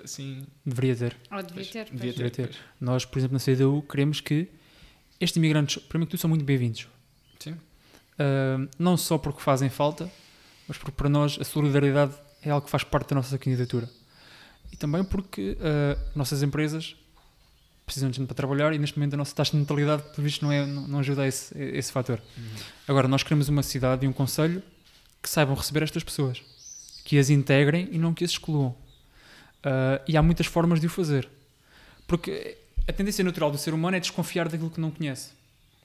assim 0.03 0.45
Deveria 0.65 0.97
ter. 0.97 1.17
Ou 1.31 1.37
devia 1.43 1.55
pois, 1.55 1.71
ter. 1.71 1.85
devia 1.91 2.13
ter. 2.13 2.31
Devia 2.31 2.31
ter. 2.49 2.57
Nós, 2.81 3.05
por 3.05 3.19
exemplo, 3.19 3.35
na 3.35 3.41
CDU, 3.41 3.83
queremos 3.89 4.21
que 4.21 4.49
estes 5.21 5.37
imigrantes, 5.37 5.81
primeiro 5.83 6.07
que 6.09 6.13
tudo, 6.17 6.21
são 6.21 6.29
muito 6.31 6.45
bem-vindos. 6.45 6.89
Sim. 7.39 7.53
Uh, 7.53 8.69
não 8.79 8.97
só 8.97 9.17
porque 9.19 9.41
fazem 9.41 9.69
falta, 9.69 10.11
mas 10.67 10.77
porque 10.79 10.93
para 10.93 11.09
nós 11.09 11.39
a 11.41 11.45
solidariedade 11.45 12.15
é 12.43 12.51
algo 12.51 12.65
que 12.65 12.71
faz 12.71 12.83
parte 12.83 13.11
da 13.11 13.17
nossa 13.17 13.39
candidatura. 13.39 13.89
E 14.73 14.77
também 14.77 15.05
porque 15.05 15.57
uh, 15.61 16.01
nossas 16.15 16.43
empresas 16.43 16.97
precisam 17.87 18.11
de 18.11 18.17
gente 18.17 18.27
para 18.27 18.35
trabalhar 18.35 18.75
e 18.75 18.79
neste 18.79 18.99
momento 18.99 19.15
a 19.15 19.17
nossa 19.17 19.35
taxa 19.35 19.53
de 19.53 19.59
natalidade, 19.59 20.03
por 20.15 20.21
visto, 20.21 20.45
não, 20.45 20.51
é, 20.51 20.67
não, 20.67 20.89
não 20.89 20.99
ajuda 20.99 21.23
a 21.23 21.29
esse, 21.29 21.57
a 21.57 21.65
esse 21.65 21.93
fator. 21.93 22.21
Agora, 22.89 23.07
nós 23.07 23.23
queremos 23.23 23.49
uma 23.49 23.63
cidade 23.63 24.05
e 24.05 24.09
um 24.09 24.13
conselho 24.13 24.63
que 25.23 25.31
saibam 25.31 25.55
receber 25.55 25.85
estas 25.85 26.03
pessoas, 26.03 26.43
que 27.05 27.17
as 27.19 27.31
integrem 27.31 27.89
e 27.93 27.99
não 27.99 28.13
que 28.13 28.25
as 28.25 28.33
excluam. 28.33 28.77
Uh, 29.59 30.03
e 30.07 30.17
há 30.17 30.23
muitas 30.23 30.47
formas 30.47 30.81
de 30.81 30.87
o 30.87 30.91
fazer. 30.91 31.29
Porque 32.07 32.59
a 32.89 32.93
tendência 32.93 33.25
natural 33.25 33.51
do 33.51 33.59
ser 33.59 33.73
humano 33.73 33.97
é 33.97 34.01
desconfiar 34.01 34.49
daquilo 34.49 34.71
que 34.71 34.81
não 34.81 34.91
conhece. 34.91 35.31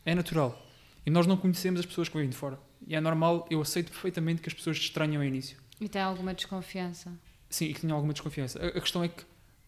É 0.04 0.16
natural. 0.16 0.60
E 1.06 1.10
nós 1.10 1.26
não 1.28 1.38
conhecemos 1.38 1.80
as 1.80 1.86
pessoas 1.86 2.10
que 2.10 2.18
vêm 2.18 2.30
de 2.30 2.36
fora. 2.36 2.60
E 2.88 2.96
é 2.96 3.02
normal, 3.02 3.48
eu 3.50 3.62
aceito 3.62 3.92
perfeitamente 3.92 4.42
que 4.42 4.50
as 4.50 4.54
pessoas 4.54 4.78
te 4.78 4.86
estranham 4.86 5.22
ao 5.22 5.28
início. 5.28 5.58
E 5.80 5.88
tem 5.88 6.02
alguma 6.02 6.34
desconfiança. 6.34 7.12
Sim, 7.52 7.66
e 7.66 7.74
que 7.76 7.82
tenham 7.82 7.96
alguma 7.96 8.14
desconfiança. 8.14 8.58
A, 8.60 8.68
a 8.70 8.82
questão 8.82 9.04
é 9.04 9.08
que 9.10 9.24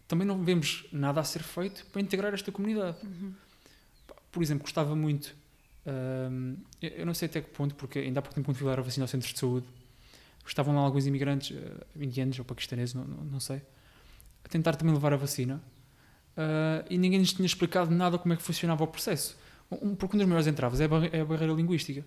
também 0.07 0.25
não 0.25 0.43
vemos 0.43 0.85
nada 0.91 1.19
a 1.21 1.23
ser 1.23 1.43
feito 1.43 1.85
para 1.91 2.01
integrar 2.01 2.33
esta 2.33 2.51
comunidade. 2.51 2.97
Pá, 4.07 4.15
Por 4.31 4.41
exemplo, 4.41 4.63
gostava 4.63 4.95
muito, 4.95 5.35
hum, 5.85 6.55
eu 6.81 7.05
não 7.05 7.13
sei 7.13 7.27
até 7.27 7.41
que 7.41 7.49
ponto, 7.51 7.75
porque 7.75 7.99
ainda 7.99 8.19
há 8.19 8.21
pouco 8.23 8.33
tempo 8.33 8.45
quando 8.47 8.57
fui 8.57 8.65
dar 8.67 8.79
a 8.79 8.81
vacina 8.81 9.03
ao 9.03 9.07
centro 9.07 9.31
de 9.31 9.37
saúde, 9.37 9.67
estavam 10.47 10.73
lá 10.75 10.81
alguns 10.81 11.05
imigrantes, 11.05 11.55
eh, 11.55 12.03
indianos 12.03 12.39
ou 12.39 12.43
paquistaneses, 12.45 12.93
não, 12.95 13.05
não, 13.05 13.23
não 13.25 13.39
sei, 13.39 13.61
a 14.43 14.49
tentar 14.49 14.75
também 14.75 14.93
levar 14.93 15.13
a 15.13 15.17
vacina 15.17 15.61
ah, 16.35 16.83
e 16.89 16.97
ninguém 16.97 17.19
lhes 17.19 17.31
tinha 17.33 17.45
explicado 17.45 17.91
nada 17.93 18.17
como 18.17 18.33
é 18.33 18.37
que 18.37 18.43
funcionava 18.43 18.83
o 18.83 18.87
processo. 18.87 19.37
Um, 19.71 19.95
porque 19.95 20.15
um 20.15 20.19
dos 20.19 20.27
maiores 20.27 20.47
entraves 20.47 20.79
é 20.81 20.85
a, 20.85 20.87
barre- 20.87 21.09
é 21.13 21.21
a 21.21 21.25
barreira 21.25 21.53
linguística. 21.53 22.03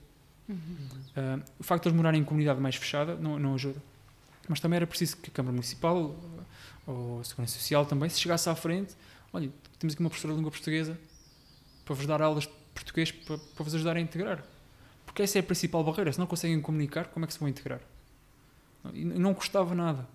Ah, 1.16 1.40
o 1.58 1.62
facto 1.64 1.84
de 1.84 1.88
eles 1.88 1.96
morarem 1.96 2.20
em 2.20 2.24
comunidade 2.24 2.60
mais 2.60 2.76
fechada 2.76 3.14
não, 3.16 3.38
não 3.38 3.54
ajuda. 3.54 3.82
Mas 4.48 4.60
também 4.60 4.76
era 4.76 4.86
preciso 4.86 5.16
que 5.16 5.30
a 5.30 5.32
Câmara 5.32 5.52
Municipal 5.52 6.14
ou 6.86 7.20
a 7.20 7.24
Segurança 7.24 7.58
Social 7.58 7.84
também 7.84 8.08
se 8.08 8.20
chegasse 8.20 8.48
à 8.48 8.54
frente. 8.54 8.94
Olha, 9.32 9.50
temos 9.78 9.94
aqui 9.94 10.00
uma 10.02 10.10
professora 10.10 10.32
de 10.32 10.38
língua 10.38 10.50
portuguesa 10.50 10.98
para 11.84 11.94
vos 11.94 12.06
dar 12.06 12.22
aulas 12.22 12.44
de 12.44 12.50
português 12.74 13.10
para, 13.10 13.38
para 13.38 13.64
vos 13.64 13.74
ajudar 13.74 13.96
a 13.96 14.00
integrar. 14.00 14.44
Porque 15.04 15.22
essa 15.22 15.38
é 15.38 15.40
a 15.40 15.42
principal 15.42 15.82
barreira. 15.82 16.12
Se 16.12 16.18
não 16.18 16.26
conseguem 16.26 16.60
comunicar, 16.60 17.06
como 17.06 17.24
é 17.24 17.26
que 17.26 17.32
se 17.32 17.40
vão 17.40 17.48
integrar? 17.48 17.80
E 18.92 19.04
não 19.04 19.34
custava 19.34 19.74
nada. 19.74 20.06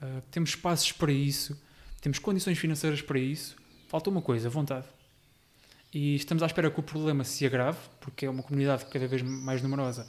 Ah, 0.00 0.20
temos 0.30 0.50
espaços 0.50 0.92
para 0.92 1.12
isso, 1.12 1.60
temos 2.00 2.18
condições 2.18 2.58
financeiras 2.58 3.02
para 3.02 3.18
isso. 3.18 3.56
Falta 3.88 4.10
uma 4.10 4.22
coisa, 4.22 4.48
vontade. 4.48 4.86
E 5.92 6.16
estamos 6.16 6.42
à 6.42 6.46
espera 6.46 6.70
que 6.70 6.78
o 6.78 6.82
problema 6.82 7.24
se 7.24 7.46
agrave, 7.46 7.78
porque 8.00 8.26
é 8.26 8.30
uma 8.30 8.42
comunidade 8.42 8.84
cada 8.86 9.06
vez 9.06 9.22
mais 9.22 9.62
numerosa 9.62 10.06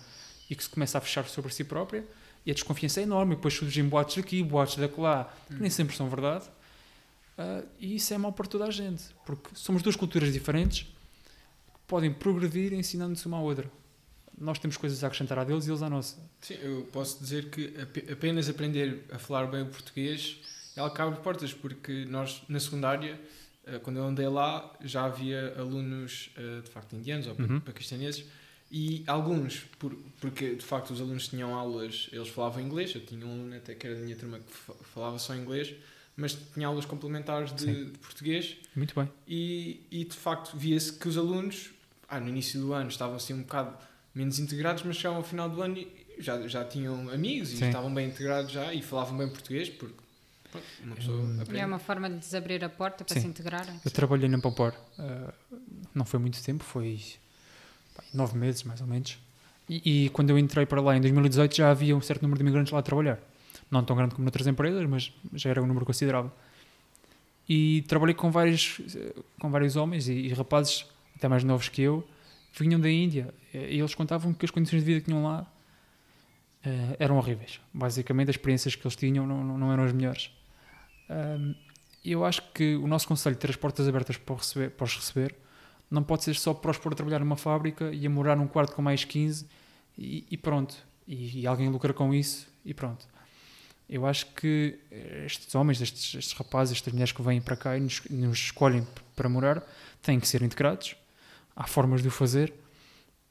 e 0.49 0.56
que 0.56 0.63
se 0.63 0.69
começa 0.69 0.97
a 0.97 1.01
fechar 1.01 1.25
sobre 1.27 1.53
si 1.53 1.63
própria, 1.63 2.06
e 2.48 2.52
a 2.52 2.54
desconfiança 2.54 3.02
é 3.02 3.04
enorme, 3.04 3.33
e 3.33 3.35
depois 3.35 3.54
surgem 3.54 3.83
boatos 3.87 4.15
daqui, 4.15 4.41
boatos 4.41 4.77
daquela, 4.77 5.31
que 5.48 5.56
nem 5.62 5.69
sempre 5.69 5.95
são 5.95 6.10
verdade, 6.10 6.45
Ah, 7.37 7.62
e 7.79 7.95
isso 7.98 8.12
é 8.13 8.17
mau 8.17 8.31
para 8.33 8.48
toda 8.48 8.65
a 8.65 8.71
gente, 8.71 9.04
porque 9.23 9.50
somos 9.54 9.83
duas 9.83 9.95
culturas 9.95 10.33
diferentes 10.33 10.83
que 10.83 11.79
podem 11.85 12.12
progredir 12.12 12.73
ensinando-se 12.73 13.27
uma 13.27 13.37
à 13.37 13.41
outra. 13.41 13.69
Nós 14.35 14.58
temos 14.58 14.75
coisas 14.77 15.04
a 15.04 15.08
acrescentar 15.08 15.37
a 15.37 15.43
deles 15.43 15.67
e 15.67 15.69
eles 15.69 15.83
à 15.83 15.89
nossa. 15.89 16.17
Sim, 16.41 16.56
eu 16.62 16.89
posso 16.91 17.19
dizer 17.19 17.50
que 17.52 17.79
ape- 17.79 18.12
apenas 18.12 18.50
aprender 18.50 19.04
a 19.12 19.19
falar 19.19 19.45
bem 19.48 19.62
o 19.62 19.67
português 19.67 20.37
é 20.75 20.89
que 20.89 21.02
abre 21.02 21.19
portas, 21.21 21.54
porque 21.54 22.06
nós 22.06 22.41
na 22.50 22.60
secundária, 22.60 23.19
eh, 23.67 23.77
quando 23.79 23.98
eu 23.98 24.06
andei 24.06 24.27
lá, 24.27 24.73
já 24.83 25.06
havia 25.06 25.54
alunos 25.60 26.31
eh, 26.37 26.62
de 26.63 26.69
facto 26.71 26.95
indianos 26.95 27.27
ou 27.27 27.35
Uhum. 27.37 27.60
paquistaneses 27.60 28.25
e 28.72 29.04
alguns, 29.08 29.60
por, 29.80 29.96
porque 30.20 30.56
de 30.56 30.65
facto 30.65 30.92
os 30.92 31.00
alunos 31.02 31.28
tinham 31.28 31.54
aulas, 31.56 32.10
eles 32.12 32.28
falavam 32.30 32.62
inglês, 32.62 32.94
eu 32.94 33.06
tinha 33.06 33.26
um 33.26 33.32
aluno 33.32 33.56
até 33.56 33.74
que 33.76 33.88
era 33.88 33.96
da 33.96 34.02
minha 34.02 34.15
turma 34.15 34.40
que 34.40 34.52
fa- 34.52 34.74
falava 34.94 35.18
só 35.20 35.34
inglês, 35.36 35.74
mas 36.15 36.38
tinha 36.54 36.68
aulas 36.68 36.86
complementares 36.86 37.54
de, 37.56 37.86
de 37.86 37.98
português 38.00 38.58
Muito 38.76 38.94
bem. 38.96 39.10
e, 39.28 39.82
e 39.92 40.04
de 40.04 40.15
facto 40.15 40.58
via-se 40.58 40.94
que 40.94 41.08
os 41.08 41.18
alunos, 41.18 41.70
ah, 42.10 42.20
no 42.20 42.28
início 42.28 42.60
do 42.60 42.74
ano, 42.74 42.90
estavam 42.90 43.15
assim 43.15 43.34
um 43.34 43.42
bocado 43.44 43.78
menos 44.13 44.40
integrados, 44.40 44.84
mas 44.84 44.96
chegavam 44.98 45.20
ao 45.20 45.24
final 45.24 45.50
do 45.50 45.62
ano 45.62 45.78
e 45.78 45.88
já, 46.20 46.46
já 46.48 46.65
tinham 46.65 47.10
amigos 47.10 47.52
e 47.54 47.58
Sim. 47.58 47.65
estavam 47.68 47.94
bem 47.94 48.08
integrados 48.10 48.52
já 48.52 48.74
e 48.74 48.82
falavam 48.82 49.15
bem 49.18 49.30
português, 49.30 49.70
porque 49.70 49.96
pronto, 50.52 50.65
uma 50.84 50.96
pessoa 50.96 51.18
Hum. 51.22 51.38
aprende. 51.40 51.60
E 51.60 51.62
é 51.62 51.65
uma 51.65 51.80
forma 51.80 52.10
de 52.10 52.15
lhes 52.15 52.34
abrir 52.34 52.63
a 52.65 52.70
porta 52.70 53.06
para 53.06 53.13
Sim. 53.13 53.22
se 53.22 53.28
integrarem. 53.28 53.80
Eu 53.86 53.92
trabalhei 53.92 54.28
na 54.28 54.40
Pampor, 54.40 54.74
uh, 54.98 55.34
não 55.94 56.04
foi 56.04 56.20
muito 56.20 56.42
tempo, 56.44 56.63
foi 56.63 57.00
nove 58.13 58.37
meses 58.37 58.63
mais 58.63 58.81
ou 58.81 58.87
menos. 58.87 59.17
E, 59.69 60.06
e 60.06 60.10
quando 60.10 60.29
eu 60.29 60.37
entrei 60.37 60.65
para 60.65 60.81
lá 60.81 60.95
em 60.95 61.02
2018 61.02 61.56
já 61.56 61.71
havia 61.71 61.95
um 61.95 62.02
certo 62.02 62.21
número 62.21 62.37
de 62.37 62.43
imigrantes 62.43 62.71
lá 62.71 62.79
a 62.79 62.83
trabalhar. 62.83 63.19
Não 63.69 63.83
tão 63.83 63.95
grande 63.95 64.15
como 64.15 64.23
noutras 64.23 64.48
empresas, 64.48 64.85
mas 64.87 65.12
já 65.33 65.50
era 65.50 65.62
um 65.62 65.67
número 65.67 65.85
considerável. 65.85 66.31
E 67.50 67.83
trabalhei 67.87 68.15
com 68.15 68.31
vários, 68.31 68.79
com 69.39 69.50
vários 69.50 69.75
homens 69.75 70.08
e, 70.08 70.13
e 70.13 70.33
rapazes, 70.33 70.85
até 71.15 71.27
mais 71.27 71.43
novos 71.43 71.69
que 71.69 71.81
eu, 71.81 72.08
que 72.54 72.63
vinham 72.63 72.79
da 72.79 72.89
Índia. 72.89 73.33
E 73.54 73.79
eles 73.79 73.95
contavam 73.95 74.33
que 74.33 74.45
as 74.45 74.52
condições 74.52 74.79
de 74.79 74.85
vida 74.85 75.00
que 75.02 75.08
tinham 75.08 75.23
lá 75.23 75.45
eh, 76.63 76.98
eram 77.00 77.17
horríveis. 77.17 77.62
Basicamente, 77.73 78.29
as 78.29 78.35
experiências 78.35 78.75
que 78.75 78.85
eles 78.85 78.95
tinham 78.95 79.25
não, 79.25 79.58
não, 79.58 79.71
eram 79.71 79.83
as 79.83 79.93
melhores. 79.93 80.29
Ahm, 81.10 81.54
eu 82.04 82.25
acho 82.25 82.41
que 82.54 82.75
o 82.75 82.87
nosso 82.87 83.08
conselho 83.08 83.35
de 83.35 83.41
ter 83.41 83.50
as 83.50 83.56
portas 83.56 83.87
abertas 83.87 84.17
para, 84.17 84.35
receber, 84.35 84.71
para 84.71 84.83
os 84.85 84.95
receber 84.95 85.35
não 85.90 86.04
pode 86.04 86.23
ser 86.23 86.35
só 86.35 86.54
para 86.54 86.71
os 86.71 86.77
pôr 86.77 86.92
a 86.94 86.96
trabalhar 86.96 87.19
numa 87.19 87.38
fábrica 87.38 87.92
e 87.94 88.06
a 88.06 88.10
morar 88.10 88.35
num 88.35 88.48
quarto 88.48 88.75
com 88.75 88.81
mais 88.81 89.04
15 89.04 89.46
e, 89.98 90.25
e 90.29 90.38
pronto. 90.38 90.75
E, 91.08 91.42
e 91.42 91.48
alguém 91.48 91.69
lucra 91.69 91.94
com 91.94 92.13
isso 92.13 92.48
e 92.65 92.73
pronto. 92.73 93.08
Eu 93.90 94.06
acho 94.06 94.25
que 94.33 94.77
estes 95.25 95.56
homens, 95.56 95.81
estes, 95.81 96.15
estes 96.15 96.33
rapazes, 96.33 96.75
estas 96.75 96.92
mulheres 96.92 97.13
que 97.13 97.21
vêm 97.21 97.40
para 97.40 97.56
cá 97.56 97.77
e 97.77 97.79
nos, 97.79 98.02
nos 98.10 98.38
escolhem 98.38 98.85
para 99.15 99.29
morar 99.29 99.63
têm 100.02 100.19
que 100.19 100.27
ser 100.27 100.42
integrados. 100.42 100.96
Há 101.56 101.65
formas 101.65 102.02
de 102.02 102.10
o 102.10 102.12
fazer 102.12 102.54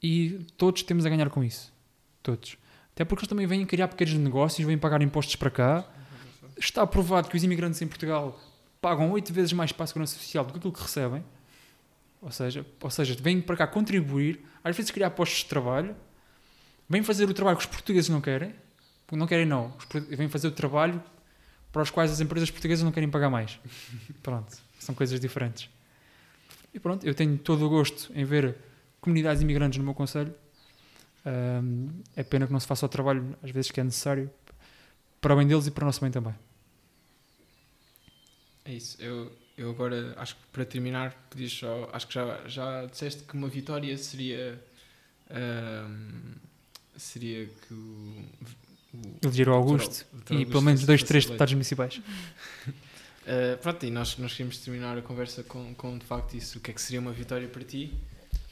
e 0.01 0.45
todos 0.57 0.81
temos 0.81 1.05
a 1.05 1.09
ganhar 1.09 1.29
com 1.29 1.43
isso. 1.43 1.71
Todos. 2.23 2.57
Até 2.93 3.05
porque 3.05 3.21
eles 3.21 3.29
também 3.29 3.45
vêm 3.45 3.63
criar 3.65 3.87
pequenos 3.87 4.15
negócios, 4.15 4.65
vêm 4.65 4.77
pagar 4.77 5.01
impostos 5.03 5.35
para 5.35 5.51
cá. 5.51 5.87
Está 6.57 6.85
provado 6.87 7.29
que 7.29 7.37
os 7.37 7.43
imigrantes 7.43 7.79
em 7.83 7.87
Portugal 7.87 8.39
pagam 8.81 9.11
oito 9.11 9.31
vezes 9.31 9.53
mais 9.53 9.71
para 9.71 9.83
a 9.83 9.87
segurança 9.87 10.17
social 10.17 10.43
do 10.43 10.53
que 10.53 10.57
aquilo 10.57 10.73
que 10.73 10.81
recebem. 10.81 11.23
Ou 12.21 12.31
seja, 12.31 12.65
ou 12.81 12.89
seja, 12.89 13.15
vêm 13.19 13.41
para 13.41 13.55
cá 13.55 13.67
contribuir, 13.67 14.43
às 14.63 14.75
vezes 14.75 14.91
criar 14.91 15.11
postos 15.11 15.39
de 15.39 15.45
trabalho, 15.45 15.95
vêm 16.89 17.03
fazer 17.03 17.29
o 17.29 17.33
trabalho 17.33 17.57
que 17.57 17.63
os 17.63 17.69
portugueses 17.69 18.09
não 18.09 18.21
querem. 18.21 18.53
Não 19.11 19.27
querem, 19.27 19.45
não. 19.45 19.73
Vêm 20.09 20.27
fazer 20.27 20.47
o 20.47 20.51
trabalho 20.51 21.01
para 21.71 21.81
os 21.81 21.89
quais 21.89 22.11
as 22.11 22.19
empresas 22.19 22.51
portuguesas 22.51 22.83
não 22.83 22.91
querem 22.91 23.09
pagar 23.09 23.29
mais. 23.29 23.59
Pronto, 24.23 24.57
são 24.79 24.93
coisas 24.93 25.19
diferentes. 25.19 25.69
E 26.73 26.79
pronto, 26.79 27.07
eu 27.07 27.15
tenho 27.15 27.37
todo 27.37 27.65
o 27.65 27.69
gosto 27.69 28.11
em 28.13 28.23
ver 28.23 28.55
comunidades 29.01 29.41
imigrantes 29.41 29.79
no 29.79 29.83
meu 29.83 29.93
conselho. 29.93 30.33
Ahm, 31.25 31.89
é 32.15 32.23
pena 32.23 32.45
que 32.45 32.53
não 32.53 32.59
se 32.59 32.67
faça 32.67 32.85
o 32.85 32.89
trabalho, 32.89 33.35
às 33.41 33.49
vezes, 33.49 33.71
que 33.71 33.79
é 33.79 33.83
necessário 33.83 34.29
para 35.19 35.33
o 35.33 35.37
bem 35.37 35.47
deles 35.47 35.65
e 35.65 35.71
para 35.71 35.83
o 35.83 35.85
nosso 35.85 36.01
bem 36.01 36.11
também. 36.11 36.35
É 38.63 38.73
isso. 38.73 39.01
Eu, 39.01 39.31
eu 39.57 39.69
agora, 39.71 40.13
acho 40.17 40.35
que 40.35 40.41
para 40.51 40.65
terminar, 40.65 41.13
podias 41.29 41.51
só. 41.51 41.89
Acho 41.91 42.07
que 42.07 42.13
já, 42.13 42.47
já 42.47 42.85
disseste 42.85 43.23
que 43.23 43.33
uma 43.33 43.47
vitória 43.49 43.97
seria. 43.97 44.61
ahm, 45.29 46.35
seria 46.95 47.45
que 47.47 47.73
o. 47.73 48.25
o 48.93 49.19
Eleger 49.23 49.49
o 49.49 49.53
Augusto 49.53 50.05
o 50.13 50.17
Dr. 50.17 50.31
e 50.31 50.35
Augusto 50.35 50.51
pelo 50.51 50.61
menos 50.63 50.85
dois, 50.85 51.03
três 51.03 51.23
eleito. 51.23 51.27
deputados 51.33 51.53
municipais. 51.53 51.97
Uh, 51.97 53.57
pronto, 53.61 53.85
e 53.85 53.91
nós, 53.91 54.17
nós 54.17 54.31
queríamos 54.31 54.57
terminar 54.59 54.97
a 54.97 55.01
conversa 55.01 55.43
com, 55.43 55.73
com 55.75 55.97
de 55.97 56.05
facto 56.05 56.35
isso, 56.35 56.57
o 56.59 56.61
que 56.61 56.71
é 56.71 56.73
que 56.73 56.81
seria 56.81 56.99
uma 56.99 57.11
vitória 57.11 57.47
para 57.47 57.63
ti, 57.63 57.93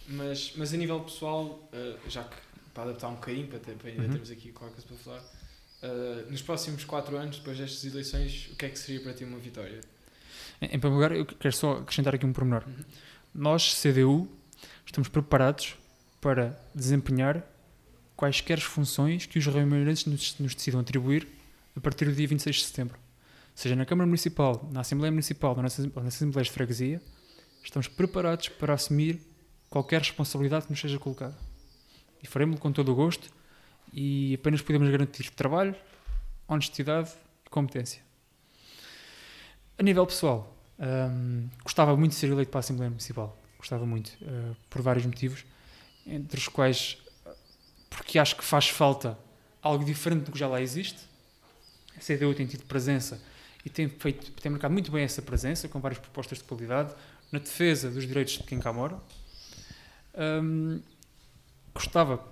mas, 0.07 0.53
mas 0.55 0.73
a 0.73 0.77
nível 0.77 0.99
pessoal, 1.01 1.69
uh, 1.73 2.09
já 2.09 2.23
que 2.23 2.35
para 2.73 2.89
adaptar 2.89 3.07
um 3.07 3.15
bocadinho, 3.15 3.47
para, 3.47 3.59
ter, 3.59 3.73
para 3.75 3.89
ainda 3.89 4.03
Uhum. 4.03 4.09
termos 4.09 4.29
aqui 4.29 4.51
qualquer 4.51 4.75
coisa 4.75 4.87
para 4.87 4.97
falar, 4.97 5.21
uh, 5.93 6.29
nos 6.31 6.41
próximos 6.41 6.83
4 6.83 7.15
anos, 7.17 7.37
depois 7.37 7.57
destas 7.57 7.85
eleições, 7.85 8.49
o 8.51 8.55
que 8.55 8.65
é 8.65 8.69
que 8.69 8.77
seria 8.77 9.01
para 9.01 9.13
ti 9.13 9.23
uma 9.23 9.39
vitória? 9.39 9.79
Em, 10.61 10.79
primeiro 10.79 10.95
lugar, 10.95 11.11
eu 11.11 11.25
quero 11.25 11.55
só 11.55 11.77
acrescentar 11.77 12.15
aqui 12.15 12.25
um 12.25 12.33
pormenor. 12.33 12.63
Nós, 13.33 13.81
CDU, 13.81 14.27
estamos 14.85 15.09
preparados 15.09 15.75
para 16.21 16.59
desempenhar 16.73 17.43
quaisquer 18.15 18.59
funções 18.59 19.25
que 19.25 19.37
os 19.37 19.45
reuniões 19.45 20.05
nos, 20.05 20.39
nos 20.39 20.55
decidam 20.55 20.79
atribuir 20.79 21.27
a 21.75 21.81
partir 21.81 22.05
do 22.05 22.13
dia 22.13 22.27
26 22.27 22.55
de 22.55 22.63
setembro. 22.63 22.97
Seja 23.53 23.75
na 23.75 23.85
Câmara 23.85 24.05
Municipal, 24.05 24.67
na 24.71 24.81
Assembleia 24.81 25.11
Municipal 25.11 25.55
ou 25.55 25.61
nas 25.61 25.79
Assembleias 25.79 26.47
de 26.47 26.53
Freguesia, 26.53 27.01
estamos 27.63 27.87
preparados 27.87 28.49
para 28.49 28.73
assumir 28.73 29.19
qualquer 29.69 29.99
responsabilidade 29.99 30.65
que 30.65 30.71
nos 30.71 30.79
seja 30.79 30.99
colocada. 30.99 31.37
E 32.21 32.27
faremos-lo 32.27 32.61
com 32.61 32.71
todo 32.71 32.91
o 32.91 32.95
gosto 32.95 33.29
e 33.93 34.35
apenas 34.35 34.61
podemos 34.61 34.89
garantir 34.89 35.29
trabalho, 35.31 35.75
honestidade 36.47 37.11
e 37.45 37.49
competência. 37.49 38.04
A 39.77 39.83
nível 39.83 40.05
pessoal, 40.05 40.55
hum, 40.79 41.49
gostava 41.63 41.95
muito 41.97 42.11
de 42.11 42.17
ser 42.17 42.29
eleito 42.29 42.49
para 42.49 42.59
a 42.59 42.61
Assembleia 42.61 42.89
Municipal. 42.89 43.37
Gostava 43.57 43.85
muito, 43.85 44.11
eh, 44.21 44.55
por 44.69 44.81
vários 44.81 45.05
motivos, 45.05 45.43
entre 46.05 46.39
os 46.39 46.47
quais, 46.47 46.97
porque 47.89 48.17
acho 48.17 48.37
que 48.37 48.43
faz 48.43 48.69
falta 48.69 49.17
algo 49.61 49.83
diferente 49.83 50.25
do 50.25 50.31
que 50.31 50.39
já 50.39 50.47
lá 50.47 50.61
existe. 50.61 50.99
A 51.97 51.99
CDU 51.99 52.33
tem 52.33 52.45
tido 52.45 52.63
presença 52.65 53.21
e 53.65 53.69
tem, 53.69 53.89
feito, 53.89 54.31
tem 54.33 54.51
marcado 54.51 54.71
muito 54.71 54.91
bem 54.91 55.03
essa 55.03 55.21
presença, 55.21 55.67
com 55.67 55.79
várias 55.81 55.99
propostas 55.99 56.37
de 56.37 56.43
qualidade, 56.45 56.93
na 57.31 57.39
defesa 57.39 57.89
dos 57.89 58.07
direitos 58.07 58.33
de 58.35 58.43
quem 58.43 58.59
cá 58.59 58.71
mora. 58.71 58.97
Hum, 60.17 60.79
gostava, 61.73 62.23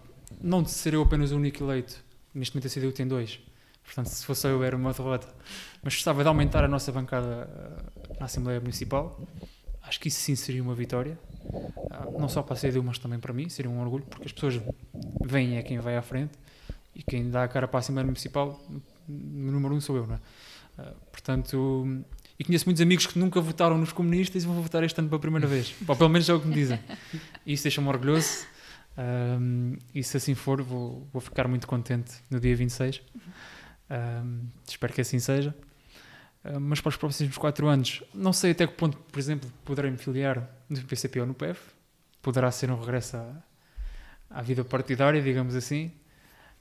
não 0.42 0.64
de 0.64 0.72
ser 0.72 0.94
eu 0.94 1.02
apenas 1.02 1.32
o 1.32 1.36
único 1.36 1.64
eleito, 1.64 2.02
neste 2.34 2.56
momento 2.56 2.68
a 2.68 2.80
CDU 2.80 2.92
tem 2.94 3.08
dois, 3.08 3.40
portanto, 3.84 4.08
se 4.08 4.26
fosse 4.26 4.48
eu 4.48 4.64
era 4.64 4.76
uma 4.76 4.94
derrota, 4.94 5.28
mas 5.84 5.94
gostava 5.94 6.24
de 6.24 6.28
aumentar 6.28 6.64
a 6.64 6.68
nossa 6.68 6.92
bancada 6.92 7.50
eh, 7.50 8.16
na 8.20 8.26
Assembleia 8.26 8.60
Municipal. 8.60 9.20
Acho 9.84 10.00
que 10.00 10.08
isso 10.08 10.22
sim 10.22 10.36
seria 10.36 10.64
uma 10.64 10.74
vitória, 10.74 11.20
Ah, 11.92 12.08
não 12.18 12.30
só 12.30 12.42
para 12.42 12.56
a 12.56 12.60
CDU, 12.60 12.82
mas 12.82 12.98
também 12.98 13.20
para 13.20 13.34
mim, 13.34 13.50
seria 13.50 13.70
um 13.70 13.82
orgulho, 13.82 14.06
porque 14.06 14.26
as 14.26 14.32
pessoas 14.32 14.62
veem 15.22 15.58
é 15.58 15.62
quem 15.62 15.78
vai 15.80 15.98
à 15.98 16.02
frente 16.02 16.32
e 16.96 17.04
quem 17.04 17.30
dá 17.30 17.44
a 17.44 17.48
cara 17.48 17.68
para 17.68 17.80
a 17.80 17.82
Assembleia 17.82 18.06
Municipal, 18.06 18.60
no 19.08 19.52
número 19.52 19.76
um 19.76 19.82
sou 19.82 19.98
eu, 19.98 20.08
não 20.08 20.16
é? 20.16 20.20
Ah, 20.78 20.94
portanto, 21.12 21.86
e 22.40 22.44
conheço 22.44 22.66
muitos 22.66 22.82
amigos 22.82 23.06
que 23.06 23.20
nunca 23.20 23.42
votaram 23.42 23.78
nos 23.78 23.92
comunistas 23.92 24.44
e 24.44 24.48
vão 24.48 24.62
votar 24.62 24.84
este 24.84 24.98
ano 25.00 25.10
pela 25.10 25.20
primeira 25.20 25.46
vez, 25.46 25.76
ou 25.88 25.96
pelo 25.96 26.10
menos 26.10 26.28
é 26.30 26.34
o 26.34 26.40
que 26.40 26.48
me 26.48 26.54
dizem. 26.56 26.80
E 27.46 27.54
isso 27.54 27.64
deixa-me 27.64 27.88
orgulhoso. 27.90 28.46
Um, 28.98 29.76
e 29.94 30.04
se 30.04 30.18
assim 30.18 30.36
for, 30.36 30.62
vou, 30.62 31.08
vou 31.12 31.22
ficar 31.22 31.48
muito 31.48 31.68
contente 31.68 32.14
no 32.30 32.40
dia 32.40 32.56
26. 32.56 33.02
Um, 33.90 34.48
espero 34.68 34.94
que 34.94 35.02
assim 35.02 35.20
seja. 35.20 35.54
Um, 36.46 36.60
mas 36.60 36.82
para 36.82 36.90
os 36.90 36.98
próximos 36.98 37.38
4 37.38 37.68
anos, 37.68 38.04
não 38.14 38.34
sei 38.34 38.52
até 38.52 38.68
que 38.68 38.74
ponto, 38.74 38.98
por 38.98 39.20
exemplo, 39.20 39.52
poderei 39.64 39.90
me 39.90 39.98
filiar 39.98 40.50
no 40.70 40.82
PCP 40.84 41.22
ou 41.22 41.26
no 41.26 41.34
PEF. 41.34 41.62
Poderá 42.22 42.52
ser 42.52 42.70
um 42.72 42.80
regresso 42.80 43.18
à, 43.18 43.44
à 44.30 44.42
vida 44.42 44.64
partidária, 44.64 45.22
digamos 45.22 45.56
assim. 45.56 45.92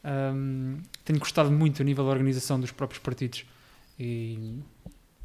Um, 0.05 0.81
tenho 1.05 1.19
gostado 1.19 1.51
muito 1.51 1.83
a 1.83 1.85
nível 1.85 2.05
da 2.05 2.11
organização 2.11 2.59
dos 2.59 2.73
próprios 2.73 3.01
partidos 3.01 3.45
e 3.99 4.59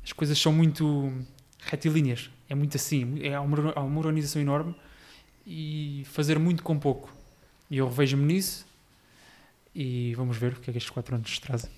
as 0.03 0.13
coisas 0.13 0.39
são 0.39 0.51
muito 0.51 1.11
retilíneas. 1.59 2.29
É 2.49 2.55
muito 2.55 2.77
assim, 2.77 3.19
é, 3.23 3.39
uma, 3.39 3.73
há 3.75 3.81
uma 3.81 3.99
organização 3.99 4.41
enorme 4.41 4.75
e 5.45 6.03
fazer 6.05 6.39
muito 6.39 6.63
com 6.63 6.77
pouco. 6.79 7.13
E 7.69 7.77
eu 7.77 7.87
revejo-me 7.87 8.23
nisso 8.23 8.65
e 9.73 10.15
vamos 10.15 10.37
ver 10.37 10.53
o 10.53 10.59
que 10.59 10.69
é 10.69 10.73
que 10.73 10.77
estes 10.77 10.91
4 10.91 11.15
anos 11.15 11.29
nos 11.29 11.39
trazem. 11.39 11.71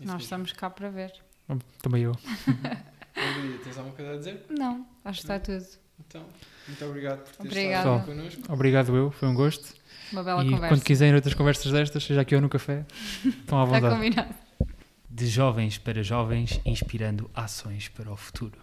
Nós 0.00 0.22
estamos 0.22 0.52
cá 0.52 0.70
para 0.70 0.90
ver. 0.90 1.12
Também 1.82 2.02
eu. 2.04 2.12
Olivia, 3.16 3.58
tens 3.62 3.76
alguma 3.78 3.94
coisa 3.94 4.12
a 4.14 4.16
dizer? 4.16 4.44
Não, 4.50 4.86
acho 5.04 5.20
que 5.20 5.24
está 5.24 5.38
tudo. 5.38 5.64
Então, 6.06 6.24
muito 6.66 6.84
obrigado 6.84 7.18
por 7.18 7.36
teres 7.36 7.52
Obrigada. 7.52 7.78
estado 7.90 7.96
aqui 7.96 8.06
connosco. 8.06 8.52
Obrigado 8.52 8.96
eu, 8.96 9.10
foi 9.10 9.28
um 9.28 9.34
gosto. 9.34 9.74
Uma 10.12 10.22
bela 10.24 10.42
e 10.44 10.50
conversa. 10.50 10.68
quando 10.68 10.84
quiserem 10.84 11.14
outras 11.14 11.34
conversas 11.34 11.72
destas, 11.72 12.04
seja 12.04 12.20
aqui 12.20 12.34
ou 12.34 12.40
no 12.40 12.48
café, 12.48 12.84
estão 13.24 13.60
à 13.60 13.64
Está 13.64 13.76
vontade. 13.80 13.94
combinado. 13.94 14.34
De 15.08 15.26
jovens 15.28 15.78
para 15.78 16.02
jovens, 16.02 16.60
inspirando 16.64 17.30
ações 17.34 17.88
para 17.88 18.10
o 18.10 18.16
futuro. 18.16 18.58